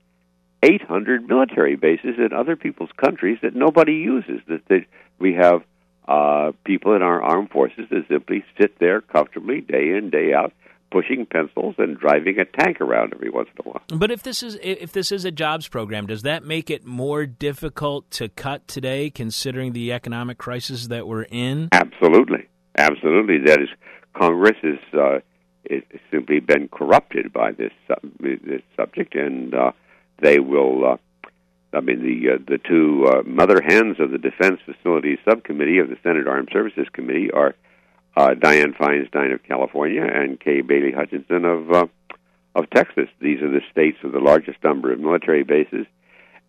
800 0.63 1.27
military 1.27 1.75
bases 1.75 2.15
in 2.17 2.33
other 2.33 2.55
people's 2.55 2.91
countries 2.97 3.37
that 3.41 3.55
nobody 3.55 3.93
uses. 3.93 4.41
That 4.47 4.85
we 5.19 5.33
have 5.33 5.63
uh, 6.07 6.51
people 6.65 6.95
in 6.95 7.01
our 7.01 7.21
armed 7.21 7.51
forces 7.51 7.85
that 7.89 8.05
simply 8.09 8.43
sit 8.59 8.79
there 8.79 9.01
comfortably 9.01 9.61
day 9.61 9.95
in 9.97 10.09
day 10.09 10.33
out 10.33 10.53
pushing 10.91 11.25
pencils 11.25 11.75
and 11.77 11.99
driving 11.99 12.39
a 12.39 12.45
tank 12.45 12.81
around 12.81 13.13
every 13.13 13.29
once 13.29 13.49
in 13.55 13.65
a 13.65 13.69
while. 13.69 13.81
But 13.87 14.11
if 14.11 14.23
this 14.23 14.41
is 14.43 14.57
if 14.61 14.91
this 14.91 15.11
is 15.11 15.25
a 15.25 15.31
jobs 15.31 15.67
program, 15.67 16.07
does 16.07 16.23
that 16.23 16.43
make 16.43 16.69
it 16.69 16.85
more 16.85 17.25
difficult 17.25 18.09
to 18.11 18.29
cut 18.29 18.67
today, 18.67 19.09
considering 19.09 19.73
the 19.73 19.93
economic 19.93 20.37
crisis 20.37 20.87
that 20.87 21.07
we're 21.07 21.23
in? 21.23 21.69
Absolutely, 21.71 22.47
absolutely. 22.77 23.37
That 23.45 23.61
is, 23.61 23.69
Congress 24.13 24.57
is 24.63 24.79
uh, 24.93 25.19
is 25.65 25.83
simply 26.11 26.39
been 26.39 26.67
corrupted 26.67 27.31
by 27.33 27.51
this 27.51 27.73
uh, 27.89 27.95
this 28.19 28.61
subject, 28.75 29.15
and 29.15 29.53
uh, 29.53 29.71
they 30.21 30.39
will 30.39 30.93
uh, 30.93 30.97
I 31.73 31.81
mean, 31.81 32.01
the 32.01 32.33
uh, 32.33 32.37
the 32.47 32.57
two 32.57 33.05
uh, 33.05 33.21
mother 33.25 33.61
hens 33.61 33.97
of 33.99 34.11
the 34.11 34.17
Defense 34.17 34.59
Facilities 34.65 35.19
Subcommittee 35.23 35.77
of 35.79 35.89
the 35.89 35.97
Senate 36.01 36.27
Armed 36.27 36.49
Services 36.51 36.87
Committee 36.91 37.29
are 37.31 37.55
uh, 38.17 38.29
Dianne 38.29 38.75
Feinstein 38.75 39.33
of 39.33 39.43
California 39.43 40.03
and 40.03 40.39
Kay 40.39 40.61
Bailey 40.61 40.91
Hutchison 40.91 41.45
of 41.45 41.71
uh, 41.71 41.87
of 42.55 42.69
Texas. 42.71 43.07
These 43.21 43.41
are 43.41 43.51
the 43.51 43.61
states 43.71 43.97
with 44.03 44.13
the 44.13 44.19
largest 44.19 44.63
number 44.63 44.91
of 44.91 44.99
military 44.99 45.43
bases, 45.43 45.85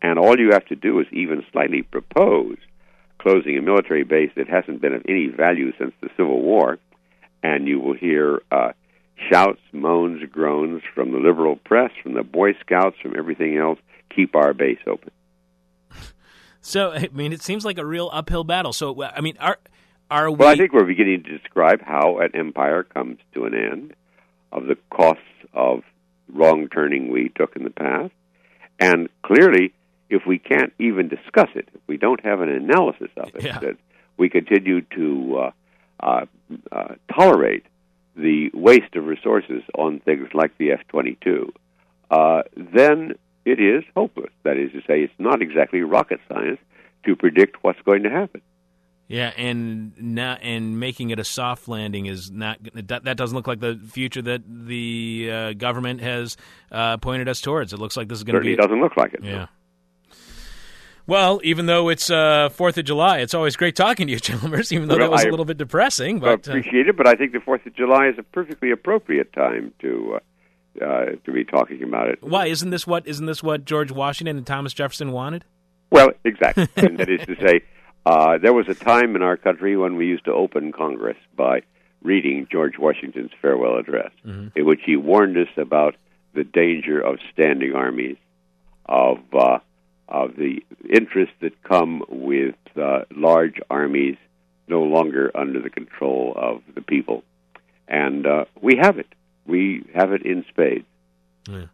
and 0.00 0.18
all 0.18 0.38
you 0.38 0.52
have 0.52 0.64
to 0.66 0.76
do 0.76 0.98
is 1.00 1.06
even 1.12 1.44
slightly 1.52 1.82
propose 1.82 2.56
closing 3.18 3.58
a 3.58 3.62
military 3.62 4.04
base 4.04 4.30
that 4.36 4.48
hasn't 4.48 4.80
been 4.80 4.94
of 4.94 5.04
any 5.06 5.26
value 5.26 5.72
since 5.76 5.92
the 6.00 6.08
Civil 6.16 6.40
War, 6.40 6.78
and 7.42 7.66
you 7.66 7.80
will 7.80 7.94
hear 7.94 8.42
uh, 8.50 8.72
shouts, 9.30 9.60
moans, 9.72 10.22
groans 10.30 10.82
from 10.94 11.12
the 11.12 11.18
liberal 11.18 11.56
press, 11.56 11.90
from 12.02 12.14
the 12.14 12.22
Boy 12.22 12.54
Scouts, 12.60 12.96
from 13.02 13.16
everything 13.16 13.56
else 13.56 13.78
keep 14.14 14.34
our 14.34 14.52
base 14.52 14.80
open. 14.86 15.10
So, 16.60 16.92
I 16.92 17.08
mean, 17.12 17.32
it 17.32 17.42
seems 17.42 17.64
like 17.64 17.78
a 17.78 17.86
real 17.86 18.10
uphill 18.12 18.44
battle. 18.44 18.72
So, 18.72 19.02
I 19.02 19.20
mean, 19.20 19.36
are 19.40 19.58
are 20.10 20.30
we? 20.30 20.36
Well, 20.36 20.48
I 20.48 20.56
think 20.56 20.72
we're 20.72 20.84
beginning 20.84 21.22
to 21.24 21.38
describe 21.38 21.80
how 21.80 22.18
an 22.18 22.30
empire 22.34 22.82
comes 22.82 23.18
to 23.34 23.44
an 23.44 23.54
end, 23.54 23.94
of 24.52 24.66
the 24.66 24.76
costs 24.90 25.22
of 25.54 25.82
wrong 26.32 26.68
turning 26.68 27.10
we 27.10 27.30
took 27.34 27.56
in 27.56 27.64
the 27.64 27.70
past, 27.70 28.12
and 28.78 29.08
clearly, 29.22 29.72
if 30.10 30.22
we 30.26 30.38
can't 30.38 30.72
even 30.78 31.08
discuss 31.08 31.48
it, 31.54 31.68
if 31.72 31.80
we 31.86 31.96
don't 31.96 32.22
have 32.24 32.40
an 32.40 32.48
analysis 32.48 33.10
of 33.16 33.34
it, 33.34 33.44
yeah. 33.44 33.58
that 33.60 33.76
we 34.16 34.28
continue 34.28 34.82
to 34.82 35.36
uh, 35.38 35.50
uh, 36.02 36.26
uh, 36.72 36.94
tolerate 37.14 37.64
the 38.16 38.50
waste 38.52 38.96
of 38.96 39.06
resources 39.06 39.62
on 39.76 40.00
things 40.00 40.28
like 40.34 40.56
the 40.58 40.72
F 40.72 40.80
twenty 40.88 41.16
two, 41.22 41.52
uh, 42.10 42.42
then 42.56 43.14
it 43.44 43.60
is 43.60 43.84
hopeless. 43.96 44.32
That 44.42 44.56
is 44.56 44.72
to 44.72 44.80
say, 44.80 45.02
it's 45.02 45.12
not 45.18 45.42
exactly 45.42 45.80
rocket 45.80 46.20
science 46.28 46.58
to 47.04 47.16
predict 47.16 47.62
what's 47.62 47.80
going 47.82 48.02
to 48.02 48.10
happen. 48.10 48.42
Yeah, 49.08 49.32
and 49.36 49.92
not 50.00 50.40
and 50.42 50.78
making 50.78 51.10
it 51.10 51.18
a 51.18 51.24
soft 51.24 51.66
landing 51.66 52.06
is 52.06 52.30
not 52.30 52.58
that, 52.74 53.04
that 53.04 53.16
doesn't 53.16 53.34
look 53.34 53.48
like 53.48 53.58
the 53.58 53.80
future 53.90 54.22
that 54.22 54.42
the 54.46 55.30
uh, 55.32 55.52
government 55.54 56.00
has 56.00 56.36
uh, 56.70 56.96
pointed 56.98 57.28
us 57.28 57.40
towards. 57.40 57.72
It 57.72 57.80
looks 57.80 57.96
like 57.96 58.06
this 58.06 58.18
is 58.18 58.24
going 58.24 58.36
to 58.36 58.40
be. 58.40 58.52
It 58.52 58.60
doesn't 58.60 58.80
look 58.80 58.96
like 58.96 59.14
it. 59.14 59.24
Yeah. 59.24 59.46
Well, 61.06 61.40
even 61.42 61.66
though 61.66 61.88
it's 61.88 62.10
uh, 62.10 62.48
Fourth 62.50 62.78
of 62.78 62.84
July, 62.84 63.18
it's 63.18 63.34
always 63.34 63.56
great 63.56 63.76
talking 63.76 64.06
to 64.06 64.12
you, 64.12 64.20
Chalmers. 64.20 64.72
Even 64.72 64.88
though 64.88 64.96
well, 64.96 65.08
that 65.08 65.10
was 65.10 65.24
I 65.24 65.28
a 65.28 65.30
little 65.30 65.44
bit 65.44 65.58
depressing, 65.58 66.20
but 66.20 66.48
uh, 66.48 66.52
appreciate 66.52 66.88
it. 66.88 66.96
But 66.96 67.06
I 67.06 67.14
think 67.14 67.32
the 67.32 67.40
Fourth 67.40 67.66
of 67.66 67.74
July 67.74 68.08
is 68.08 68.18
a 68.18 68.22
perfectly 68.22 68.70
appropriate 68.70 69.32
time 69.32 69.72
to 69.80 70.18
uh, 70.80 70.84
uh, 70.84 71.04
to 71.24 71.32
be 71.32 71.44
talking 71.44 71.82
about 71.82 72.08
it. 72.08 72.22
Why 72.22 72.46
isn't 72.46 72.70
this 72.70 72.86
what 72.86 73.06
isn't 73.06 73.26
this 73.26 73.42
what 73.42 73.64
George 73.64 73.90
Washington 73.90 74.36
and 74.36 74.46
Thomas 74.46 74.72
Jefferson 74.72 75.12
wanted? 75.12 75.44
Well, 75.90 76.10
exactly, 76.24 76.68
and 76.76 76.98
that 76.98 77.08
is 77.08 77.26
to 77.26 77.36
say, 77.36 77.62
uh, 78.06 78.38
there 78.38 78.52
was 78.52 78.68
a 78.68 78.74
time 78.74 79.16
in 79.16 79.22
our 79.22 79.36
country 79.36 79.76
when 79.76 79.96
we 79.96 80.06
used 80.06 80.24
to 80.26 80.32
open 80.32 80.72
Congress 80.72 81.16
by 81.36 81.62
reading 82.02 82.46
George 82.50 82.78
Washington's 82.78 83.32
farewell 83.42 83.76
address, 83.76 84.12
mm-hmm. 84.24 84.58
in 84.58 84.64
which 84.64 84.80
he 84.84 84.96
warned 84.96 85.36
us 85.36 85.48
about 85.56 85.96
the 86.34 86.44
danger 86.44 87.00
of 87.00 87.18
standing 87.32 87.74
armies, 87.74 88.16
of 88.86 89.18
uh, 89.34 89.58
of 90.10 90.36
the 90.36 90.62
interests 90.88 91.34
that 91.40 91.62
come 91.62 92.02
with 92.08 92.56
uh, 92.76 93.00
large 93.14 93.60
armies 93.70 94.16
no 94.68 94.82
longer 94.82 95.30
under 95.34 95.60
the 95.60 95.70
control 95.70 96.32
of 96.36 96.62
the 96.74 96.80
people, 96.80 97.22
and 97.88 98.26
uh, 98.26 98.44
we 98.60 98.76
have 98.76 98.98
it 98.98 99.06
we 99.46 99.84
have 99.94 100.12
it 100.12 100.22
in 100.24 100.44
spades. 100.48 100.86
Yeah. 101.48 101.66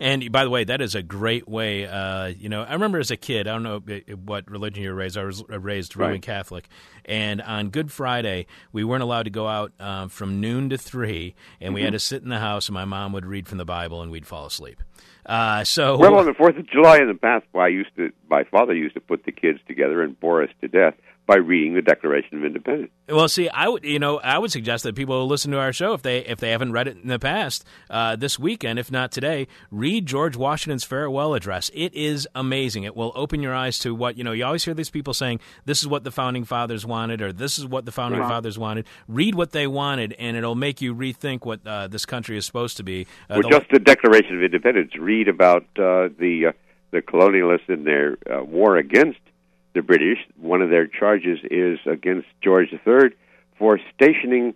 And 0.00 0.30
by 0.32 0.44
the 0.44 0.50
way, 0.50 0.64
that 0.64 0.80
is 0.80 0.94
a 0.94 1.02
great 1.02 1.48
way. 1.48 1.86
Uh, 1.86 2.26
you 2.26 2.48
know, 2.48 2.62
I 2.62 2.72
remember 2.72 2.98
as 2.98 3.10
a 3.10 3.16
kid, 3.16 3.46
I 3.46 3.52
don't 3.52 3.62
know 3.62 3.80
what 4.24 4.50
religion 4.50 4.82
you 4.82 4.90
were 4.90 4.96
raised. 4.96 5.16
I 5.16 5.24
was 5.24 5.42
raised 5.48 5.96
Roman 5.96 6.14
right. 6.14 6.22
Catholic, 6.22 6.68
and 7.04 7.40
on 7.42 7.70
Good 7.70 7.92
Friday 7.92 8.46
we 8.72 8.84
weren't 8.84 9.02
allowed 9.02 9.24
to 9.24 9.30
go 9.30 9.46
out 9.46 9.72
um, 9.80 10.08
from 10.08 10.40
noon 10.40 10.70
to 10.70 10.78
three, 10.78 11.34
and 11.60 11.68
mm-hmm. 11.68 11.74
we 11.74 11.82
had 11.82 11.92
to 11.92 11.98
sit 11.98 12.22
in 12.22 12.28
the 12.28 12.40
house, 12.40 12.68
and 12.68 12.74
my 12.74 12.84
mom 12.84 13.12
would 13.12 13.26
read 13.26 13.48
from 13.48 13.58
the 13.58 13.64
Bible, 13.64 14.02
and 14.02 14.10
we'd 14.10 14.26
fall 14.26 14.46
asleep. 14.46 14.82
Uh, 15.26 15.64
so 15.64 15.96
well, 15.96 16.16
on 16.16 16.26
the 16.26 16.34
Fourth 16.34 16.56
of 16.56 16.68
July 16.68 16.98
in 16.98 17.08
the 17.08 17.14
past, 17.14 17.46
I 17.54 17.68
used 17.68 17.94
to, 17.96 18.12
my 18.28 18.44
father 18.44 18.74
used 18.74 18.94
to 18.94 19.00
put 19.00 19.24
the 19.24 19.32
kids 19.32 19.58
together 19.66 20.02
and 20.02 20.18
bore 20.20 20.42
us 20.42 20.50
to 20.60 20.68
death 20.68 20.94
by 21.26 21.36
reading 21.36 21.74
the 21.74 21.80
Declaration 21.82 22.36
of 22.38 22.44
Independence. 22.44 22.90
Well, 23.08 23.28
see, 23.28 23.48
I 23.48 23.68
would, 23.68 23.82
you 23.84 23.98
know, 23.98 24.18
I 24.20 24.38
would 24.38 24.52
suggest 24.52 24.84
that 24.84 24.94
people 24.94 25.20
who 25.22 25.26
listen 25.26 25.50
to 25.52 25.58
our 25.58 25.72
show 25.72 25.94
if 25.94 26.02
they 26.02 26.18
if 26.18 26.38
they 26.38 26.50
haven't 26.50 26.72
read 26.72 26.86
it 26.88 26.98
in 27.02 27.08
the 27.08 27.18
past, 27.18 27.64
uh, 27.88 28.16
this 28.16 28.38
weekend, 28.38 28.78
if 28.78 28.90
not 28.92 29.10
today, 29.10 29.46
read 29.70 30.04
George 30.06 30.36
Washington's 30.36 30.84
farewell 30.84 31.32
address. 31.34 31.70
It 31.74 31.94
is 31.94 32.28
amazing. 32.34 32.84
It 32.84 32.94
will 32.94 33.12
open 33.14 33.40
your 33.42 33.54
eyes 33.54 33.78
to 33.80 33.94
what 33.94 34.18
you 34.18 34.24
know. 34.24 34.32
You 34.32 34.44
always 34.44 34.64
hear 34.64 34.74
these 34.74 34.90
people 34.90 35.14
saying, 35.14 35.40
"This 35.64 35.80
is 35.80 35.88
what 35.88 36.04
the 36.04 36.10
founding 36.10 36.44
fathers 36.44 36.84
wanted," 36.84 37.22
or 37.22 37.32
"This 37.32 37.58
is 37.58 37.66
what 37.66 37.86
the 37.86 37.92
founding 37.92 38.20
Uh-huh. 38.20 38.28
fathers 38.28 38.58
wanted." 38.58 38.86
Read 39.08 39.34
what 39.34 39.52
they 39.52 39.66
wanted, 39.66 40.14
and 40.18 40.36
it'll 40.36 40.54
make 40.54 40.82
you 40.82 40.94
rethink 40.94 41.44
what 41.46 41.60
uh, 41.66 41.88
this 41.88 42.04
country 42.04 42.36
is 42.36 42.44
supposed 42.44 42.76
to 42.76 42.82
be. 42.82 43.06
Uh, 43.30 43.40
Well, 43.40 43.42
the- 43.42 43.48
just 43.48 43.70
the 43.70 43.78
Declaration 43.78 44.36
of 44.36 44.42
Independence. 44.42 44.92
Read 44.98 45.28
about 45.28 45.62
uh, 45.78 46.08
the 46.18 46.46
uh, 46.48 46.52
the 46.90 47.00
colonialists 47.02 47.68
in 47.68 47.84
their 47.84 48.18
uh, 48.30 48.44
war 48.44 48.76
against 48.76 49.18
the 49.74 49.82
British. 49.82 50.18
One 50.40 50.62
of 50.62 50.70
their 50.70 50.86
charges 50.86 51.40
is 51.50 51.78
against 51.86 52.28
George 52.42 52.72
III 52.72 53.10
for 53.58 53.78
stationing 53.94 54.54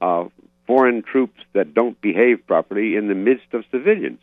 uh, 0.00 0.24
foreign 0.66 1.02
troops 1.02 1.40
that 1.52 1.74
don't 1.74 2.00
behave 2.00 2.46
properly 2.46 2.96
in 2.96 3.08
the 3.08 3.14
midst 3.14 3.52
of 3.52 3.64
civilians. 3.70 4.20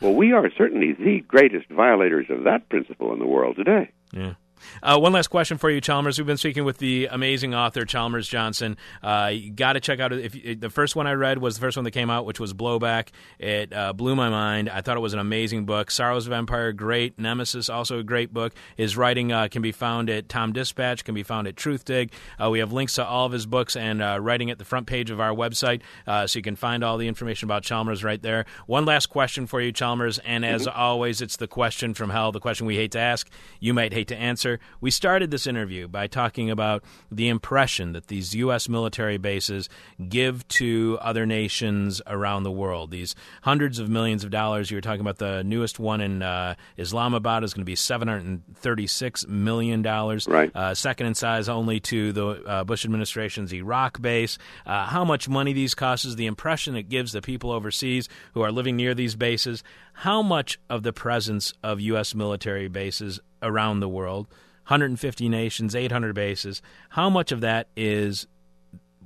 Well, 0.00 0.14
we 0.14 0.32
are 0.32 0.50
certainly 0.56 0.92
the 0.92 1.20
greatest 1.20 1.68
violators 1.68 2.26
of 2.30 2.44
that 2.44 2.68
principle 2.68 3.12
in 3.12 3.18
the 3.18 3.26
world 3.26 3.56
today. 3.56 3.90
Yeah. 4.12 4.34
Uh, 4.82 4.98
one 4.98 5.12
last 5.12 5.28
question 5.28 5.58
for 5.58 5.70
you, 5.70 5.80
Chalmers. 5.80 6.18
We've 6.18 6.26
been 6.26 6.36
speaking 6.36 6.64
with 6.64 6.78
the 6.78 7.06
amazing 7.10 7.54
author 7.54 7.84
Chalmers 7.84 8.28
Johnson. 8.28 8.76
Uh, 9.02 9.30
you 9.32 9.50
got 9.50 9.74
to 9.74 9.80
check 9.80 10.00
out 10.00 10.12
if 10.12 10.60
the 10.60 10.70
first 10.70 10.96
one 10.96 11.06
I 11.06 11.12
read 11.12 11.38
was 11.38 11.56
the 11.56 11.60
first 11.60 11.76
one 11.76 11.84
that 11.84 11.90
came 11.92 12.10
out, 12.10 12.24
which 12.24 12.40
was 12.40 12.54
Blowback. 12.54 13.08
It 13.38 13.72
uh, 13.72 13.92
blew 13.92 14.16
my 14.16 14.28
mind. 14.28 14.68
I 14.68 14.80
thought 14.80 14.96
it 14.96 15.00
was 15.00 15.12
an 15.12 15.18
amazing 15.18 15.66
book. 15.66 15.90
Sorrows 15.90 16.26
of 16.26 16.32
Empire, 16.32 16.72
great. 16.72 17.18
Nemesis, 17.18 17.68
also 17.68 17.98
a 17.98 18.02
great 18.02 18.32
book. 18.32 18.54
His 18.76 18.96
writing 18.96 19.32
uh, 19.32 19.48
can 19.48 19.62
be 19.62 19.72
found 19.72 20.10
at 20.10 20.28
TomDispatch, 20.28 21.04
can 21.04 21.14
be 21.14 21.22
found 21.22 21.46
at 21.46 21.56
Truthdig. 21.56 22.10
Uh, 22.42 22.50
we 22.50 22.60
have 22.60 22.72
links 22.72 22.94
to 22.94 23.06
all 23.06 23.26
of 23.26 23.32
his 23.32 23.46
books 23.46 23.76
and 23.76 24.02
uh, 24.02 24.18
writing 24.20 24.50
at 24.50 24.58
the 24.58 24.64
front 24.64 24.86
page 24.86 25.10
of 25.10 25.20
our 25.20 25.34
website, 25.34 25.82
uh, 26.06 26.26
so 26.26 26.38
you 26.38 26.42
can 26.42 26.56
find 26.56 26.82
all 26.82 26.96
the 26.96 27.08
information 27.08 27.46
about 27.46 27.62
Chalmers 27.62 28.02
right 28.02 28.22
there. 28.22 28.46
One 28.66 28.84
last 28.84 29.06
question 29.06 29.46
for 29.46 29.60
you, 29.60 29.72
Chalmers, 29.72 30.18
and 30.20 30.44
as 30.44 30.66
always, 30.66 31.20
it's 31.20 31.36
the 31.36 31.48
question 31.48 31.92
from 31.94 32.10
hell, 32.10 32.32
the 32.32 32.40
question 32.40 32.66
we 32.66 32.76
hate 32.76 32.92
to 32.92 32.98
ask. 32.98 33.28
You 33.60 33.74
might 33.74 33.92
hate 33.92 34.08
to 34.08 34.16
answer. 34.16 34.47
We 34.80 34.90
started 34.90 35.30
this 35.30 35.46
interview 35.46 35.88
by 35.88 36.06
talking 36.06 36.50
about 36.50 36.84
the 37.10 37.28
impression 37.28 37.92
that 37.92 38.06
these 38.06 38.34
U.S. 38.34 38.68
military 38.68 39.18
bases 39.18 39.68
give 40.08 40.46
to 40.48 40.98
other 41.00 41.26
nations 41.26 42.00
around 42.06 42.42
the 42.42 42.50
world. 42.50 42.90
These 42.90 43.14
hundreds 43.42 43.78
of 43.78 43.88
millions 43.88 44.24
of 44.24 44.30
dollars. 44.30 44.70
You 44.70 44.76
were 44.76 44.82
talking 44.82 45.00
about 45.00 45.18
the 45.18 45.42
newest 45.44 45.78
one 45.78 46.00
in 46.00 46.22
uh, 46.22 46.54
Islamabad 46.76 47.44
is 47.44 47.52
going 47.54 47.62
to 47.62 47.66
be 47.66 47.76
seven 47.76 48.08
hundred 48.08 48.24
and 48.24 48.42
thirty-six 48.56 49.26
million 49.26 49.82
dollars. 49.82 50.26
Right. 50.26 50.54
Uh, 50.54 50.74
second 50.74 51.06
in 51.06 51.14
size 51.14 51.48
only 51.48 51.80
to 51.80 52.12
the 52.12 52.26
uh, 52.26 52.64
Bush 52.64 52.84
administration's 52.84 53.52
Iraq 53.52 54.00
base. 54.00 54.38
Uh, 54.64 54.86
how 54.86 55.04
much 55.04 55.28
money 55.28 55.52
these 55.52 55.74
costs 55.74 56.04
is 56.04 56.16
the 56.16 56.26
impression 56.26 56.76
it 56.76 56.88
gives 56.88 57.12
the 57.12 57.22
people 57.22 57.50
overseas 57.50 58.08
who 58.34 58.42
are 58.42 58.52
living 58.52 58.76
near 58.76 58.94
these 58.94 59.16
bases. 59.16 59.62
How 60.02 60.22
much 60.22 60.60
of 60.70 60.84
the 60.84 60.92
presence 60.92 61.52
of 61.62 61.80
U.S. 61.80 62.14
military 62.14 62.68
bases 62.68 63.18
around 63.42 63.80
the 63.80 63.88
world, 63.88 64.28
150 64.68 65.28
nations, 65.28 65.74
800 65.74 66.14
bases, 66.14 66.62
how 66.90 67.10
much 67.10 67.32
of 67.32 67.40
that 67.40 67.66
is 67.76 68.28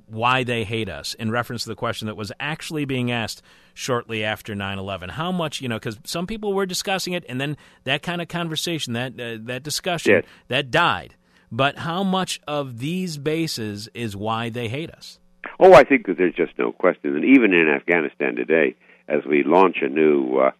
why 0.05 0.43
they 0.43 0.63
hate 0.63 0.89
us 0.89 1.15
in 1.15 1.31
reference 1.31 1.63
to 1.63 1.69
the 1.69 1.75
question 1.75 2.05
that 2.05 2.15
was 2.15 2.31
actually 2.39 2.85
being 2.85 3.09
asked 3.09 3.41
shortly 3.73 4.23
after 4.23 4.53
9/11 4.53 5.09
how 5.11 5.31
much 5.31 5.59
you 5.61 5.67
know 5.67 5.79
cuz 5.79 5.97
some 6.03 6.27
people 6.27 6.53
were 6.53 6.67
discussing 6.67 7.13
it 7.13 7.25
and 7.27 7.41
then 7.41 7.57
that 7.85 8.03
kind 8.03 8.21
of 8.21 8.27
conversation 8.27 8.93
that 8.93 9.13
uh, 9.19 9.37
that 9.41 9.63
discussion 9.63 10.11
Yes. 10.13 10.25
that 10.49 10.69
died 10.69 11.15
but 11.51 11.79
how 11.79 12.03
much 12.03 12.39
of 12.47 12.77
these 12.77 13.17
bases 13.17 13.89
is 13.95 14.15
why 14.15 14.49
they 14.49 14.67
hate 14.67 14.91
us 14.91 15.19
Oh, 15.59 15.73
I 15.73 15.83
think 15.83 16.05
that 16.05 16.17
there's 16.17 16.35
just 16.35 16.57
no 16.59 16.71
question. 16.71 17.15
And 17.15 17.25
even 17.25 17.53
in 17.53 17.67
Afghanistan 17.69 18.35
today, 18.35 18.75
as 19.07 19.21
we 19.25 19.43
launch 19.43 19.77
a 19.81 19.89
new 19.89 20.37
uh, 20.37 20.51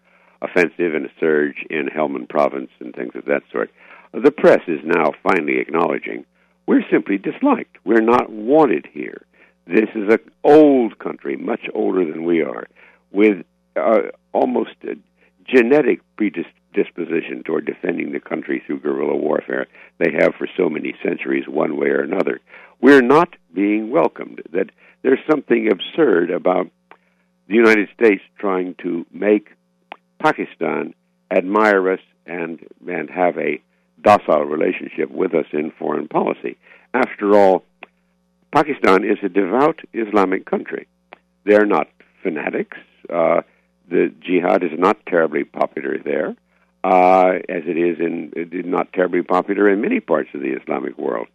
offensive 0.44 0.94
and 0.94 1.06
a 1.06 1.12
surge 1.20 1.66
in 1.70 1.88
Helmand 1.88 2.30
province 2.30 2.70
and 2.80 2.94
things 2.94 3.14
of 3.16 3.26
that 3.26 3.44
sort, 3.52 3.72
the 4.14 4.32
press 4.32 4.62
is 4.68 4.80
now 4.84 5.12
finally 5.24 5.60
acknowledging 5.60 6.26
we're 6.66 6.84
simply 6.91 7.18
disliked. 7.18 7.78
We're 7.84 8.02
not 8.02 8.30
wanted 8.30 8.88
here. 8.91 9.26
This 9.66 9.89
is 9.96 10.14
an 10.14 10.20
old 10.44 11.00
country, 11.00 11.36
much 11.36 11.68
older 11.74 12.06
than 12.06 12.26
we 12.26 12.41
are, 12.41 12.68
with 13.12 13.46
uh, 13.76 14.10
almost 14.34 14.76
a 14.84 14.96
genetic 15.46 16.02
predisposition 16.16 17.44
toward 17.44 17.66
defending 17.66 18.12
the 18.12 18.20
country 18.20 18.62
through 18.66 18.80
guerrilla 18.80 19.16
warfare. 19.16 19.68
They 20.00 20.12
have 20.20 20.36
for 20.36 20.48
so 20.58 20.70
many 20.70 20.96
centuries, 21.04 21.48
one 21.48 21.78
way 21.78 21.88
or 21.88 22.02
another. 22.02 22.39
We're 22.82 23.02
not 23.02 23.36
being 23.54 23.89
welcomed. 23.89 24.41
That 24.52 24.70
there's 25.02 25.20
something 25.30 25.70
absurd 25.70 26.32
about 26.32 26.70
the 27.48 27.56
United 27.56 27.89
States 27.94 28.24
trying 28.38 28.76
to 28.84 29.06
make 29.12 29.50
Pakistan 30.24 30.93
admire 31.30 31.91
us 31.91 31.99
and 32.26 32.59
and 32.88 33.09
have 33.09 33.38
a 33.38 33.61
docile 34.01 34.45
relationship 34.45 35.11
with 35.11 35.34
us 35.36 35.45
in 35.51 35.71
foreign 35.78 36.07
policy. 36.07 36.57
After 36.93 37.36
all, 37.38 37.63
Pakistan 38.53 39.03
is 39.03 39.17
a 39.24 39.30
devout 39.30 39.80
Islamic 39.93 40.45
country. 40.45 40.88
They're 41.45 41.65
not 41.65 41.88
fanatics. 42.21 42.78
Uh, 43.09 43.41
the 43.89 44.13
jihad 44.21 44.63
is 44.63 44.71
not 44.78 45.05
terribly 45.05 45.43
popular 45.43 45.97
there, 46.03 46.36
uh, 46.84 47.39
as 47.49 47.63
it 47.65 47.78
is 47.78 47.99
in 47.99 48.32
it 48.36 48.53
is 48.53 48.65
not 48.65 48.93
terribly 48.93 49.24
popular 49.24 49.69
in 49.69 49.82
many 49.82 49.99
parts 49.99 50.30
of 50.34 50.39
the 50.41 50.53
Islamic 50.61 50.97
world. 50.97 51.28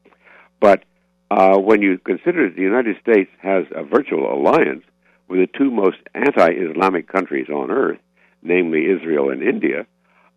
But 0.61 0.85
uh, 1.31 1.59
when 1.59 1.83
you 1.83 1.99
consider 1.99 2.49
that 2.49 2.57
the 2.57 2.63
United 2.63 2.97
States 3.03 3.31
has 3.43 3.65
a 3.75 3.85
virtual 3.85 4.33
alliance 4.33 4.85
with 5.29 5.41
the 5.41 5.59
two 5.59 5.71
most 5.71 5.99
anti-Islamic 6.15 7.07
countries 7.07 7.49
on 7.51 7.71
earth, 7.71 7.99
namely 8.43 8.87
Israel 8.87 9.31
and 9.31 9.43
India, 9.43 9.87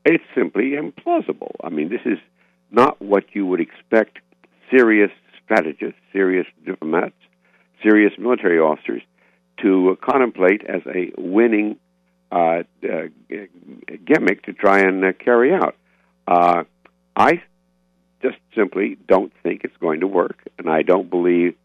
it's 0.05 0.23
simply 0.35 0.71
implausible. 0.71 1.51
I 1.63 1.69
mean, 1.69 1.89
this 1.89 2.01
is 2.05 2.17
not 2.71 3.01
what 3.01 3.25
you 3.33 3.45
would 3.45 3.61
expect 3.61 4.19
serious 4.69 5.11
strategists, 5.43 5.99
serious 6.13 6.47
diplomats, 6.65 7.15
serious 7.83 8.13
military 8.17 8.59
officers 8.59 9.01
to 9.61 9.91
uh, 9.91 10.05
contemplate 10.05 10.63
as 10.65 10.81
a 10.87 11.11
winning 11.17 11.77
uh, 12.31 12.63
uh, 12.83 13.07
gimmick 14.05 14.43
to 14.43 14.53
try 14.53 14.79
and 14.79 15.03
uh, 15.03 15.11
carry 15.13 15.53
out. 15.53 15.75
Uh, 16.27 16.63
I 17.15 17.43
just 18.21 18.37
simply 18.55 18.97
don't 19.07 19.33
think 19.43 19.61
it's 19.63 19.75
going 19.77 19.99
to 19.99 20.07
work, 20.07 20.37
and 20.57 20.69
I 20.69 20.81
don't 20.81 21.09
believe 21.09 21.55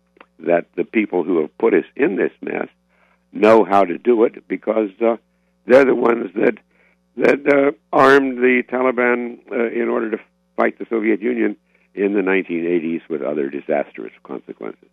that 0.41 0.67
the 0.77 0.85
people 0.85 1.23
who 1.23 1.41
have 1.41 1.57
put 1.59 1.75
us 1.75 1.85
in 1.95 2.17
this 2.17 2.33
mess 2.43 2.69
know 3.33 3.65
how 3.65 3.85
to 3.85 3.97
do 3.99 4.25
it 4.25 4.49
because 4.49 4.91
uh, 5.01 5.17
they're 5.67 5.85
the 5.85 5.95
ones 5.95 6.31
that 6.35 6.59
that 7.17 7.47
uh, 7.47 7.73
armed 7.93 8.39
the 8.39 8.63
Taliban 8.71 9.39
uh, 9.51 9.71
in 9.71 9.89
order 9.89 10.11
to 10.11 10.19
fight 10.57 10.79
the 10.79 10.87
Soviet 10.91 11.23
Union 11.23 11.57
in 11.95 12.13
the 12.13 12.21
1980s 12.21 13.09
with 13.09 13.23
other 13.23 13.49
disastrous 13.49 14.13
consequences. 14.23 14.89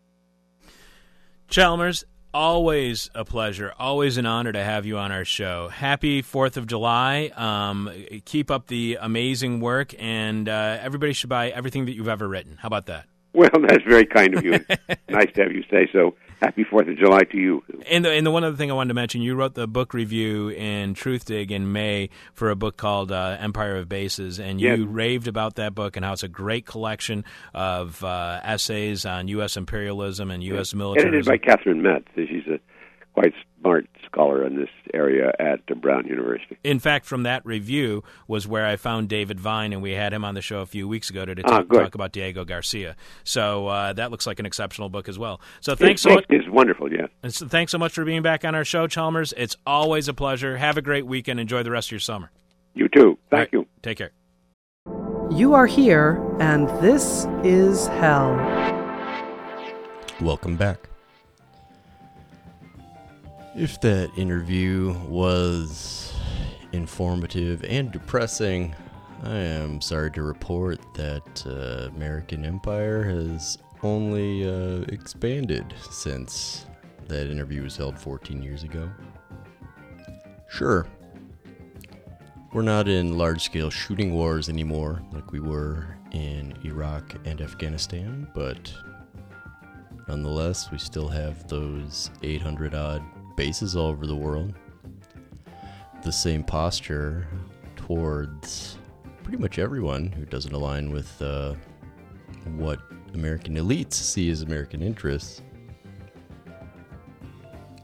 Chalmers, 1.49 2.05
always 2.33 3.09
a 3.13 3.25
pleasure, 3.25 3.73
always 3.77 4.17
an 4.17 4.25
honor 4.25 4.53
to 4.53 4.63
have 4.63 4.85
you 4.85 4.97
on 4.97 5.11
our 5.11 5.25
show. 5.25 5.67
Happy 5.67 6.21
Fourth 6.21 6.55
of 6.55 6.65
July! 6.65 7.31
Um, 7.35 7.91
keep 8.23 8.49
up 8.49 8.67
the 8.67 8.97
amazing 9.01 9.59
work, 9.59 9.93
and 9.99 10.47
uh, 10.47 10.77
everybody 10.81 11.11
should 11.13 11.29
buy 11.29 11.49
everything 11.49 11.85
that 11.85 11.93
you've 11.93 12.07
ever 12.07 12.27
written. 12.27 12.57
How 12.57 12.67
about 12.67 12.85
that? 12.85 13.05
Well, 13.33 13.49
that's 13.67 13.83
very 13.83 14.05
kind 14.05 14.35
of 14.35 14.45
you. 14.45 14.51
nice 15.09 15.31
to 15.33 15.43
have 15.43 15.51
you 15.51 15.63
say 15.69 15.89
so. 15.91 16.15
Happy 16.41 16.63
Fourth 16.63 16.87
of 16.87 16.97
July 16.97 17.21
to 17.31 17.37
you. 17.37 17.63
And 17.89 18.03
the, 18.05 18.11
and 18.11 18.25
the 18.25 18.31
one 18.31 18.43
other 18.43 18.55
thing 18.55 18.71
I 18.71 18.73
wanted 18.73 18.89
to 18.89 18.93
mention, 18.93 19.21
you 19.21 19.35
wrote 19.35 19.53
the 19.55 19.67
book 19.67 19.93
review 19.93 20.49
in 20.49 20.93
Truthdig 20.93 21.51
in 21.51 21.71
May 21.71 22.09
for 22.33 22.49
a 22.49 22.55
book 22.55 22.77
called 22.77 23.11
uh, 23.11 23.37
Empire 23.39 23.77
of 23.77 23.89
Bases, 23.89 24.39
and 24.39 24.59
you 24.59 24.69
Yes. 24.69 24.79
raved 24.87 25.27
about 25.27 25.55
that 25.55 25.75
book 25.75 25.95
and 25.95 26.05
how 26.05 26.13
it's 26.13 26.23
a 26.23 26.27
great 26.27 26.65
collection 26.65 27.23
of 27.53 28.03
uh, 28.03 28.39
essays 28.43 29.05
on 29.05 29.27
U.S. 29.29 29.57
imperialism 29.57 30.31
and 30.31 30.43
U.S. 30.43 30.73
Edited 30.73 30.77
militarism. 30.77 31.31
by 31.31 31.37
Catherine 31.37 31.83
Lutz. 31.83 32.07
She's 32.15 32.47
a 32.47 32.59
quite 33.13 33.33
smart 33.59 33.87
scholar 34.05 34.45
in 34.45 34.55
this 34.57 34.69
area 34.93 35.31
at 35.39 35.65
Brown 35.81 36.05
University. 36.07 36.57
In 36.63 36.79
fact, 36.79 37.05
from 37.05 37.23
that 37.23 37.45
review 37.45 38.03
was 38.27 38.47
where 38.47 38.65
I 38.65 38.75
found 38.75 39.09
David 39.09 39.39
Vine, 39.39 39.71
and 39.73 39.81
we 39.81 39.91
had 39.91 40.13
him 40.13 40.25
on 40.25 40.35
the 40.35 40.41
show 40.41 40.59
a 40.59 40.65
few 40.65 40.87
weeks 40.87 41.09
ago 41.09 41.25
to, 41.25 41.35
to 41.35 41.43
Ah, 41.45 41.57
talk, 41.59 41.69
talk 41.69 41.95
about 41.95 42.11
Diego 42.11 42.43
Garcia. 42.43 42.95
So 43.23 43.67
uh, 43.67 43.93
that 43.93 44.11
looks 44.11 44.27
like 44.27 44.39
an 44.39 44.45
exceptional 44.45 44.89
book 44.89 45.07
as 45.07 45.17
well. 45.17 45.39
So 45.61 45.75
thanks 45.75 46.01
so 46.01 46.09
much. 46.15 46.27
book 46.27 46.39
is 46.41 46.49
wonderful, 46.49 46.91
yeah. 46.91 47.07
and 47.21 47.33
so 47.33 47.47
thanks 47.47 47.71
so 47.71 47.77
much 47.77 47.93
for 47.93 48.03
being 48.03 48.21
back 48.21 48.43
on 48.43 48.55
our 48.55 48.65
show, 48.65 48.87
Chalmers. 48.87 49.33
It's 49.37 49.55
always 49.65 50.07
a 50.07 50.13
pleasure. 50.13 50.57
Have 50.57 50.77
a 50.77 50.81
great 50.81 51.05
weekend. 51.05 51.39
Enjoy 51.39 51.63
the 51.63 51.71
rest 51.71 51.87
of 51.87 51.91
your 51.93 51.99
summer. 51.99 52.31
You 52.73 52.89
too. 52.89 53.17
Thank 53.29 53.39
right, 53.39 53.49
you. 53.53 53.67
Take 53.81 53.99
care. 53.99 54.11
You 55.31 55.53
are 55.53 55.65
here, 55.67 56.21
and 56.39 56.67
this 56.83 57.25
is 57.43 57.87
hell. 57.87 58.35
Welcome 60.21 60.57
back. 60.57 60.89
If 63.55 63.79
that 63.81 64.09
interview 64.17 64.95
was 65.07 66.11
informative 66.71 67.63
and 67.63 67.91
depressing, 67.91 68.73
I 69.23 69.35
am 69.35 69.79
sorry 69.79 70.09
to 70.13 70.23
report 70.23 70.79
that 70.95 71.45
uh, 71.45 71.95
American 71.95 72.45
Empire 72.45 73.03
has 73.03 73.59
only 73.83 74.49
uh, 74.49 74.85
expanded 74.87 75.71
since 75.91 76.65
that 77.07 77.29
interview 77.29 77.61
was 77.61 77.77
held 77.77 77.99
14 77.99 78.41
years 78.41 78.63
ago. 78.63 78.89
Sure, 80.49 80.87
we're 82.53 82.63
not 82.63 82.87
in 82.87 83.19
large 83.19 83.43
scale 83.43 83.69
shooting 83.69 84.15
wars 84.15 84.49
anymore 84.49 85.03
like 85.11 85.31
we 85.31 85.39
were 85.39 85.95
in 86.11 86.55
Iraq 86.65 87.15
and 87.25 87.39
Afghanistan, 87.39 88.27
but 88.33 88.73
nonetheless, 90.07 90.71
we 90.71 90.79
still 90.79 91.07
have 91.07 91.47
those 91.47 92.09
800 92.23 92.73
odd 92.73 93.03
bases 93.35 93.75
all 93.75 93.87
over 93.87 94.07
the 94.07 94.15
world. 94.15 94.53
The 96.03 96.11
same 96.11 96.43
posture 96.43 97.27
towards 97.75 98.77
pretty 99.23 99.37
much 99.37 99.57
everyone 99.59 100.11
who 100.11 100.25
doesn't 100.25 100.53
align 100.53 100.91
with 100.91 101.21
uh, 101.21 101.55
what 102.57 102.79
American 103.13 103.55
elites 103.55 103.93
see 103.93 104.29
as 104.29 104.41
American 104.41 104.81
interests. 104.81 105.41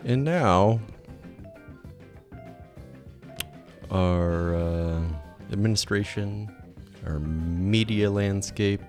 And 0.05 0.23
now, 0.23 0.79
our 3.91 4.55
uh, 4.55 5.01
administration, 5.51 6.55
our 7.05 7.19
media 7.19 8.09
landscape, 8.09 8.81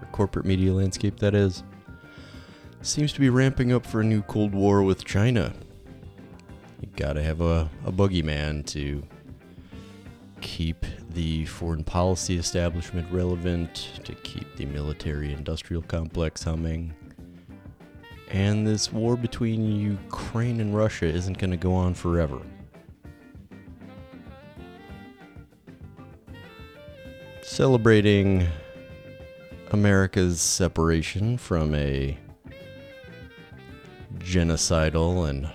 our 0.00 0.08
corporate 0.12 0.44
media 0.44 0.72
landscape, 0.72 1.18
that 1.20 1.34
is, 1.34 1.62
seems 2.82 3.12
to 3.12 3.20
be 3.20 3.30
ramping 3.30 3.72
up 3.72 3.86
for 3.86 4.00
a 4.00 4.04
new 4.04 4.22
Cold 4.22 4.54
War 4.54 4.82
with 4.82 5.04
China. 5.04 5.52
You 6.80 6.88
gotta 6.96 7.22
have 7.22 7.40
a, 7.40 7.70
a 7.84 7.92
boogeyman 7.92 8.66
to 8.68 9.02
keep 10.40 10.86
the 11.10 11.44
foreign 11.46 11.84
policy 11.84 12.38
establishment 12.38 13.06
relevant, 13.12 14.00
to 14.04 14.14
keep 14.14 14.56
the 14.56 14.64
military 14.66 15.32
industrial 15.32 15.82
complex 15.82 16.42
humming. 16.42 16.94
And 18.30 18.66
this 18.66 18.92
war 18.92 19.16
between 19.16 19.78
Ukraine 19.80 20.60
and 20.60 20.74
Russia 20.74 21.06
isn't 21.06 21.34
to 21.50 21.56
go 21.56 21.74
on 21.74 21.94
forever. 21.94 22.40
Celebrating 27.42 28.46
America's 29.72 30.40
separation 30.40 31.36
from 31.36 31.74
a 31.74 32.16
genocidal 34.20 35.28
and, 35.28 35.50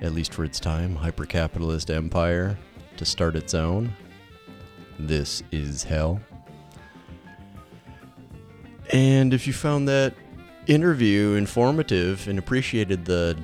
at 0.00 0.12
least 0.12 0.34
for 0.34 0.44
its 0.44 0.60
time, 0.60 0.96
hypercapitalist 0.96 1.94
empire 1.94 2.58
to 2.96 3.04
start 3.04 3.36
its 3.36 3.54
own. 3.54 3.92
This 4.98 5.42
is 5.50 5.82
hell. 5.82 6.20
And 8.92 9.32
if 9.32 9.46
you 9.46 9.52
found 9.52 9.88
that 9.88 10.14
interview 10.66 11.34
informative 11.34 12.28
and 12.28 12.38
appreciated 12.38 13.04
the 13.04 13.36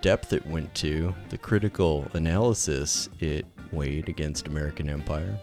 depth 0.00 0.32
it 0.32 0.46
went 0.46 0.74
to, 0.76 1.14
the 1.28 1.38
critical 1.38 2.06
analysis 2.12 3.08
it 3.20 3.46
weighed 3.72 4.08
against 4.08 4.46
American 4.48 4.88
empire, 4.88 5.38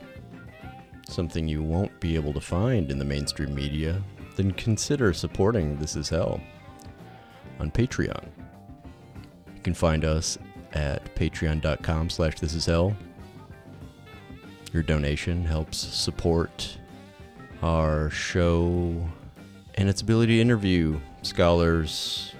something 1.07 1.47
you 1.47 1.63
won't 1.63 1.99
be 1.99 2.15
able 2.15 2.33
to 2.33 2.41
find 2.41 2.91
in 2.91 2.99
the 2.99 3.05
mainstream 3.05 3.53
media, 3.53 4.01
then 4.35 4.51
consider 4.51 5.13
supporting 5.13 5.77
This 5.77 5.95
Is 5.95 6.09
Hell 6.09 6.41
on 7.59 7.71
Patreon. 7.71 8.25
You 9.55 9.61
can 9.63 9.73
find 9.73 10.03
us 10.03 10.37
at 10.75 11.15
patreon.com 11.15 12.09
slash 12.09 12.39
this 12.39 12.53
is 12.53 12.65
hell. 12.65 12.95
Your 14.73 14.83
donation 14.83 15.45
helps 15.45 15.77
support 15.77 16.77
our 17.63 18.09
show 18.09 19.09
and 19.75 19.89
its 19.89 20.01
ability 20.01 20.35
to 20.35 20.41
interview 20.41 20.99
scholars, 21.21 22.33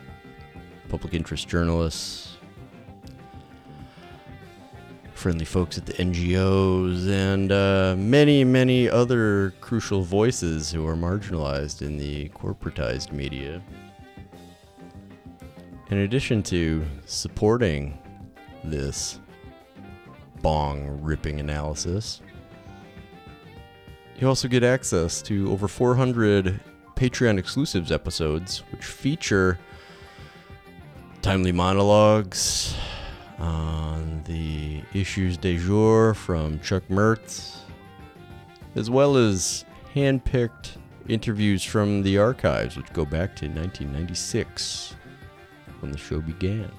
public 0.89 1.13
interest 1.13 1.47
journalists, 1.47 2.38
friendly 5.13 5.45
folks 5.45 5.77
at 5.77 5.86
the 5.86 5.93
NGOs, 5.93 7.09
and 7.09 7.51
uh, 7.51 7.95
many, 7.97 8.43
many 8.43 8.89
other 8.89 9.53
crucial 9.61 10.03
voices 10.03 10.71
who 10.71 10.86
are 10.86 10.95
marginalized 10.95 11.81
in 11.81 11.97
the 11.97 12.29
corporatized 12.29 13.11
media. 13.11 13.61
In 15.89 15.99
addition 15.99 16.43
to 16.43 16.86
supporting 17.05 17.97
this 18.70 19.20
bong 20.41 21.01
ripping 21.01 21.39
analysis, 21.39 22.22
you 24.18 24.28
also 24.28 24.47
get 24.47 24.63
access 24.63 25.22
to 25.24 25.51
over 25.51 25.68
400 25.68 26.59
Patreon 26.95 27.38
exclusives 27.38 27.91
episodes, 27.91 28.63
which 28.72 28.86
feature 28.86 29.59
timely 31.22 31.51
monologues 31.51 32.76
on 33.39 34.24
the 34.24 34.82
issues 34.93 35.38
de 35.38 35.57
jour 35.57 36.13
from 36.13 36.59
Chuck 36.61 36.84
Mertz, 36.89 37.57
as 38.76 38.89
well 38.89 39.18
as 39.18 39.66
hand-picked 39.93 40.78
interviews 41.09 41.63
from 41.63 42.01
the 42.03 42.18
archives, 42.18 42.78
which 42.78 42.91
go 42.93 43.03
back 43.03 43.36
to 43.36 43.47
1996 43.47 44.95
when 45.82 45.91
the 45.91 45.97
show 45.97 46.22
began. 46.22 46.72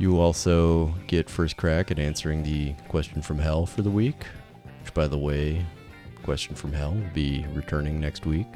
You 0.00 0.18
also 0.18 0.94
get 1.08 1.28
first 1.28 1.58
crack 1.58 1.90
at 1.90 1.98
answering 1.98 2.42
the 2.42 2.72
question 2.88 3.20
from 3.20 3.38
hell 3.38 3.66
for 3.66 3.82
the 3.82 3.90
week, 3.90 4.24
which, 4.82 4.94
by 4.94 5.06
the 5.06 5.18
way, 5.18 5.62
question 6.22 6.54
from 6.54 6.72
hell 6.72 6.94
will 6.94 7.10
be 7.12 7.44
returning 7.52 8.00
next 8.00 8.24
week, 8.24 8.46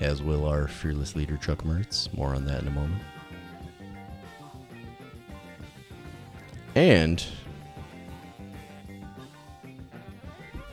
as 0.00 0.22
will 0.22 0.44
our 0.44 0.68
fearless 0.68 1.16
leader 1.16 1.38
Chuck 1.38 1.64
Mertz. 1.64 2.12
More 2.12 2.34
on 2.34 2.44
that 2.44 2.60
in 2.60 2.68
a 2.68 2.72
moment. 2.72 3.02
And 6.74 7.24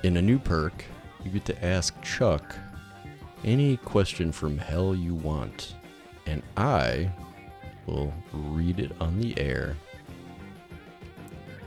in 0.03 0.17
a 0.17 0.21
new 0.21 0.37
perk, 0.37 0.83
you 1.23 1.31
get 1.31 1.45
to 1.45 1.65
ask 1.65 1.99
Chuck 2.01 2.57
any 3.45 3.77
question 3.77 4.33
from 4.33 4.57
hell 4.57 4.93
you 4.93 5.15
want, 5.15 5.75
and 6.25 6.43
I 6.57 7.09
will 7.87 8.13
read 8.31 8.79
it 8.79 8.91
on 8.99 9.19
the 9.19 9.37
air 9.39 9.75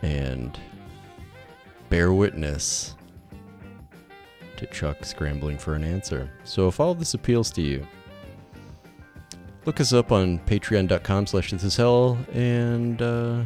and 0.03 0.59
bear 1.89 2.13
witness 2.13 2.95
to 4.57 4.67
Chuck 4.67 5.05
scrambling 5.05 5.59
for 5.59 5.75
an 5.75 5.83
answer. 5.83 6.31
So 6.45 6.69
if 6.69 6.79
all 6.79 6.95
this 6.95 7.15
appeals 7.15 7.51
to 7.53 7.63
you, 7.63 7.87
look 9.65 9.81
us 9.81 9.93
up 9.93 10.13
on 10.13 10.39
patreon.com 10.41 11.27
slash 11.27 11.51
this 11.51 11.65
is 11.65 11.77
hell 11.77 12.19
and 12.33 13.01
uh, 13.01 13.43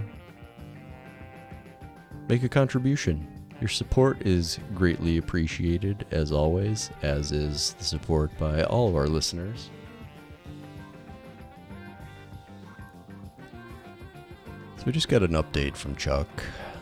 make 2.29 2.43
a 2.43 2.49
contribution. 2.49 3.31
Your 3.61 3.69
support 3.69 4.27
is 4.27 4.59
greatly 4.75 5.19
appreciated, 5.19 6.05
as 6.11 6.33
always, 6.33 6.91
as 7.03 7.33
is 7.33 7.75
the 7.79 7.85
support 7.85 8.37
by 8.37 8.65
all 8.65 8.89
of 8.89 8.97
our 8.97 9.07
listeners. 9.07 9.71
So 14.85 14.89
we 14.89 14.93
just 14.93 15.09
got 15.09 15.23
an 15.23 15.31
update 15.31 15.77
from 15.77 15.97
Chuck 15.97 16.29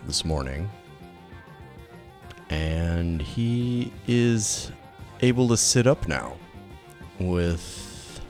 this 0.09 0.25
morning. 0.25 0.69
And 2.51 3.23
he 3.23 3.93
is 4.09 4.73
able 5.21 5.47
to 5.47 5.57
sit 5.57 5.87
up 5.87 6.09
now 6.09 6.37
with 7.21 8.21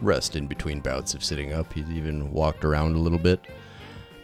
rest 0.00 0.36
in 0.36 0.46
between 0.46 0.78
bouts 0.78 1.12
of 1.14 1.24
sitting 1.24 1.52
up. 1.52 1.72
He's 1.72 1.90
even 1.90 2.30
walked 2.30 2.64
around 2.64 2.94
a 2.94 3.00
little 3.00 3.18
bit. 3.18 3.40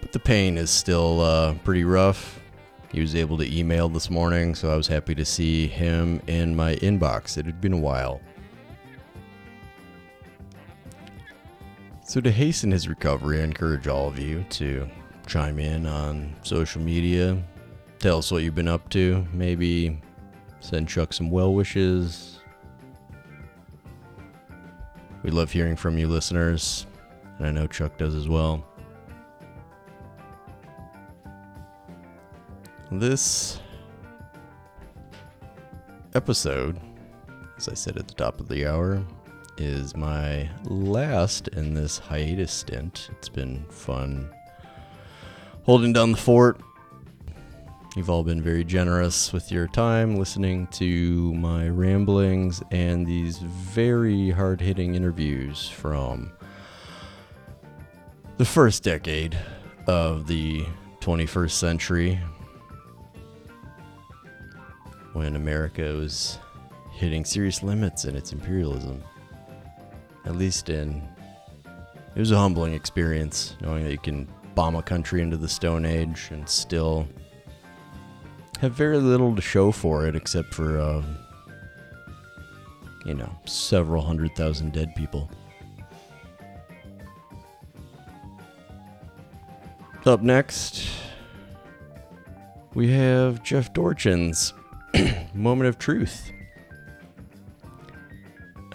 But 0.00 0.12
the 0.12 0.20
pain 0.20 0.56
is 0.56 0.70
still 0.70 1.20
uh, 1.20 1.54
pretty 1.64 1.82
rough. 1.82 2.40
He 2.92 3.00
was 3.00 3.16
able 3.16 3.38
to 3.38 3.58
email 3.58 3.88
this 3.88 4.08
morning, 4.08 4.54
so 4.54 4.72
I 4.72 4.76
was 4.76 4.86
happy 4.86 5.16
to 5.16 5.24
see 5.24 5.66
him 5.66 6.22
in 6.28 6.54
my 6.54 6.76
inbox. 6.76 7.36
It 7.36 7.46
had 7.46 7.60
been 7.60 7.72
a 7.72 7.76
while. 7.76 8.20
So, 12.16 12.22
to 12.22 12.30
hasten 12.30 12.70
his 12.70 12.88
recovery, 12.88 13.42
I 13.42 13.44
encourage 13.44 13.88
all 13.88 14.08
of 14.08 14.18
you 14.18 14.42
to 14.48 14.88
chime 15.26 15.58
in 15.58 15.84
on 15.84 16.34
social 16.42 16.80
media. 16.80 17.36
Tell 17.98 18.16
us 18.20 18.32
what 18.32 18.42
you've 18.42 18.54
been 18.54 18.68
up 18.68 18.88
to. 18.92 19.26
Maybe 19.34 20.00
send 20.60 20.88
Chuck 20.88 21.12
some 21.12 21.30
well 21.30 21.52
wishes. 21.52 22.38
We 25.22 25.30
love 25.30 25.52
hearing 25.52 25.76
from 25.76 25.98
you, 25.98 26.08
listeners, 26.08 26.86
and 27.36 27.48
I 27.48 27.50
know 27.50 27.66
Chuck 27.66 27.98
does 27.98 28.14
as 28.14 28.30
well. 28.30 28.66
This 32.90 33.60
episode, 36.14 36.80
as 37.58 37.68
I 37.68 37.74
said 37.74 37.98
at 37.98 38.08
the 38.08 38.14
top 38.14 38.40
of 38.40 38.48
the 38.48 38.66
hour, 38.66 39.04
is 39.58 39.96
my 39.96 40.48
last 40.64 41.48
in 41.48 41.74
this 41.74 41.98
hiatus 41.98 42.52
stint. 42.52 43.08
It's 43.12 43.28
been 43.28 43.64
fun 43.70 44.28
holding 45.64 45.92
down 45.92 46.12
the 46.12 46.18
fort, 46.18 46.60
You've 47.96 48.10
all 48.10 48.24
been 48.24 48.42
very 48.42 48.62
generous 48.62 49.32
with 49.32 49.50
your 49.50 49.68
time 49.68 50.16
listening 50.16 50.66
to 50.72 51.32
my 51.32 51.66
ramblings 51.66 52.62
and 52.70 53.06
these 53.06 53.38
very 53.38 54.28
hard 54.28 54.60
hitting 54.60 54.94
interviews 54.94 55.66
from 55.66 56.30
the 58.36 58.44
first 58.44 58.82
decade 58.82 59.34
of 59.86 60.26
the 60.26 60.66
21st 61.00 61.52
century 61.52 62.20
when 65.14 65.34
America 65.34 65.94
was 65.94 66.38
hitting 66.92 67.24
serious 67.24 67.62
limits 67.62 68.04
in 68.04 68.14
its 68.14 68.30
imperialism. 68.30 69.02
At 70.26 70.36
least 70.36 70.68
in. 70.68 71.02
It 72.14 72.20
was 72.20 72.32
a 72.32 72.36
humbling 72.36 72.74
experience 72.74 73.56
knowing 73.60 73.84
that 73.84 73.92
you 73.92 73.98
can 73.98 74.28
bomb 74.54 74.74
a 74.74 74.82
country 74.82 75.22
into 75.22 75.36
the 75.36 75.48
Stone 75.48 75.84
Age 75.84 76.28
and 76.30 76.48
still 76.48 77.06
have 78.60 78.72
very 78.72 78.98
little 78.98 79.36
to 79.36 79.42
show 79.42 79.70
for 79.70 80.06
it 80.06 80.16
except 80.16 80.52
for, 80.54 80.80
uh, 80.80 81.02
you 83.04 83.14
know, 83.14 83.30
several 83.44 84.02
hundred 84.02 84.34
thousand 84.34 84.72
dead 84.72 84.94
people. 84.96 85.30
Up 90.06 90.22
next, 90.22 90.88
we 92.74 92.90
have 92.92 93.42
Jeff 93.42 93.72
Dorchin's 93.72 94.54
Moment 95.34 95.68
of 95.68 95.78
Truth. 95.78 96.30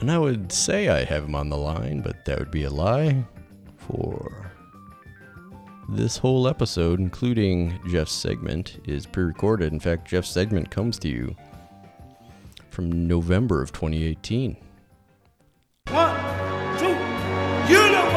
And 0.01 0.11
I 0.11 0.17
would 0.17 0.51
say 0.51 0.89
I 0.89 1.03
have 1.03 1.23
him 1.23 1.35
on 1.35 1.49
the 1.49 1.57
line, 1.57 2.01
but 2.01 2.25
that 2.25 2.39
would 2.39 2.49
be 2.49 2.63
a 2.63 2.71
lie 2.71 3.23
for 3.77 4.51
this 5.89 6.17
whole 6.17 6.47
episode, 6.47 6.99
including 6.99 7.79
Jeff's 7.87 8.11
segment, 8.11 8.79
is 8.85 9.05
pre 9.05 9.23
recorded. 9.23 9.71
In 9.71 9.79
fact, 9.79 10.07
Jeff's 10.07 10.31
segment 10.31 10.71
comes 10.71 10.97
to 10.99 11.07
you 11.07 11.35
from 12.71 13.07
November 13.07 13.61
of 13.61 13.71
2018. 13.73 14.57
One, 15.89 16.15
two, 16.79 16.87
you 17.71 17.91
know 17.91 18.10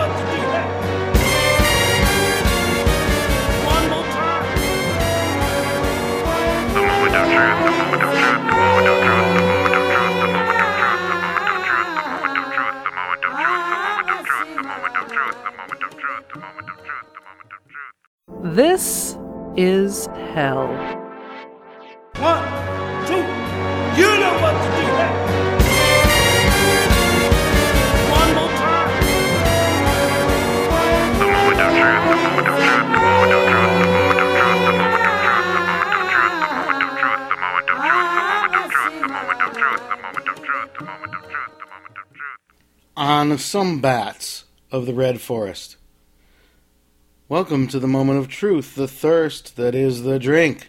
This 18.55 19.19
is 19.57 20.07
hell. 20.33 20.69
One, 22.23 22.47
two, 23.05 23.19
you 23.99 24.11
know 24.23 24.35
what 24.39 24.55
to 24.63 24.69
do. 24.79 24.87
One 28.15 28.31
more 28.37 28.55
time. 28.55 28.95
The 31.19 31.27
moment 31.27 31.61
of 31.61 31.71
truth, 31.75 32.07
the 32.07 32.15
moment 32.15 32.47
of 32.47 32.63
truth, 32.63 32.87
the 32.87 33.03
moment 33.03 33.35
of 33.35 33.43
truth, 33.51 33.75
the 33.75 33.91
moment 33.91 34.23
of 34.23 34.39
truth, 34.39 34.55
the 34.55 34.63
moment 34.63 35.83
of 35.83 36.07
truth, 36.15 36.39
the 36.39 36.61
moment 36.63 36.79
of 36.79 36.95
truth, 36.95 37.19
the 37.27 37.43
moment 37.43 37.71
of 37.71 37.75
truth, 37.75 38.09
the 38.23 39.09
moment 39.11 39.41
of 39.43 39.53
truth, 39.59 39.83
the 39.83 40.07
moment 40.07 40.31
of 40.31 40.47
truth, 40.47 40.71
the 40.79 40.85
moment 40.85 41.15
of 41.15 41.27
truth, 41.27 41.51
the 41.59 41.65
moment 41.67 41.97
of 41.99 42.13
truth. 42.15 42.39
on 42.97 43.37
some 43.39 43.81
bats 43.81 44.45
of 44.71 44.87
the 44.87 44.95
red 44.95 45.21
forest. 45.21 45.77
Welcome 47.27 47.69
to 47.69 47.79
the 47.79 47.89
moment 47.89 48.19
of 48.19 48.29
truth, 48.29 48.75
the 48.75 48.87
thirst 48.87 49.57
that 49.57 49.75
is 49.75 50.03
the 50.03 50.19
drink. 50.19 50.69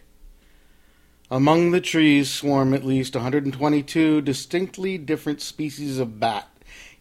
Among 1.30 1.72
the 1.72 1.82
trees 1.82 2.32
swarm 2.32 2.74
at 2.74 2.86
least 2.86 3.14
122 3.14 4.22
distinctly 4.22 4.97
different 4.97 5.41
species 5.41 5.99
of 5.99 6.18
bat, 6.18 6.47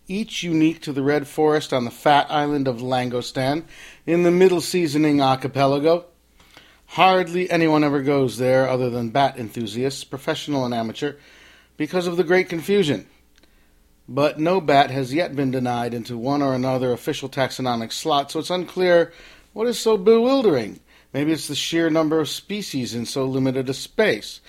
each 0.08 0.42
unique 0.42 0.82
to 0.82 0.92
the 0.92 1.04
red 1.04 1.28
forest 1.28 1.72
on 1.72 1.84
the 1.84 1.92
fat 1.92 2.28
island 2.32 2.66
of 2.66 2.78
Langostan 2.78 3.62
in 4.04 4.24
the 4.24 4.32
middle 4.32 4.60
seasoning 4.60 5.20
archipelago. 5.20 6.06
Hardly 6.86 7.48
anyone 7.48 7.84
ever 7.84 8.02
goes 8.02 8.38
there 8.38 8.68
other 8.68 8.90
than 8.90 9.10
bat 9.10 9.38
enthusiasts, 9.38 10.02
professional 10.02 10.64
and 10.64 10.74
amateur, 10.74 11.14
because 11.76 12.08
of 12.08 12.16
the 12.16 12.24
great 12.24 12.48
confusion. 12.48 13.06
But 14.08 14.38
no 14.38 14.60
bat 14.60 14.90
has 14.90 15.14
yet 15.14 15.34
been 15.34 15.50
denied 15.50 15.94
into 15.94 16.18
one 16.18 16.42
or 16.42 16.54
another 16.54 16.92
official 16.92 17.28
taxonomic 17.28 17.92
slot, 17.92 18.32
so 18.32 18.40
it's 18.40 18.50
unclear 18.50 19.12
what 19.54 19.66
is 19.66 19.78
so 19.78 19.96
bewildering. 19.96 20.80
Maybe 21.14 21.32
it's 21.32 21.48
the 21.48 21.54
sheer 21.54 21.88
number 21.88 22.20
of 22.20 22.28
species 22.28 22.94
in 22.94 23.06
so 23.06 23.24
limited 23.24 23.70
a 23.70 23.74
space. 23.74 24.40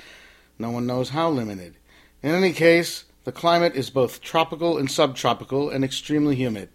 No 0.59 0.71
one 0.71 0.85
knows 0.85 1.09
how 1.09 1.29
limited. 1.29 1.77
In 2.21 2.31
any 2.31 2.51
case, 2.51 3.05
the 3.23 3.31
climate 3.31 3.75
is 3.75 3.89
both 3.89 4.19
tropical 4.19 4.77
and 4.77 4.91
subtropical 4.91 5.69
and 5.69 5.85
extremely 5.85 6.35
humid. 6.35 6.69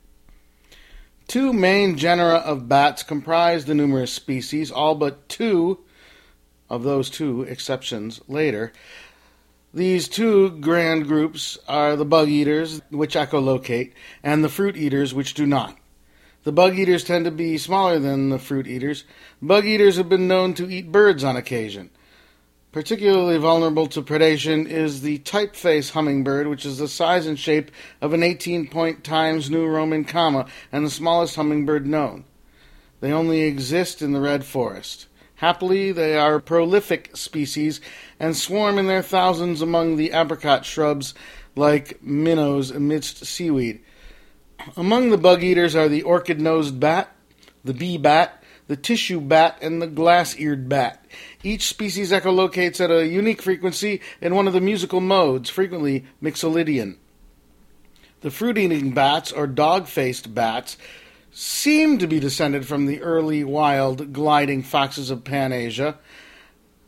Two 1.27 1.53
main 1.53 1.97
genera 1.97 2.37
of 2.37 2.69
bats 2.69 3.03
comprise 3.03 3.65
the 3.65 3.75
numerous 3.75 4.13
species, 4.13 4.71
all 4.71 4.95
but 4.95 5.29
two 5.29 5.81
of 6.69 6.83
those 6.85 7.11
two 7.11 7.43
exceptions 7.43 8.21
later. 8.29 8.73
These 9.75 10.09
two 10.09 10.51
grand 10.51 11.07
groups 11.07 11.59
are 11.69 11.95
the 11.95 12.05
bug 12.05 12.29
eaters, 12.29 12.81
which 12.91 13.15
echolocate, 13.15 13.93
and 14.23 14.43
the 14.43 14.49
fruit 14.49 14.77
eaters, 14.77 15.15
which 15.15 15.35
do 15.35 15.47
not. 15.47 15.80
The 16.43 16.53
bug 16.53 16.79
eaters 16.79 17.05
tend 17.05 17.27
to 17.27 17.31
be 17.31 17.59
smaller 17.59 17.99
than 17.99 18.31
the 18.31 18.39
fruit 18.39 18.67
eaters. 18.67 19.05
Bug 19.43 19.67
eaters 19.67 19.97
have 19.97 20.09
been 20.09 20.27
known 20.27 20.55
to 20.55 20.71
eat 20.71 20.91
birds 20.91 21.23
on 21.23 21.37
occasion. 21.37 21.91
Particularly 22.73 23.37
vulnerable 23.37 23.87
to 23.89 24.01
predation 24.01 24.67
is 24.67 25.03
the 25.03 25.19
typeface 25.19 25.91
hummingbird, 25.91 26.47
which 26.47 26.65
is 26.65 26.79
the 26.79 26.89
size 26.89 27.27
and 27.27 27.39
shape 27.39 27.71
of 28.01 28.15
an 28.15 28.23
18 28.23 28.69
point 28.69 29.05
Times 29.05 29.51
New 29.51 29.67
Roman 29.67 30.05
comma 30.05 30.47
and 30.73 30.87
the 30.87 30.91
smallest 30.91 31.37
hummingbird 31.37 31.87
known. 31.87 32.25
They 33.01 33.13
only 33.13 33.43
exist 33.43 34.01
in 34.01 34.13
the 34.13 34.21
red 34.21 34.45
forest. 34.45 35.09
Happily, 35.37 35.91
they 35.91 36.17
are 36.17 36.39
prolific 36.39 37.17
species 37.17 37.81
and 38.19 38.37
swarm 38.37 38.79
in 38.79 38.87
their 38.87 39.03
thousands 39.03 39.61
among 39.61 39.97
the 39.97 40.13
apricot 40.13 40.65
shrubs 40.65 41.13
like 41.57 42.03
minnows 42.03 42.71
amidst 42.71 43.27
seaweed. 43.27 43.81
Among 44.77 45.11
the 45.11 45.19
bug 45.19 45.43
eaters 45.43 45.75
are 45.75 45.89
the 45.89 46.03
orchid 46.03 46.41
nosed 46.41 46.81
bat, 46.81 47.15
the 47.65 47.75
bee 47.75 47.99
bat, 47.99 48.43
the 48.67 48.77
tissue 48.77 49.21
bat, 49.21 49.59
and 49.61 49.83
the 49.83 49.87
glass 49.87 50.39
eared 50.39 50.69
bat. 50.69 51.05
Each 51.43 51.67
species 51.67 52.13
echolocates 52.13 52.81
at 52.81 52.91
a 52.91 53.07
unique 53.07 53.43
frequency 53.43 54.01
in 54.21 54.35
one 54.35 54.47
of 54.47 54.53
the 54.53 54.61
musical 54.61 55.01
modes, 55.01 55.51
frequently 55.51 56.05
mixolydian. 56.23 56.97
The 58.21 58.31
fruit 58.31 58.59
eating 58.59 58.93
bats, 58.93 59.33
or 59.33 59.47
dog 59.47 59.87
faced 59.89 60.35
bats, 60.35 60.77
seem 61.33 61.99
to 61.99 62.07
be 62.07 62.21
descended 62.21 62.67
from 62.67 62.87
the 62.87 63.01
early 63.01 63.43
wild 63.45 64.13
gliding 64.13 64.63
foxes 64.63 65.11
of 65.11 65.25
Pan 65.25 65.53
Asia. 65.53 65.99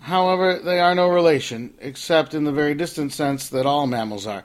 However, 0.01 0.59
they 0.59 0.79
are 0.79 0.95
no 0.95 1.09
relation, 1.09 1.75
except 1.81 2.35
in 2.35 2.45
the 2.45 2.53
very 2.53 2.75
distant 2.75 3.13
sense 3.13 3.49
that 3.49 3.67
all 3.67 3.87
mammals 3.87 4.27
are. 4.27 4.45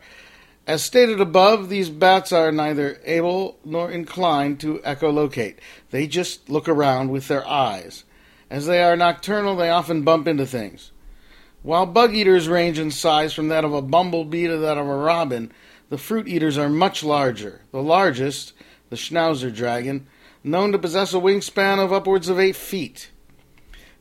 As 0.68 0.84
stated 0.84 1.22
above, 1.22 1.70
these 1.70 1.89
bats 1.89 2.34
are 2.34 2.51
neither 2.51 2.99
able 3.05 3.57
nor 3.63 3.89
inclined 3.89 4.59
to 4.59 4.80
echolocate. 4.80 5.55
They 5.91 6.07
just 6.07 6.49
look 6.49 6.68
around 6.68 7.09
with 7.09 7.30
their 7.30 7.47
eyes. 7.47 8.03
As 8.49 8.65
they 8.65 8.84
are 8.84 8.97
nocturnal, 8.97 9.55
they 9.55 9.70
often 9.70 10.03
bump 10.03 10.28
into 10.28 10.45
things. 10.45 10.91
While 11.63 11.86
bug 11.86 12.13
eaters 12.13 12.49
range 12.49 12.80
in 12.80 12.91
size 12.91 13.34
from 13.34 13.47
that 13.47 13.63
of 13.63 13.74
a 13.74 13.82
bumblebee 13.82 14.47
to 14.47 14.57
that 14.57 14.78
of 14.78 14.86
a 14.86 14.95
robin, 14.95 15.53
the 15.89 15.97
fruit 15.97 16.28
eaters 16.28 16.57
are 16.57 16.70
much 16.70 17.01
larger. 17.01 17.61
The 17.72 17.82
largest, 17.82 18.51
the 18.89 18.97
schnauzer 18.97 19.55
dragon, 19.55 20.05
known 20.43 20.74
to 20.74 20.80
possess 20.80 21.13
a 21.13 21.18
wingspan 21.18 21.80
of 21.80 21.93
upwards 21.93 22.28
of 22.28 22.41
eight 22.41 22.57
feet. 22.57 23.09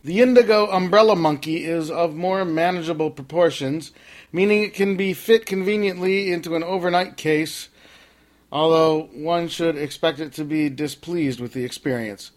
The 0.02 0.20
indigo 0.20 0.66
umbrella 0.66 1.16
monkey 1.16 1.64
is 1.64 1.90
of 1.90 2.14
more 2.14 2.44
manageable 2.44 3.10
proportions, 3.10 3.92
meaning 4.36 4.62
it 4.62 4.74
can 4.74 4.98
be 4.98 5.14
fit 5.14 5.46
conveniently 5.46 6.30
into 6.30 6.56
an 6.56 6.62
overnight 6.62 7.16
case, 7.16 7.70
although 8.52 9.04
one 9.14 9.48
should 9.48 9.78
expect 9.78 10.20
it 10.20 10.30
to 10.30 10.44
be 10.44 10.68
displeased 10.68 11.40
with 11.40 11.54
the 11.54 11.64
experience. 11.64 12.32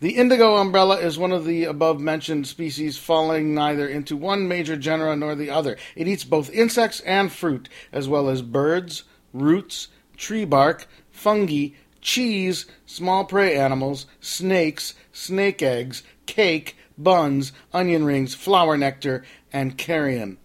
The 0.00 0.16
indigo 0.16 0.56
umbrella 0.56 0.96
is 0.96 1.18
one 1.18 1.30
of 1.30 1.44
the 1.44 1.64
above 1.64 2.00
mentioned 2.00 2.46
species 2.46 2.96
falling 2.96 3.52
neither 3.52 3.86
into 3.86 4.16
one 4.16 4.48
major 4.48 4.78
genera 4.78 5.14
nor 5.14 5.34
the 5.34 5.50
other. 5.50 5.76
It 5.94 6.08
eats 6.08 6.24
both 6.24 6.48
insects 6.48 7.00
and 7.00 7.30
fruit, 7.30 7.68
as 7.92 8.08
well 8.08 8.30
as 8.30 8.40
birds, 8.40 9.02
roots, 9.34 9.88
tree 10.16 10.46
bark, 10.46 10.86
fungi, 11.10 11.72
cheese, 12.00 12.64
small 12.86 13.26
prey 13.26 13.58
animals, 13.58 14.06
snakes, 14.22 14.94
snake 15.12 15.60
eggs, 15.60 16.02
cake, 16.24 16.78
buns, 16.96 17.52
onion 17.74 18.04
rings, 18.04 18.34
flower 18.34 18.78
nectar, 18.78 19.22
and 19.52 19.76
carrion. 19.76 20.38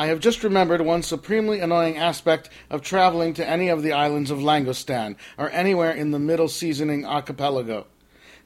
I 0.00 0.06
have 0.06 0.20
just 0.20 0.42
remembered 0.42 0.80
one 0.80 1.02
supremely 1.02 1.60
annoying 1.60 1.98
aspect 1.98 2.48
of 2.70 2.80
traveling 2.80 3.34
to 3.34 3.46
any 3.46 3.68
of 3.68 3.82
the 3.82 3.92
islands 3.92 4.30
of 4.30 4.38
Langostan 4.38 5.14
or 5.36 5.50
anywhere 5.50 5.90
in 5.90 6.10
the 6.10 6.18
Middle 6.18 6.48
Seasoning 6.48 7.04
Archipelago. 7.04 7.86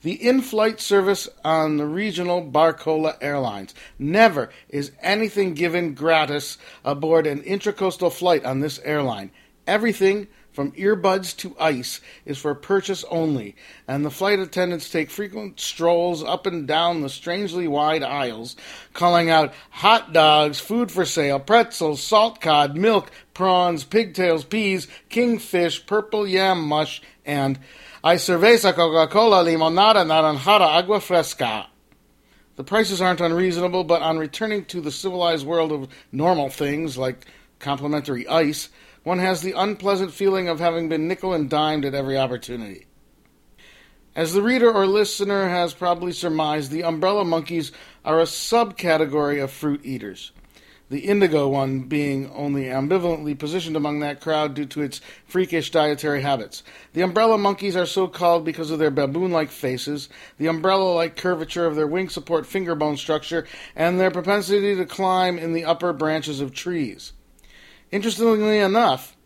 the 0.02 0.14
in 0.14 0.42
flight 0.42 0.80
service 0.80 1.28
on 1.44 1.76
the 1.76 1.86
regional 1.86 2.42
Barcola 2.42 3.16
Airlines. 3.20 3.72
Never 4.00 4.50
is 4.68 4.90
anything 5.00 5.54
given 5.54 5.94
gratis 5.94 6.58
aboard 6.84 7.24
an 7.24 7.40
intracoastal 7.42 8.12
flight 8.12 8.44
on 8.44 8.58
this 8.58 8.80
airline. 8.80 9.30
Everything 9.64 10.26
from 10.54 10.70
earbuds 10.72 11.36
to 11.38 11.56
ice 11.58 12.00
is 12.24 12.38
for 12.38 12.54
purchase 12.54 13.04
only, 13.10 13.56
and 13.88 14.04
the 14.04 14.10
flight 14.10 14.38
attendants 14.38 14.88
take 14.88 15.10
frequent 15.10 15.58
strolls 15.58 16.22
up 16.22 16.46
and 16.46 16.68
down 16.68 17.00
the 17.00 17.08
strangely 17.08 17.66
wide 17.66 18.04
aisles, 18.04 18.54
calling 18.92 19.28
out 19.28 19.52
hot 19.70 20.12
dogs, 20.12 20.60
food 20.60 20.92
for 20.92 21.04
sale, 21.04 21.40
pretzels, 21.40 22.00
salt 22.00 22.40
cod, 22.40 22.76
milk, 22.76 23.10
prawns, 23.34 23.82
pigtails, 23.82 24.44
peas, 24.44 24.86
kingfish, 25.08 25.84
purple 25.86 26.24
yam 26.24 26.62
mush, 26.62 27.02
and 27.26 27.58
I 28.04 28.14
cerveza, 28.14 28.72
Coca 28.72 29.10
Cola, 29.12 29.44
limonada, 29.44 30.06
naranjada, 30.06 30.68
agua 30.68 31.00
fresca. 31.00 31.66
The 32.54 32.62
prices 32.62 33.00
aren't 33.00 33.20
unreasonable, 33.20 33.82
but 33.82 34.02
on 34.02 34.18
returning 34.18 34.66
to 34.66 34.80
the 34.80 34.92
civilized 34.92 35.44
world 35.44 35.72
of 35.72 35.88
normal 36.12 36.48
things 36.48 36.96
like 36.96 37.26
complimentary 37.64 38.28
ice, 38.28 38.68
one 39.02 39.18
has 39.18 39.42
the 39.42 39.52
unpleasant 39.52 40.12
feeling 40.12 40.48
of 40.48 40.60
having 40.60 40.88
been 40.88 41.08
nickel 41.08 41.32
and 41.32 41.50
dimed 41.50 41.84
at 41.84 41.94
every 41.94 42.16
opportunity. 42.16 42.86
As 44.14 44.32
the 44.32 44.42
reader 44.42 44.72
or 44.72 44.86
listener 44.86 45.48
has 45.48 45.74
probably 45.74 46.12
surmised, 46.12 46.70
the 46.70 46.84
umbrella 46.84 47.24
monkeys 47.24 47.72
are 48.04 48.20
a 48.20 48.24
subcategory 48.24 49.42
of 49.42 49.50
fruit 49.50 49.84
eaters. 49.84 50.30
The 50.90 51.00
indigo 51.00 51.48
one 51.48 51.80
being 51.80 52.30
only 52.30 52.64
ambivalently 52.66 53.36
positioned 53.36 53.74
among 53.74 54.00
that 54.00 54.20
crowd 54.20 54.54
due 54.54 54.66
to 54.66 54.82
its 54.82 55.00
freakish 55.26 55.70
dietary 55.70 56.22
habits. 56.22 56.62
The 56.92 57.00
umbrella 57.00 57.38
monkeys 57.38 57.74
are 57.74 57.86
so 57.86 58.06
called 58.06 58.44
because 58.44 58.70
of 58.70 58.78
their 58.78 58.92
baboon 58.92 59.32
like 59.32 59.50
faces, 59.50 60.08
the 60.38 60.46
umbrella 60.46 60.94
like 60.94 61.16
curvature 61.16 61.66
of 61.66 61.74
their 61.74 61.86
wing 61.86 62.08
support 62.10 62.46
finger 62.46 62.74
bone 62.74 62.96
structure, 62.96 63.46
and 63.74 63.98
their 63.98 64.10
propensity 64.10 64.76
to 64.76 64.86
climb 64.86 65.38
in 65.38 65.54
the 65.54 65.64
upper 65.64 65.92
branches 65.92 66.40
of 66.40 66.54
trees. 66.54 67.12
Interestingly 67.94 68.58
enough, 68.58 69.16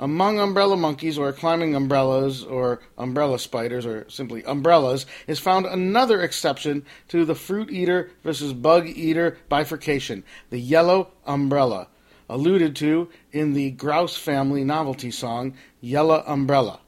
among 0.00 0.40
umbrella 0.40 0.76
monkeys 0.76 1.16
or 1.16 1.32
climbing 1.32 1.76
umbrellas 1.76 2.42
or 2.42 2.80
umbrella 2.98 3.38
spiders 3.38 3.86
or 3.86 4.10
simply 4.10 4.42
umbrellas 4.42 5.06
is 5.28 5.38
found 5.38 5.66
another 5.66 6.20
exception 6.20 6.84
to 7.06 7.24
the 7.24 7.36
fruit 7.36 7.70
eater 7.70 8.10
versus 8.24 8.52
bug 8.52 8.88
eater 8.88 9.38
bifurcation, 9.48 10.24
the 10.50 10.58
yellow 10.58 11.12
umbrella, 11.26 11.86
alluded 12.28 12.74
to 12.74 13.08
in 13.30 13.52
the 13.52 13.70
Grouse 13.70 14.16
family 14.16 14.64
novelty 14.64 15.12
song 15.12 15.54
Yellow 15.80 16.24
Umbrella. 16.26 16.80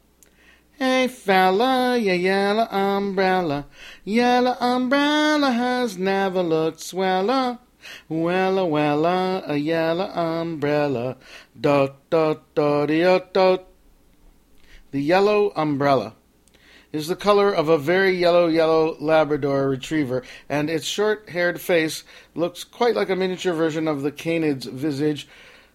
Hey 0.73 1.07
fella, 1.07 1.97
your 1.97 2.17
yellow 2.17 2.67
umbrella, 2.73 3.67
yellow 4.03 4.57
umbrella 4.59 5.53
has 5.53 5.97
never 5.97 6.43
looked 6.43 6.81
sweller. 6.81 7.61
Wella, 8.11 8.69
wella, 8.69 9.49
a 9.49 9.57
yellow 9.57 10.07
umbrella. 10.07 11.17
Dot, 11.61 12.11
dot, 12.11 12.55
dot, 12.55 12.89
dot, 12.89 13.33
dot. 13.33 13.67
The 14.91 15.01
yellow 15.01 15.53
umbrella 15.55 16.15
is 16.93 17.07
the 17.07 17.17
color 17.17 17.53
of 17.53 17.69
a 17.69 17.79
very 17.79 18.17
yellow, 18.17 18.49
yellow 18.49 18.97
Labrador 18.99 19.69
retriever, 19.69 20.25
and 20.49 20.69
its 20.69 20.87
short 20.87 21.29
haired 21.31 21.61
face 21.61 22.03
looks 22.35 22.65
quite 22.65 22.97
like 22.97 23.11
a 23.11 23.17
miniature 23.17 23.53
version 23.53 23.87
of 23.87 24.03
the 24.03 24.11
canid's 24.11 24.67
visage, 24.67 25.29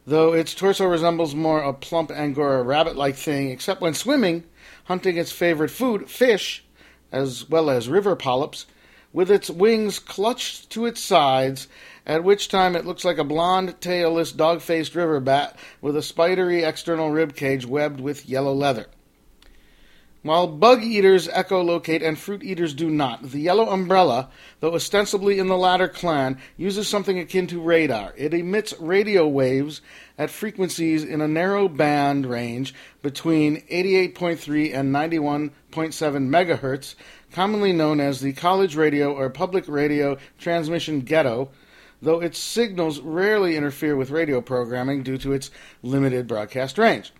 though 0.05 0.33
its 0.33 0.53
torso 0.53 0.85
resembles 0.85 1.33
more 1.33 1.61
a 1.61 1.73
plump 1.73 2.11
Angora 2.11 2.61
rabbit 2.63 2.97
like 2.97 3.15
thing, 3.15 3.49
except 3.49 3.81
when 3.81 3.93
swimming, 3.93 4.43
hunting 4.85 5.17
its 5.17 5.31
favorite 5.31 5.71
food, 5.71 6.09
fish, 6.09 6.65
as 7.11 7.49
well 7.49 7.69
as 7.69 7.87
river 7.87 8.15
polyps, 8.15 8.65
with 9.13 9.31
its 9.31 9.49
wings 9.49 9.99
clutched 9.99 10.69
to 10.69 10.85
its 10.85 10.99
sides 10.99 11.69
at 12.05 12.23
which 12.23 12.49
time 12.49 12.75
it 12.75 12.85
looks 12.85 13.03
like 13.03 13.17
a 13.17 13.23
blond, 13.23 13.79
tailless, 13.79 14.35
dog 14.35 14.61
faced 14.61 14.95
river 14.95 15.19
bat 15.19 15.57
with 15.81 15.95
a 15.95 16.01
spidery 16.01 16.63
external 16.63 17.09
rib 17.09 17.35
cage 17.35 17.65
webbed 17.65 17.99
with 17.99 18.27
yellow 18.27 18.53
leather. 18.53 18.87
While 20.25 20.47
bug 20.47 20.81
eaters 20.81 21.27
echolocate 21.27 22.03
and 22.03 22.17
fruit 22.17 22.41
eaters 22.41 22.73
do 22.73 22.89
not, 22.89 23.21
the 23.21 23.41
yellow 23.41 23.69
umbrella, 23.69 24.29
though 24.59 24.73
ostensibly 24.73 25.37
in 25.37 25.45
the 25.45 25.55
latter 25.55 25.87
clan, 25.87 26.39
uses 26.57 26.87
something 26.87 27.19
akin 27.19 27.45
to 27.45 27.61
radar. 27.61 28.11
It 28.17 28.33
emits 28.33 28.73
radio 28.79 29.27
waves 29.27 29.81
at 30.17 30.31
frequencies 30.31 31.03
in 31.03 31.21
a 31.21 31.27
narrow 31.27 31.67
band 31.67 32.25
range 32.25 32.73
between 33.03 33.61
88.3 33.67 34.73
and 34.73 34.91
91.7 34.91 35.51
megahertz, 35.71 36.95
commonly 37.31 37.71
known 37.71 37.99
as 37.99 38.19
the 38.19 38.33
college 38.33 38.75
radio 38.75 39.13
or 39.13 39.29
public 39.29 39.67
radio 39.67 40.17
transmission 40.39 41.01
ghetto, 41.01 41.51
though 42.05 42.21
its 42.21 42.37
signals 42.37 42.99
rarely 43.01 43.57
interfere 43.57 43.95
with 43.95 44.11
radio 44.11 44.39
programming 44.39 45.01
due 45.01 45.17
to 45.17 45.33
its 45.33 45.49
limited 45.81 46.27
broadcast 46.27 46.77
range. 46.77 47.11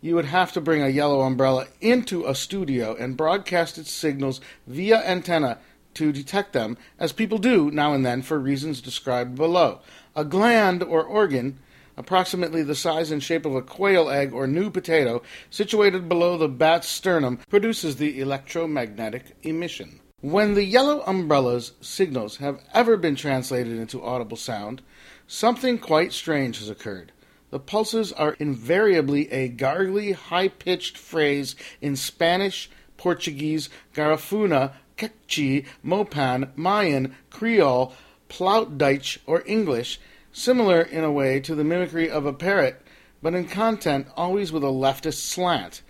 You 0.00 0.14
would 0.14 0.24
have 0.24 0.52
to 0.52 0.62
bring 0.62 0.82
a 0.82 0.88
yellow 0.88 1.20
umbrella 1.20 1.66
into 1.80 2.26
a 2.26 2.34
studio 2.34 2.96
and 2.98 3.16
broadcast 3.16 3.76
its 3.76 3.90
signals 3.90 4.40
via 4.66 5.02
antenna 5.04 5.58
to 5.94 6.10
detect 6.10 6.54
them, 6.54 6.78
as 6.98 7.12
people 7.12 7.38
do 7.38 7.70
now 7.70 7.92
and 7.92 8.04
then 8.04 8.22
for 8.22 8.38
reasons 8.38 8.80
described 8.80 9.34
below. 9.34 9.80
A 10.14 10.24
gland 10.24 10.82
or 10.82 11.02
organ, 11.02 11.58
approximately 11.98 12.62
the 12.62 12.74
size 12.74 13.10
and 13.10 13.22
shape 13.22 13.44
of 13.44 13.54
a 13.54 13.62
quail 13.62 14.08
egg 14.08 14.32
or 14.32 14.46
new 14.46 14.70
potato, 14.70 15.22
situated 15.50 16.08
below 16.08 16.38
the 16.38 16.48
bat's 16.48 16.88
sternum, 16.88 17.38
produces 17.50 17.96
the 17.96 18.20
electromagnetic 18.20 19.36
emission. 19.42 20.00
When 20.26 20.54
the 20.54 20.64
yellow 20.64 21.04
umbrella's 21.06 21.70
signals 21.80 22.38
have 22.38 22.60
ever 22.74 22.96
been 22.96 23.14
translated 23.14 23.78
into 23.78 24.02
audible 24.02 24.36
sound, 24.36 24.82
something 25.28 25.78
quite 25.78 26.12
strange 26.12 26.58
has 26.58 26.68
occurred. 26.68 27.12
The 27.50 27.60
pulses 27.60 28.12
are 28.12 28.32
invariably 28.40 29.30
a 29.30 29.46
gargly, 29.46 30.10
high 30.10 30.48
pitched 30.48 30.98
phrase 30.98 31.54
in 31.80 31.94
Spanish, 31.94 32.68
Portuguese, 32.96 33.68
Garifuna, 33.94 34.72
Quechua, 34.98 35.64
Mopan, 35.84 36.50
Mayan, 36.56 37.14
Creole, 37.30 37.94
Plautdeutsch, 38.28 39.18
or 39.26 39.44
English, 39.46 40.00
similar 40.32 40.80
in 40.80 41.04
a 41.04 41.12
way 41.12 41.38
to 41.38 41.54
the 41.54 41.62
mimicry 41.62 42.10
of 42.10 42.26
a 42.26 42.32
parrot, 42.32 42.82
but 43.22 43.34
in 43.34 43.46
content 43.46 44.08
always 44.16 44.50
with 44.50 44.64
a 44.64 44.66
leftist 44.66 45.20
slant. 45.20 45.82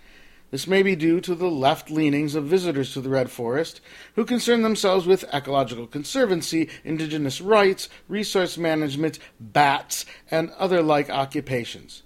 This 0.49 0.67
may 0.67 0.81
be 0.81 0.95
due 0.95 1.19
to 1.21 1.35
the 1.35 1.49
left 1.49 1.91
leanings 1.91 2.33
of 2.33 2.45
visitors 2.45 2.93
to 2.93 3.01
the 3.01 3.09
Red 3.09 3.29
Forest, 3.29 3.81
who 4.15 4.23
concern 4.23 4.61
themselves 4.61 5.05
with 5.05 5.25
ecological 5.33 5.87
conservancy, 5.87 6.69
indigenous 6.85 7.41
rights, 7.41 7.89
resource 8.07 8.57
management, 8.57 9.19
bats, 9.39 10.05
and 10.31 10.49
other 10.51 10.81
like 10.81 11.09
occupations. 11.09 12.03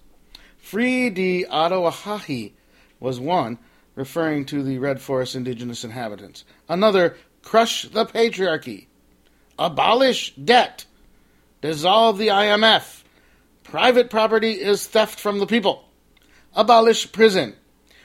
Free 0.57 1.11
de 1.11 1.45
Ottawahahi 1.45 2.53
was 2.99 3.19
one, 3.19 3.59
referring 3.95 4.45
to 4.45 4.63
the 4.63 4.79
Red 4.79 5.01
Forest 5.01 5.35
indigenous 5.35 5.83
inhabitants. 5.83 6.43
Another, 6.67 7.17
crush 7.43 7.83
the 7.83 8.05
patriarchy, 8.05 8.87
abolish 9.59 10.33
debt, 10.35 10.85
dissolve 11.61 12.17
the 12.17 12.29
IMF, 12.29 13.03
private 13.63 14.09
property 14.09 14.53
is 14.53 14.87
theft 14.87 15.19
from 15.19 15.37
the 15.37 15.45
people, 15.45 15.85
abolish 16.55 17.11
prison, 17.11 17.55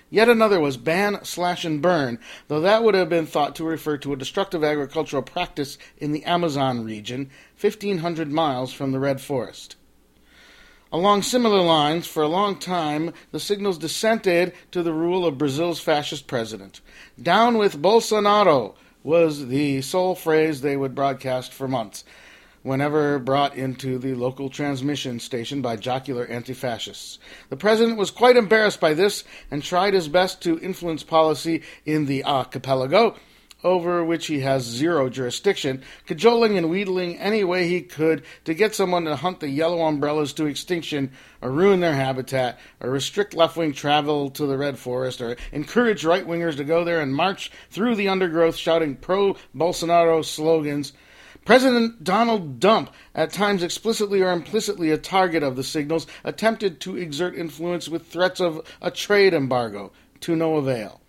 Yet 0.08 0.28
another 0.28 0.60
was 0.60 0.76
ban, 0.76 1.24
slash, 1.24 1.64
and 1.64 1.82
burn, 1.82 2.18
though 2.46 2.60
that 2.60 2.84
would 2.84 2.94
have 2.94 3.08
been 3.08 3.26
thought 3.26 3.56
to 3.56 3.64
refer 3.64 3.96
to 3.98 4.12
a 4.12 4.16
destructive 4.16 4.62
agricultural 4.62 5.22
practice 5.22 5.78
in 5.98 6.12
the 6.12 6.24
Amazon 6.24 6.84
region, 6.84 7.30
1,500 7.60 8.30
miles 8.30 8.72
from 8.72 8.92
the 8.92 9.00
Red 9.00 9.20
Forest. 9.20 9.74
Along 10.92 11.22
similar 11.22 11.60
lines, 11.60 12.06
for 12.06 12.22
a 12.22 12.28
long 12.28 12.56
time, 12.58 13.12
the 13.32 13.40
signals 13.40 13.78
dissented 13.78 14.52
to 14.70 14.84
the 14.84 14.92
rule 14.92 15.26
of 15.26 15.38
Brazil's 15.38 15.80
fascist 15.80 16.28
president. 16.28 16.80
Down 17.20 17.58
with 17.58 17.82
Bolsonaro 17.82 18.74
was 19.02 19.48
the 19.48 19.82
sole 19.82 20.14
phrase 20.14 20.60
they 20.60 20.76
would 20.76 20.94
broadcast 20.94 21.52
for 21.52 21.66
months 21.66 22.04
whenever 22.66 23.20
brought 23.20 23.54
into 23.54 23.96
the 23.96 24.12
local 24.14 24.50
transmission 24.50 25.20
station 25.20 25.62
by 25.62 25.76
jocular 25.76 26.26
anti 26.26 26.52
fascists. 26.52 27.20
The 27.48 27.56
president 27.56 27.96
was 27.96 28.10
quite 28.10 28.36
embarrassed 28.36 28.80
by 28.80 28.92
this 28.92 29.22
and 29.52 29.62
tried 29.62 29.94
his 29.94 30.08
best 30.08 30.42
to 30.42 30.58
influence 30.58 31.04
policy 31.04 31.62
in 31.84 32.06
the 32.06 32.24
archipelago, 32.24 33.14
over 33.62 34.04
which 34.04 34.26
he 34.26 34.40
has 34.40 34.64
zero 34.64 35.08
jurisdiction, 35.08 35.80
cajoling 36.06 36.58
and 36.58 36.68
wheedling 36.68 37.16
any 37.18 37.44
way 37.44 37.68
he 37.68 37.82
could 37.82 38.24
to 38.44 38.52
get 38.52 38.74
someone 38.74 39.04
to 39.04 39.14
hunt 39.14 39.38
the 39.38 39.48
yellow 39.48 39.82
umbrellas 39.82 40.32
to 40.32 40.46
extinction 40.46 41.12
or 41.40 41.52
ruin 41.52 41.78
their 41.78 41.94
habitat 41.94 42.58
or 42.80 42.90
restrict 42.90 43.32
left 43.32 43.56
wing 43.56 43.72
travel 43.72 44.28
to 44.28 44.44
the 44.44 44.58
Red 44.58 44.76
Forest 44.76 45.20
or 45.20 45.36
encourage 45.52 46.04
right 46.04 46.26
wingers 46.26 46.56
to 46.56 46.64
go 46.64 46.82
there 46.82 47.00
and 47.00 47.14
march 47.14 47.52
through 47.70 47.94
the 47.94 48.08
undergrowth 48.08 48.56
shouting 48.56 48.96
pro 48.96 49.36
Bolsonaro 49.54 50.24
slogans. 50.24 50.92
President 51.46 52.02
Donald 52.02 52.58
Dump, 52.58 52.90
at 53.14 53.32
times 53.32 53.62
explicitly 53.62 54.20
or 54.20 54.32
implicitly 54.32 54.90
a 54.90 54.98
target 54.98 55.44
of 55.44 55.54
the 55.54 55.62
signals, 55.62 56.04
attempted 56.24 56.80
to 56.80 56.96
exert 56.96 57.36
influence 57.36 57.88
with 57.88 58.08
threats 58.08 58.40
of 58.40 58.66
a 58.82 58.90
trade 58.90 59.32
embargo, 59.32 59.92
to 60.18 60.34
no 60.34 60.56
avail. 60.56 61.00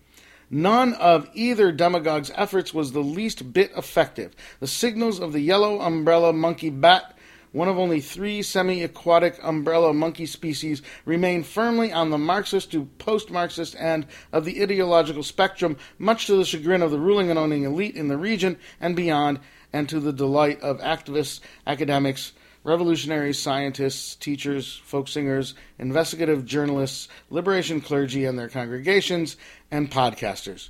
None 0.48 0.94
of 0.94 1.28
either 1.34 1.72
demagogue's 1.72 2.30
efforts 2.36 2.72
was 2.72 2.92
the 2.92 3.00
least 3.00 3.52
bit 3.52 3.72
effective. 3.76 4.36
The 4.60 4.68
signals 4.68 5.18
of 5.18 5.32
the 5.32 5.40
yellow 5.40 5.80
umbrella 5.80 6.32
monkey 6.32 6.70
bat, 6.70 7.18
one 7.50 7.66
of 7.66 7.76
only 7.76 8.00
three 8.00 8.40
semi 8.40 8.84
aquatic 8.84 9.40
umbrella 9.42 9.92
monkey 9.92 10.26
species, 10.26 10.82
remain 11.04 11.42
firmly 11.42 11.92
on 11.92 12.10
the 12.10 12.18
Marxist 12.18 12.70
to 12.70 12.84
post 12.98 13.32
Marxist 13.32 13.74
end 13.76 14.06
of 14.32 14.44
the 14.44 14.62
ideological 14.62 15.24
spectrum, 15.24 15.76
much 15.98 16.26
to 16.26 16.36
the 16.36 16.44
chagrin 16.44 16.80
of 16.80 16.92
the 16.92 17.00
ruling 17.00 17.28
and 17.28 17.40
owning 17.40 17.64
elite 17.64 17.96
in 17.96 18.06
the 18.06 18.16
region 18.16 18.56
and 18.80 18.94
beyond, 18.94 19.40
and 19.72 19.88
to 19.88 20.00
the 20.00 20.12
delight 20.12 20.60
of 20.60 20.80
activists, 20.80 21.40
academics, 21.66 22.32
revolutionaries, 22.64 23.38
scientists, 23.38 24.14
teachers, 24.16 24.80
folk 24.84 25.08
singers, 25.08 25.54
investigative 25.78 26.44
journalists, 26.44 27.08
liberation 27.30 27.80
clergy 27.80 28.24
and 28.24 28.38
their 28.38 28.48
congregations, 28.48 29.36
and 29.70 29.90
podcasters. 29.90 30.68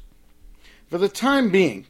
For 0.89 0.99
the 0.99 1.09
time 1.09 1.51
being, 1.51 1.87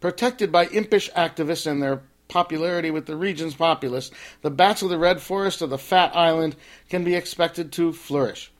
protected 0.00 0.52
by 0.52 0.66
impish 0.66 1.10
activists 1.12 1.66
and 1.66 1.82
their 1.82 2.02
popularity 2.28 2.90
with 2.90 3.06
the 3.06 3.16
region's 3.16 3.54
populace, 3.54 4.10
the 4.42 4.50
bats 4.50 4.82
of 4.82 4.88
the 4.88 4.98
red 4.98 5.20
forest 5.20 5.62
of 5.62 5.70
the 5.70 5.78
Fat 5.78 6.14
Island 6.16 6.56
can 6.88 7.04
be 7.04 7.14
expected 7.14 7.72
to 7.72 7.92
flourish. 7.92 8.50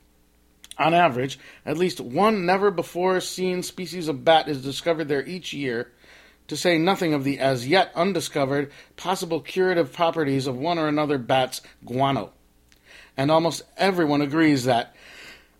On 0.77 0.93
average, 0.93 1.39
at 1.65 1.77
least 1.77 2.01
one 2.01 2.45
never 2.45 2.69
before 2.69 3.19
seen 3.21 3.63
species 3.63 4.07
of 4.07 4.25
bat 4.25 4.47
is 4.47 4.61
discovered 4.61 5.07
there 5.07 5.25
each 5.25 5.53
year, 5.53 5.91
to 6.47 6.57
say 6.57 6.77
nothing 6.77 7.13
of 7.13 7.23
the 7.23 7.39
as 7.39 7.67
yet 7.67 7.91
undiscovered 7.95 8.71
possible 8.97 9.39
curative 9.39 9.91
properties 9.91 10.47
of 10.47 10.57
one 10.57 10.77
or 10.77 10.87
another 10.87 11.17
bat's 11.17 11.61
guano. 11.83 12.31
And 13.17 13.31
almost 13.31 13.63
everyone 13.77 14.21
agrees 14.21 14.65
that, 14.65 14.95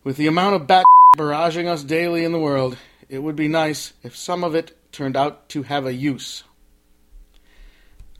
with 0.04 0.18
the 0.18 0.28
amount 0.28 0.56
of 0.56 0.68
bat 0.68 0.86
barraging 1.18 1.68
us 1.68 1.84
daily 1.84 2.24
in 2.24 2.32
the 2.32 2.40
world, 2.40 2.78
it 3.10 3.20
would 3.20 3.36
be 3.36 3.48
nice 3.48 3.94
if 4.04 4.16
some 4.16 4.44
of 4.44 4.56
it 4.56 4.78
turned 4.92 5.16
out 5.16 5.50
to 5.50 5.64
have 5.64 5.86
a 5.86 5.94
use. 5.94 6.44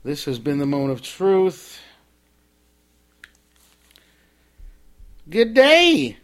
This 0.04 0.24
has 0.26 0.38
been 0.38 0.58
the 0.58 0.66
moment 0.66 0.92
of 0.92 1.02
truth. 1.02 1.80
Good 5.28 5.54
day. 5.54 6.18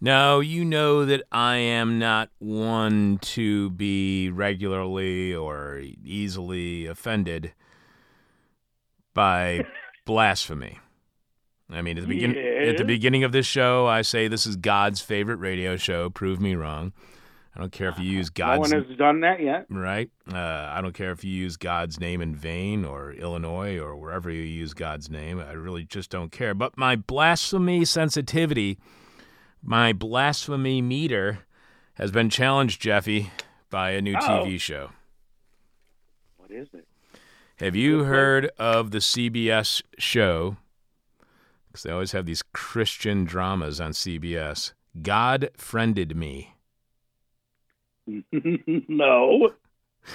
Now, 0.00 0.40
you 0.40 0.64
know 0.64 1.04
that 1.06 1.22
I 1.32 1.56
am 1.56 1.98
not 1.98 2.30
one 2.38 3.18
to 3.22 3.70
be 3.70 4.28
regularly 4.30 5.34
or 5.34 5.80
easily 6.04 6.86
offended 6.86 7.52
by 9.14 9.64
blasphemy. 10.04 10.78
I 11.70 11.82
mean, 11.82 11.98
at 11.98 12.02
the, 12.02 12.08
begin- 12.08 12.36
at 12.36 12.76
the 12.76 12.84
beginning 12.84 13.24
of 13.24 13.32
this 13.32 13.46
show, 13.46 13.86
I 13.86 14.02
say 14.02 14.28
this 14.28 14.46
is 14.46 14.56
God's 14.56 15.00
favorite 15.00 15.36
radio 15.36 15.76
show. 15.76 16.10
Prove 16.10 16.40
me 16.40 16.54
wrong. 16.54 16.92
I 17.56 17.60
don't 17.60 17.72
care 17.72 17.88
if 17.88 17.98
you 17.98 18.04
use 18.04 18.28
God's. 18.28 18.70
No 18.70 18.78
one 18.78 18.86
has 18.86 18.98
done 18.98 19.20
that 19.20 19.40
yet. 19.42 19.64
right? 19.70 20.10
Uh, 20.30 20.36
I 20.36 20.80
don't 20.82 20.92
care 20.92 21.10
if 21.10 21.24
you 21.24 21.32
use 21.32 21.56
God's 21.56 21.98
name 21.98 22.20
in 22.20 22.36
vain 22.36 22.84
or 22.84 23.12
Illinois 23.12 23.78
or 23.78 23.96
wherever 23.96 24.30
you 24.30 24.42
use 24.42 24.74
God's 24.74 25.08
name. 25.08 25.40
I 25.40 25.52
really 25.52 25.84
just 25.84 26.10
don't 26.10 26.30
care. 26.30 26.52
But 26.52 26.76
my 26.76 26.96
blasphemy 26.96 27.86
sensitivity, 27.86 28.78
my 29.66 29.92
blasphemy 29.92 30.80
meter, 30.80 31.40
has 31.94 32.12
been 32.12 32.30
challenged, 32.30 32.80
Jeffy, 32.80 33.30
by 33.68 33.90
a 33.90 34.00
new 34.00 34.14
Oh. 34.16 34.20
TV 34.20 34.60
show. 34.60 34.92
What 36.36 36.50
is 36.50 36.68
it? 36.72 36.86
Have 37.56 37.74
you 37.74 38.04
heard 38.04 38.50
of 38.58 38.90
the 38.92 39.00
CBS 39.00 39.82
show? 39.98 40.56
Because 41.66 41.82
they 41.82 41.90
always 41.90 42.12
have 42.12 42.26
these 42.26 42.42
Christian 42.42 43.24
dramas 43.24 43.80
on 43.80 43.92
CBS. 43.92 44.72
God 45.02 45.50
friended 45.56 46.16
me. 46.16 46.54
no. 48.88 49.50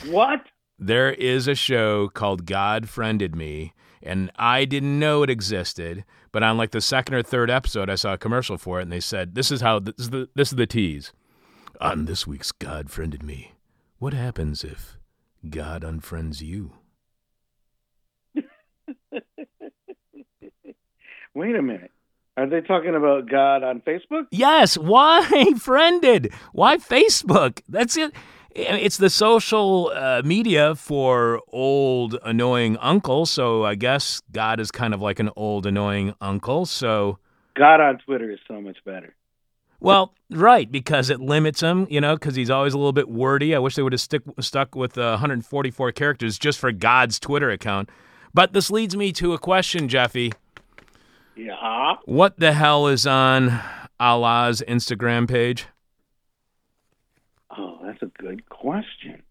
What? 0.05 0.45
There 0.81 1.11
is 1.11 1.47
a 1.47 1.53
show 1.53 2.09
called 2.09 2.47
God 2.47 2.89
Friended 2.89 3.35
Me, 3.35 3.73
and 4.01 4.31
I 4.35 4.65
didn't 4.65 4.97
know 4.97 5.21
it 5.21 5.29
existed. 5.29 6.03
But 6.31 6.41
on 6.41 6.57
like 6.57 6.71
the 6.71 6.81
second 6.81 7.13
or 7.13 7.21
third 7.21 7.51
episode, 7.51 7.87
I 7.89 7.95
saw 7.95 8.13
a 8.13 8.17
commercial 8.17 8.57
for 8.57 8.79
it, 8.79 8.83
and 8.83 8.91
they 8.91 8.99
said, 8.99 9.35
"This 9.35 9.51
is 9.51 9.61
how 9.61 9.77
this 9.79 9.93
is 9.99 10.09
the 10.09 10.27
this 10.33 10.51
is 10.51 10.55
the 10.55 10.65
tease." 10.65 11.13
On 11.79 12.05
this 12.05 12.25
week's 12.27 12.51
God 12.51 12.89
Friended 12.89 13.23
Me, 13.23 13.53
what 13.99 14.13
happens 14.13 14.63
if 14.63 14.97
God 15.47 15.83
unfriends 15.83 16.41
you? 16.41 16.73
Wait 21.33 21.55
a 21.55 21.61
minute. 21.61 21.91
Are 22.37 22.47
they 22.47 22.61
talking 22.61 22.95
about 22.95 23.29
God 23.29 23.63
on 23.63 23.81
Facebook? 23.81 24.25
Yes. 24.31 24.77
Why 24.77 25.53
friended? 25.59 26.33
Why 26.53 26.77
Facebook? 26.77 27.61
That's 27.67 27.97
it. 27.97 28.13
It's 28.53 28.97
the 28.97 29.09
social 29.09 29.91
uh, 29.95 30.21
media 30.25 30.75
for 30.75 31.41
old 31.49 32.17
annoying 32.23 32.77
uncle. 32.77 33.25
So 33.25 33.63
I 33.63 33.75
guess 33.75 34.21
God 34.31 34.59
is 34.59 34.71
kind 34.71 34.93
of 34.93 35.01
like 35.01 35.19
an 35.19 35.29
old 35.35 35.65
annoying 35.65 36.13
uncle. 36.19 36.65
So. 36.65 37.17
God 37.55 37.81
on 37.81 37.97
Twitter 37.99 38.31
is 38.31 38.39
so 38.47 38.61
much 38.61 38.77
better. 38.85 39.13
Well, 39.81 40.13
right, 40.29 40.71
because 40.71 41.09
it 41.09 41.19
limits 41.19 41.59
him, 41.59 41.87
you 41.89 41.99
know, 41.99 42.15
because 42.15 42.35
he's 42.35 42.51
always 42.51 42.75
a 42.75 42.77
little 42.77 42.93
bit 42.93 43.09
wordy. 43.09 43.55
I 43.55 43.59
wish 43.59 43.75
they 43.75 43.81
would 43.81 43.93
have 43.93 44.01
stick, 44.01 44.21
stuck 44.39 44.75
with 44.75 44.95
uh, 44.95 45.11
144 45.11 45.91
characters 45.91 46.37
just 46.37 46.59
for 46.59 46.71
God's 46.71 47.19
Twitter 47.19 47.49
account. 47.49 47.89
But 48.31 48.53
this 48.53 48.69
leads 48.69 48.95
me 48.95 49.11
to 49.13 49.33
a 49.33 49.39
question, 49.39 49.87
Jeffy. 49.87 50.33
Yeah. 51.35 51.95
What 52.05 52.39
the 52.39 52.53
hell 52.53 52.87
is 52.87 53.07
on 53.07 53.59
Allah's 53.99 54.61
Instagram 54.67 55.27
page? 55.27 55.65
Oh, 57.57 57.79
that's 57.83 58.01
a 58.01 58.05
good 58.05 58.47
question. 58.49 59.23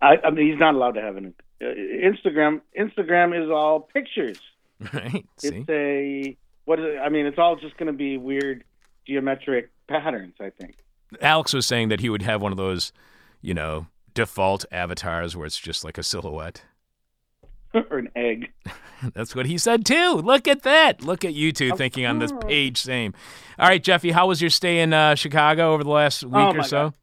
I, 0.00 0.16
I 0.24 0.30
mean, 0.30 0.50
he's 0.50 0.58
not 0.58 0.74
allowed 0.74 0.92
to 0.92 1.02
have 1.02 1.16
an 1.16 1.34
uh, 1.60 1.64
Instagram. 1.64 2.62
Instagram 2.78 3.42
is 3.42 3.50
all 3.50 3.80
pictures. 3.80 4.40
Right? 4.94 5.26
See? 5.36 5.48
It's 5.48 5.68
a 5.68 6.36
what 6.64 6.78
is 6.78 6.86
it? 6.86 6.98
I 6.98 7.10
mean, 7.10 7.26
it's 7.26 7.38
all 7.38 7.56
just 7.56 7.76
going 7.76 7.88
to 7.88 7.92
be 7.92 8.16
weird 8.16 8.64
geometric 9.06 9.70
patterns. 9.88 10.36
I 10.40 10.48
think. 10.48 10.76
Alex 11.20 11.52
was 11.52 11.66
saying 11.66 11.90
that 11.90 12.00
he 12.00 12.08
would 12.08 12.22
have 12.22 12.40
one 12.40 12.50
of 12.50 12.56
those, 12.56 12.92
you 13.42 13.52
know, 13.52 13.88
default 14.14 14.64
avatars 14.72 15.36
where 15.36 15.44
it's 15.44 15.58
just 15.58 15.84
like 15.84 15.98
a 15.98 16.02
silhouette. 16.02 16.62
Or 17.74 17.98
an 17.98 18.08
egg. 18.16 18.52
That's 19.14 19.34
what 19.34 19.46
he 19.46 19.56
said 19.58 19.84
too. 19.86 20.14
Look 20.24 20.46
at 20.46 20.62
that. 20.62 21.02
Look 21.02 21.24
at 21.24 21.32
you 21.34 21.52
two 21.52 21.74
thinking 21.76 22.04
on 22.06 22.18
this 22.18 22.32
page. 22.46 22.78
Same. 22.78 23.14
All 23.58 23.68
right, 23.68 23.82
Jeffy, 23.82 24.10
how 24.10 24.26
was 24.26 24.40
your 24.40 24.50
stay 24.50 24.80
in 24.80 24.92
uh, 24.92 25.14
Chicago 25.14 25.72
over 25.72 25.82
the 25.84 25.90
last 25.90 26.22
week 26.24 26.34
Oh, 26.34 26.56
or 26.56 26.62
so? 26.62 26.82
God. 26.90 26.94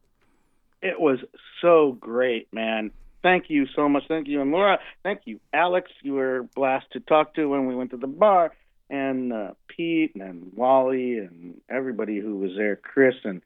It 0.82 1.00
was 1.00 1.20
so 1.62 1.98
great, 2.00 2.52
man. 2.54 2.92
Thank 3.24 3.46
you 3.50 3.66
so 3.76 3.90
much. 3.90 4.04
Thank 4.08 4.28
you, 4.28 4.42
and 4.42 4.52
Laura. 4.52 4.80
Thank 5.04 5.22
you, 5.26 5.40
Alex. 5.54 5.90
You 6.04 6.14
were 6.14 6.38
a 6.38 6.44
blast 6.44 6.86
to 6.92 7.00
talk 7.00 7.34
to 7.34 7.48
when 7.50 7.66
we 7.66 7.76
went 7.76 7.90
to 7.92 7.98
the 7.98 8.06
bar, 8.08 8.54
and 8.92 9.34
uh, 9.34 9.52
Pete 9.68 10.14
and 10.16 10.52
Wally 10.56 11.18
and 11.18 11.60
everybody 11.68 12.20
who 12.20 12.38
was 12.38 12.52
there, 12.56 12.76
Chris 12.76 13.16
and 13.24 13.42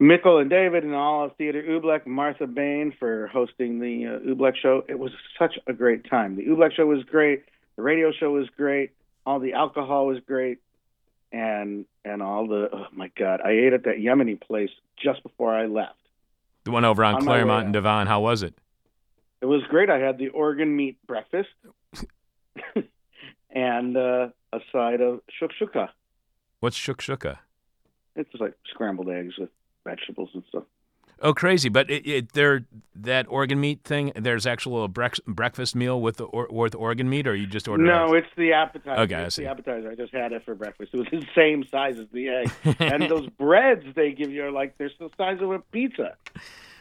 Mikkel 0.00 0.40
and 0.40 0.50
David 0.50 0.84
and 0.84 0.94
all 0.94 1.24
of 1.24 1.36
Theater 1.36 1.62
Oobleck, 1.62 2.06
Martha 2.06 2.46
Bayne 2.46 2.92
for 2.98 3.28
hosting 3.28 3.80
the 3.80 4.06
uh, 4.06 4.28
Oobleck 4.28 4.56
show. 4.56 4.84
It 4.88 4.98
was 4.98 5.12
such 5.38 5.58
a 5.66 5.72
great 5.72 6.08
time. 6.08 6.36
The 6.36 6.44
Oobleck 6.46 6.72
show 6.72 6.86
was 6.86 7.02
great. 7.04 7.44
The 7.76 7.82
radio 7.82 8.12
show 8.12 8.30
was 8.30 8.48
great. 8.56 8.90
All 9.24 9.40
the 9.40 9.54
alcohol 9.54 10.06
was 10.06 10.18
great. 10.26 10.58
And 11.32 11.86
and 12.04 12.22
all 12.22 12.46
the 12.46 12.68
oh 12.72 12.86
my 12.92 13.10
god, 13.18 13.40
I 13.44 13.50
ate 13.50 13.72
at 13.72 13.84
that 13.84 13.96
Yemeni 13.96 14.40
place 14.40 14.70
just 15.02 15.22
before 15.22 15.54
I 15.54 15.66
left. 15.66 15.98
The 16.64 16.70
one 16.70 16.84
over 16.84 17.02
on, 17.02 17.16
On 17.16 17.22
Claremont 17.22 17.64
and. 17.66 17.72
Devon. 17.72 18.06
How 18.06 18.20
was 18.20 18.42
it? 18.42 18.54
It 19.40 19.46
was 19.46 19.62
great. 19.68 19.90
I 19.90 19.98
had 19.98 20.18
the 20.18 20.28
organ 20.28 20.74
meat 20.74 20.98
breakfast 21.06 21.48
and 23.50 23.96
uh, 23.96 24.28
a 24.52 24.60
side 24.72 25.00
of 25.00 25.20
shukshuka. 25.40 25.88
What's 26.60 26.78
shukshuka? 26.78 27.38
It's 28.14 28.30
like 28.38 28.54
scrambled 28.70 29.10
eggs 29.10 29.34
with 29.38 29.50
vegetables 29.86 30.30
and 30.34 30.42
stuff. 30.48 30.64
Oh, 31.18 31.32
crazy! 31.32 31.70
But 31.70 31.90
it, 31.90 32.06
it, 32.06 32.32
there 32.34 32.66
that 32.94 33.26
organ 33.30 33.58
meat 33.58 33.84
thing. 33.84 34.12
There's 34.14 34.46
actual 34.46 34.84
a 34.84 34.88
brex- 34.88 35.24
breakfast 35.24 35.74
meal 35.74 35.98
with 35.98 36.18
the 36.18 36.24
or, 36.24 36.46
with 36.50 36.74
organ 36.74 37.08
meat, 37.08 37.26
or 37.26 37.34
you 37.34 37.46
just 37.46 37.68
order? 37.68 37.84
No, 37.84 38.12
eggs? 38.14 38.26
it's 38.26 38.36
the 38.36 38.52
appetizer. 38.52 39.00
Okay, 39.00 39.14
I 39.14 39.22
it's 39.22 39.36
see. 39.36 39.44
the 39.44 39.50
appetizer. 39.50 39.90
I 39.90 39.94
just 39.94 40.12
had 40.12 40.32
it 40.32 40.44
for 40.44 40.54
breakfast. 40.54 40.92
It 40.92 40.98
was 40.98 41.08
the 41.10 41.26
same 41.34 41.64
size 41.70 41.98
as 41.98 42.06
the 42.12 42.28
egg. 42.28 42.52
and 42.80 43.02
those 43.10 43.28
breads 43.38 43.86
they 43.94 44.12
give 44.12 44.30
you 44.30 44.44
are 44.44 44.50
like 44.50 44.76
they're 44.76 44.90
the 44.98 45.08
size 45.16 45.38
of 45.40 45.50
a 45.52 45.60
pizza. 45.60 46.16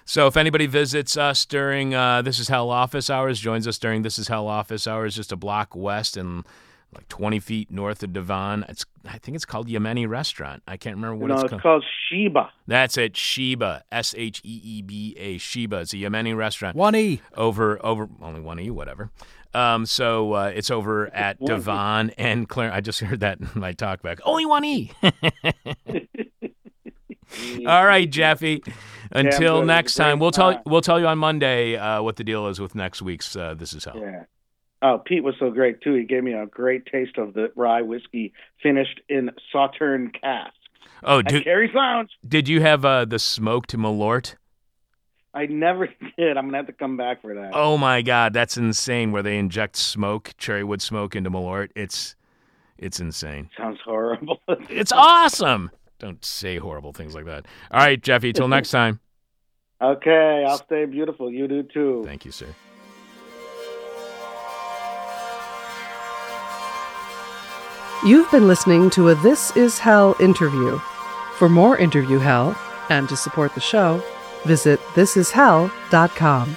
So 0.03 0.27
if 0.27 0.35
anybody 0.35 0.67
visits 0.67 1.17
us 1.17 1.45
during 1.45 1.95
uh, 1.95 2.21
This 2.21 2.37
Is 2.37 2.49
Hell 2.49 2.69
office 2.69 3.09
hours, 3.09 3.39
joins 3.39 3.67
us 3.67 3.79
during 3.79 4.01
This 4.01 4.19
Is 4.19 4.27
Hell 4.27 4.47
office 4.47 4.85
hours, 4.85 5.15
just 5.15 5.31
a 5.31 5.35
block 5.35 5.75
west 5.75 6.17
in 6.17 6.43
like 6.95 7.07
20 7.09 7.39
feet 7.39 7.71
north 7.71 8.01
of 8.03 8.13
Devon. 8.13 8.65
It's 8.69 8.85
I 9.05 9.17
think 9.17 9.35
it's 9.35 9.45
called 9.45 9.67
Yemeni 9.67 10.07
Restaurant. 10.07 10.63
I 10.67 10.77
can't 10.77 10.95
remember 10.95 11.15
what 11.15 11.27
no, 11.27 11.33
it's 11.35 11.43
it's 11.43 11.49
called. 11.51 11.61
called 11.61 11.85
Sheba. 12.09 12.51
That's 12.67 12.97
it, 12.97 13.15
Sheba, 13.15 13.83
S 13.91 14.15
H 14.17 14.41
E 14.43 14.61
E 14.63 14.81
B 14.81 15.15
A, 15.17 15.37
Sheba. 15.37 15.77
It's 15.81 15.93
a 15.93 15.97
Yemeni 15.97 16.35
restaurant. 16.35 16.75
One 16.75 16.95
E. 16.95 17.21
over 17.35 17.83
over 17.85 18.09
only 18.21 18.41
one 18.41 18.59
e 18.59 18.69
whatever. 18.69 19.11
Um, 19.53 19.85
so 19.85 20.33
uh, 20.33 20.51
it's 20.53 20.69
over 20.69 21.13
at 21.13 21.39
One 21.39 21.51
E. 21.51 21.55
Devon 21.55 22.09
and 22.17 22.49
Claire. 22.49 22.73
I 22.73 22.81
just 22.81 22.99
heard 23.01 23.19
that 23.21 23.39
in 23.39 23.49
my 23.53 23.73
talkback. 23.73 24.19
Only 24.25 24.45
one 24.45 24.65
e. 24.65 24.91
All 27.67 27.85
right, 27.85 28.09
Jeffy. 28.09 28.63
Until 29.11 29.59
good. 29.59 29.67
next 29.67 29.97
It 29.97 29.99
was 29.99 29.99
a 29.99 30.03
great 30.03 30.11
time, 30.11 30.19
we'll 30.19 30.31
tell 30.31 30.61
we'll 30.65 30.81
tell 30.81 30.99
you 30.99 31.07
on 31.07 31.17
Monday 31.17 31.75
uh, 31.75 32.01
what 32.01 32.15
the 32.15 32.23
deal 32.23 32.47
is 32.47 32.59
with 32.59 32.75
next 32.75 33.01
week's. 33.01 33.35
Uh, 33.35 33.53
this 33.53 33.73
is 33.73 33.85
how. 33.85 33.95
Yeah. 33.95 34.23
Oh, 34.87 35.01
Pete 35.03 35.23
was 35.23 35.33
so 35.39 35.49
great 35.49 35.81
too. 35.81 35.95
He 35.95 36.03
gave 36.03 36.23
me 36.23 36.33
a 36.33 36.45
great 36.45 36.85
taste 36.85 37.17
of 37.17 37.33
the 37.33 37.51
rye 37.55 37.81
whiskey 37.81 38.33
finished 38.61 39.01
in 39.09 39.31
Sauterne 39.51 40.11
casks 40.13 40.53
Oh, 41.03 41.19
at 41.19 41.27
did, 41.27 41.43
Cary's 41.43 41.73
Lounge. 41.73 42.11
did 42.27 42.47
you 42.47 42.61
have 42.61 42.85
uh, 42.85 43.05
the 43.05 43.17
smoked 43.17 43.75
Malort? 43.75 44.35
I 45.33 45.47
never 45.47 45.87
did. 46.19 46.37
I'm 46.37 46.45
gonna 46.45 46.57
have 46.57 46.67
to 46.67 46.73
come 46.73 46.97
back 46.97 47.23
for 47.23 47.33
that. 47.33 47.49
Oh 47.53 47.79
my 47.79 48.03
God, 48.03 48.33
that's 48.33 48.57
insane! 48.57 49.11
Where 49.11 49.23
they 49.23 49.39
inject 49.39 49.75
smoke, 49.75 50.33
cherry 50.37 50.63
wood 50.63 50.83
smoke 50.83 51.15
into 51.15 51.31
Malort. 51.31 51.69
It's 51.75 52.15
it's 52.77 52.99
insane. 52.99 53.49
Sounds 53.57 53.79
horrible. 53.83 54.39
It's 54.69 54.91
awesome. 54.91 55.71
Don't 55.97 56.23
say 56.23 56.57
horrible 56.57 56.93
things 56.93 57.15
like 57.15 57.25
that. 57.25 57.47
All 57.71 57.79
right, 57.79 57.99
Jeffy. 58.01 58.33
Till 58.33 58.47
next 58.47 58.69
time. 58.69 58.99
okay, 59.81 60.45
I'll 60.47 60.57
stay 60.59 60.85
beautiful. 60.85 61.31
You 61.31 61.47
do 61.47 61.63
too. 61.63 62.03
Thank 62.05 62.23
you, 62.25 62.31
sir. 62.31 62.47
You've 68.05 68.29
been 68.29 68.47
listening 68.47 68.91
to 68.91 69.09
a 69.09 69.15
This 69.15 69.49
Is 69.57 69.79
Hell 69.79 70.15
interview. 70.19 70.77
For 71.39 71.49
more 71.49 71.75
interview 71.75 72.19
hell 72.19 72.55
and 72.91 73.09
to 73.09 73.17
support 73.17 73.55
the 73.55 73.59
show, 73.59 73.99
visit 74.43 74.79
thisishell.com. 74.93 76.55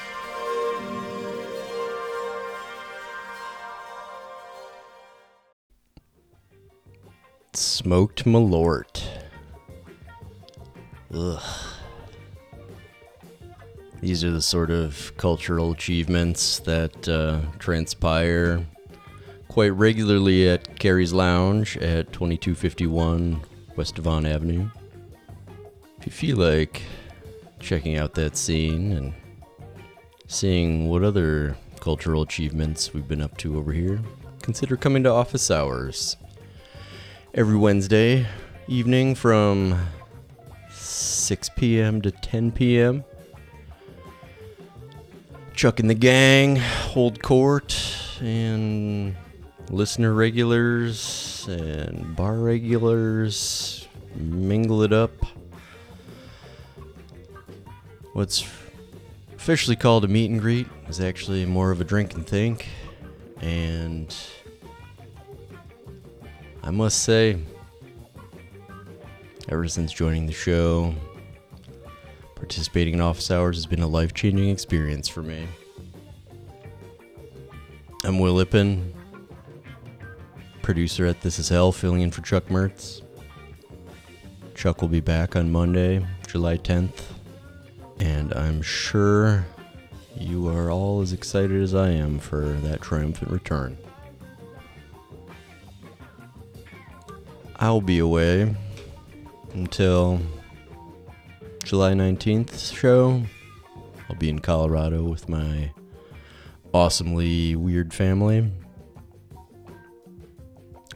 Smoked 7.54 8.26
Malort. 8.26 9.08
Ugh. 11.14 11.42
These 14.02 14.22
are 14.22 14.30
the 14.30 14.42
sort 14.42 14.70
of 14.70 15.16
cultural 15.16 15.72
achievements 15.72 16.58
that 16.58 17.08
uh, 17.08 17.40
transpire 17.58 18.66
quite 19.48 19.68
regularly 19.70 20.48
at 20.48 20.78
Cary's 20.78 21.12
Lounge 21.12 21.76
at 21.78 22.12
2251 22.12 23.40
West 23.76 23.96
Devon 23.96 24.26
Avenue. 24.26 24.68
If 25.98 26.06
you 26.06 26.12
feel 26.12 26.36
like 26.36 26.82
checking 27.58 27.96
out 27.96 28.14
that 28.14 28.36
scene 28.36 28.92
and 28.92 29.14
seeing 30.26 30.88
what 30.88 31.02
other 31.02 31.56
cultural 31.80 32.22
achievements 32.22 32.92
we've 32.92 33.08
been 33.08 33.22
up 33.22 33.36
to 33.38 33.58
over 33.58 33.72
here, 33.72 34.00
consider 34.42 34.76
coming 34.76 35.02
to 35.02 35.10
office 35.10 35.50
hours 35.50 36.16
every 37.34 37.56
Wednesday 37.56 38.26
evening 38.68 39.14
from 39.14 39.78
6 40.70 41.48
p.m. 41.56 42.02
to 42.02 42.10
10 42.10 42.52
p.m. 42.52 43.04
Chuck 45.54 45.80
and 45.80 45.90
the 45.90 45.94
gang 45.94 46.56
hold 46.56 47.22
court, 47.22 47.76
and 48.20 49.16
listener 49.70 50.14
regulars 50.14 51.46
and 51.48 52.16
bar 52.16 52.36
regulars 52.36 53.86
mingle 54.14 54.82
it 54.82 54.92
up. 54.92 55.12
What's 58.12 58.46
officially 59.36 59.76
called 59.76 60.04
a 60.04 60.08
meet 60.08 60.30
and 60.30 60.40
greet 60.40 60.66
is 60.88 61.00
actually 61.00 61.44
more 61.44 61.70
of 61.70 61.80
a 61.80 61.84
drink 61.84 62.14
and 62.14 62.26
think, 62.26 62.66
and 63.40 64.14
I 66.62 66.70
must 66.70 67.02
say, 67.02 67.38
ever 69.48 69.68
since 69.68 69.92
joining 69.92 70.26
the 70.26 70.32
show, 70.32 70.94
participating 72.34 72.94
in 72.94 73.00
office 73.00 73.30
hours 73.30 73.56
has 73.56 73.66
been 73.66 73.82
a 73.82 73.86
life 73.86 74.14
changing 74.14 74.48
experience 74.48 75.08
for 75.08 75.22
me. 75.22 75.46
I'm 78.04 78.18
Will 78.18 78.34
Lippin, 78.34 78.94
producer 80.68 81.06
at 81.06 81.22
This 81.22 81.38
Is 81.38 81.48
Hell, 81.48 81.72
filling 81.72 82.02
in 82.02 82.10
for 82.10 82.20
Chuck 82.20 82.44
Mertz. 82.48 83.00
Chuck 84.54 84.82
will 84.82 84.90
be 84.90 85.00
back 85.00 85.34
on 85.34 85.50
Monday, 85.50 86.06
July 86.26 86.58
10th, 86.58 87.04
and 88.00 88.34
I'm 88.34 88.60
sure 88.60 89.46
you 90.14 90.46
are 90.46 90.70
all 90.70 91.00
as 91.00 91.14
excited 91.14 91.62
as 91.62 91.74
I 91.74 91.88
am 91.88 92.18
for 92.18 92.42
that 92.42 92.82
triumphant 92.82 93.30
return. 93.30 93.78
I'll 97.56 97.80
be 97.80 98.00
away 98.00 98.54
until 99.54 100.20
July 101.64 101.94
19th 101.94 102.74
show. 102.74 103.22
I'll 104.10 104.16
be 104.16 104.28
in 104.28 104.40
Colorado 104.40 105.02
with 105.04 105.30
my 105.30 105.72
awesomely 106.74 107.56
weird 107.56 107.94
family. 107.94 108.50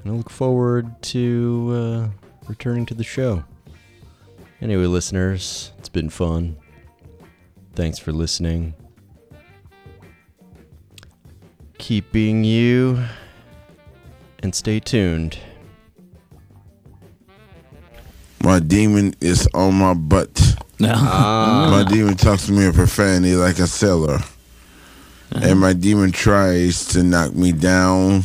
And 0.02 0.12
I 0.12 0.16
look 0.16 0.30
forward 0.30 1.00
to 1.02 1.70
uh, 1.72 2.08
returning 2.48 2.86
to 2.86 2.94
the 2.94 3.04
show. 3.04 3.44
Anyway, 4.60 4.84
listeners, 4.86 5.72
it's 5.78 5.88
been 5.88 6.08
fun. 6.08 6.56
Thanks 7.74 7.98
for 7.98 8.12
listening. 8.12 8.74
Keep 11.78 12.12
being 12.12 12.44
you 12.44 13.04
and 14.40 14.54
stay 14.54 14.80
tuned. 14.80 15.38
My 18.42 18.58
demon 18.58 19.14
is 19.20 19.48
on 19.54 19.74
my 19.74 19.94
butt. 19.94 20.56
My 20.80 21.86
demon 21.88 22.16
talks 22.16 22.46
to 22.46 22.52
me 22.52 22.64
in 22.66 22.72
profanity 22.72 23.36
like 23.36 23.60
a 23.60 23.68
sailor. 23.68 24.18
And 25.30 25.60
my 25.60 25.72
demon 25.72 26.10
tries 26.10 26.86
to 26.88 27.04
knock 27.04 27.34
me 27.34 27.52
down. 27.52 28.24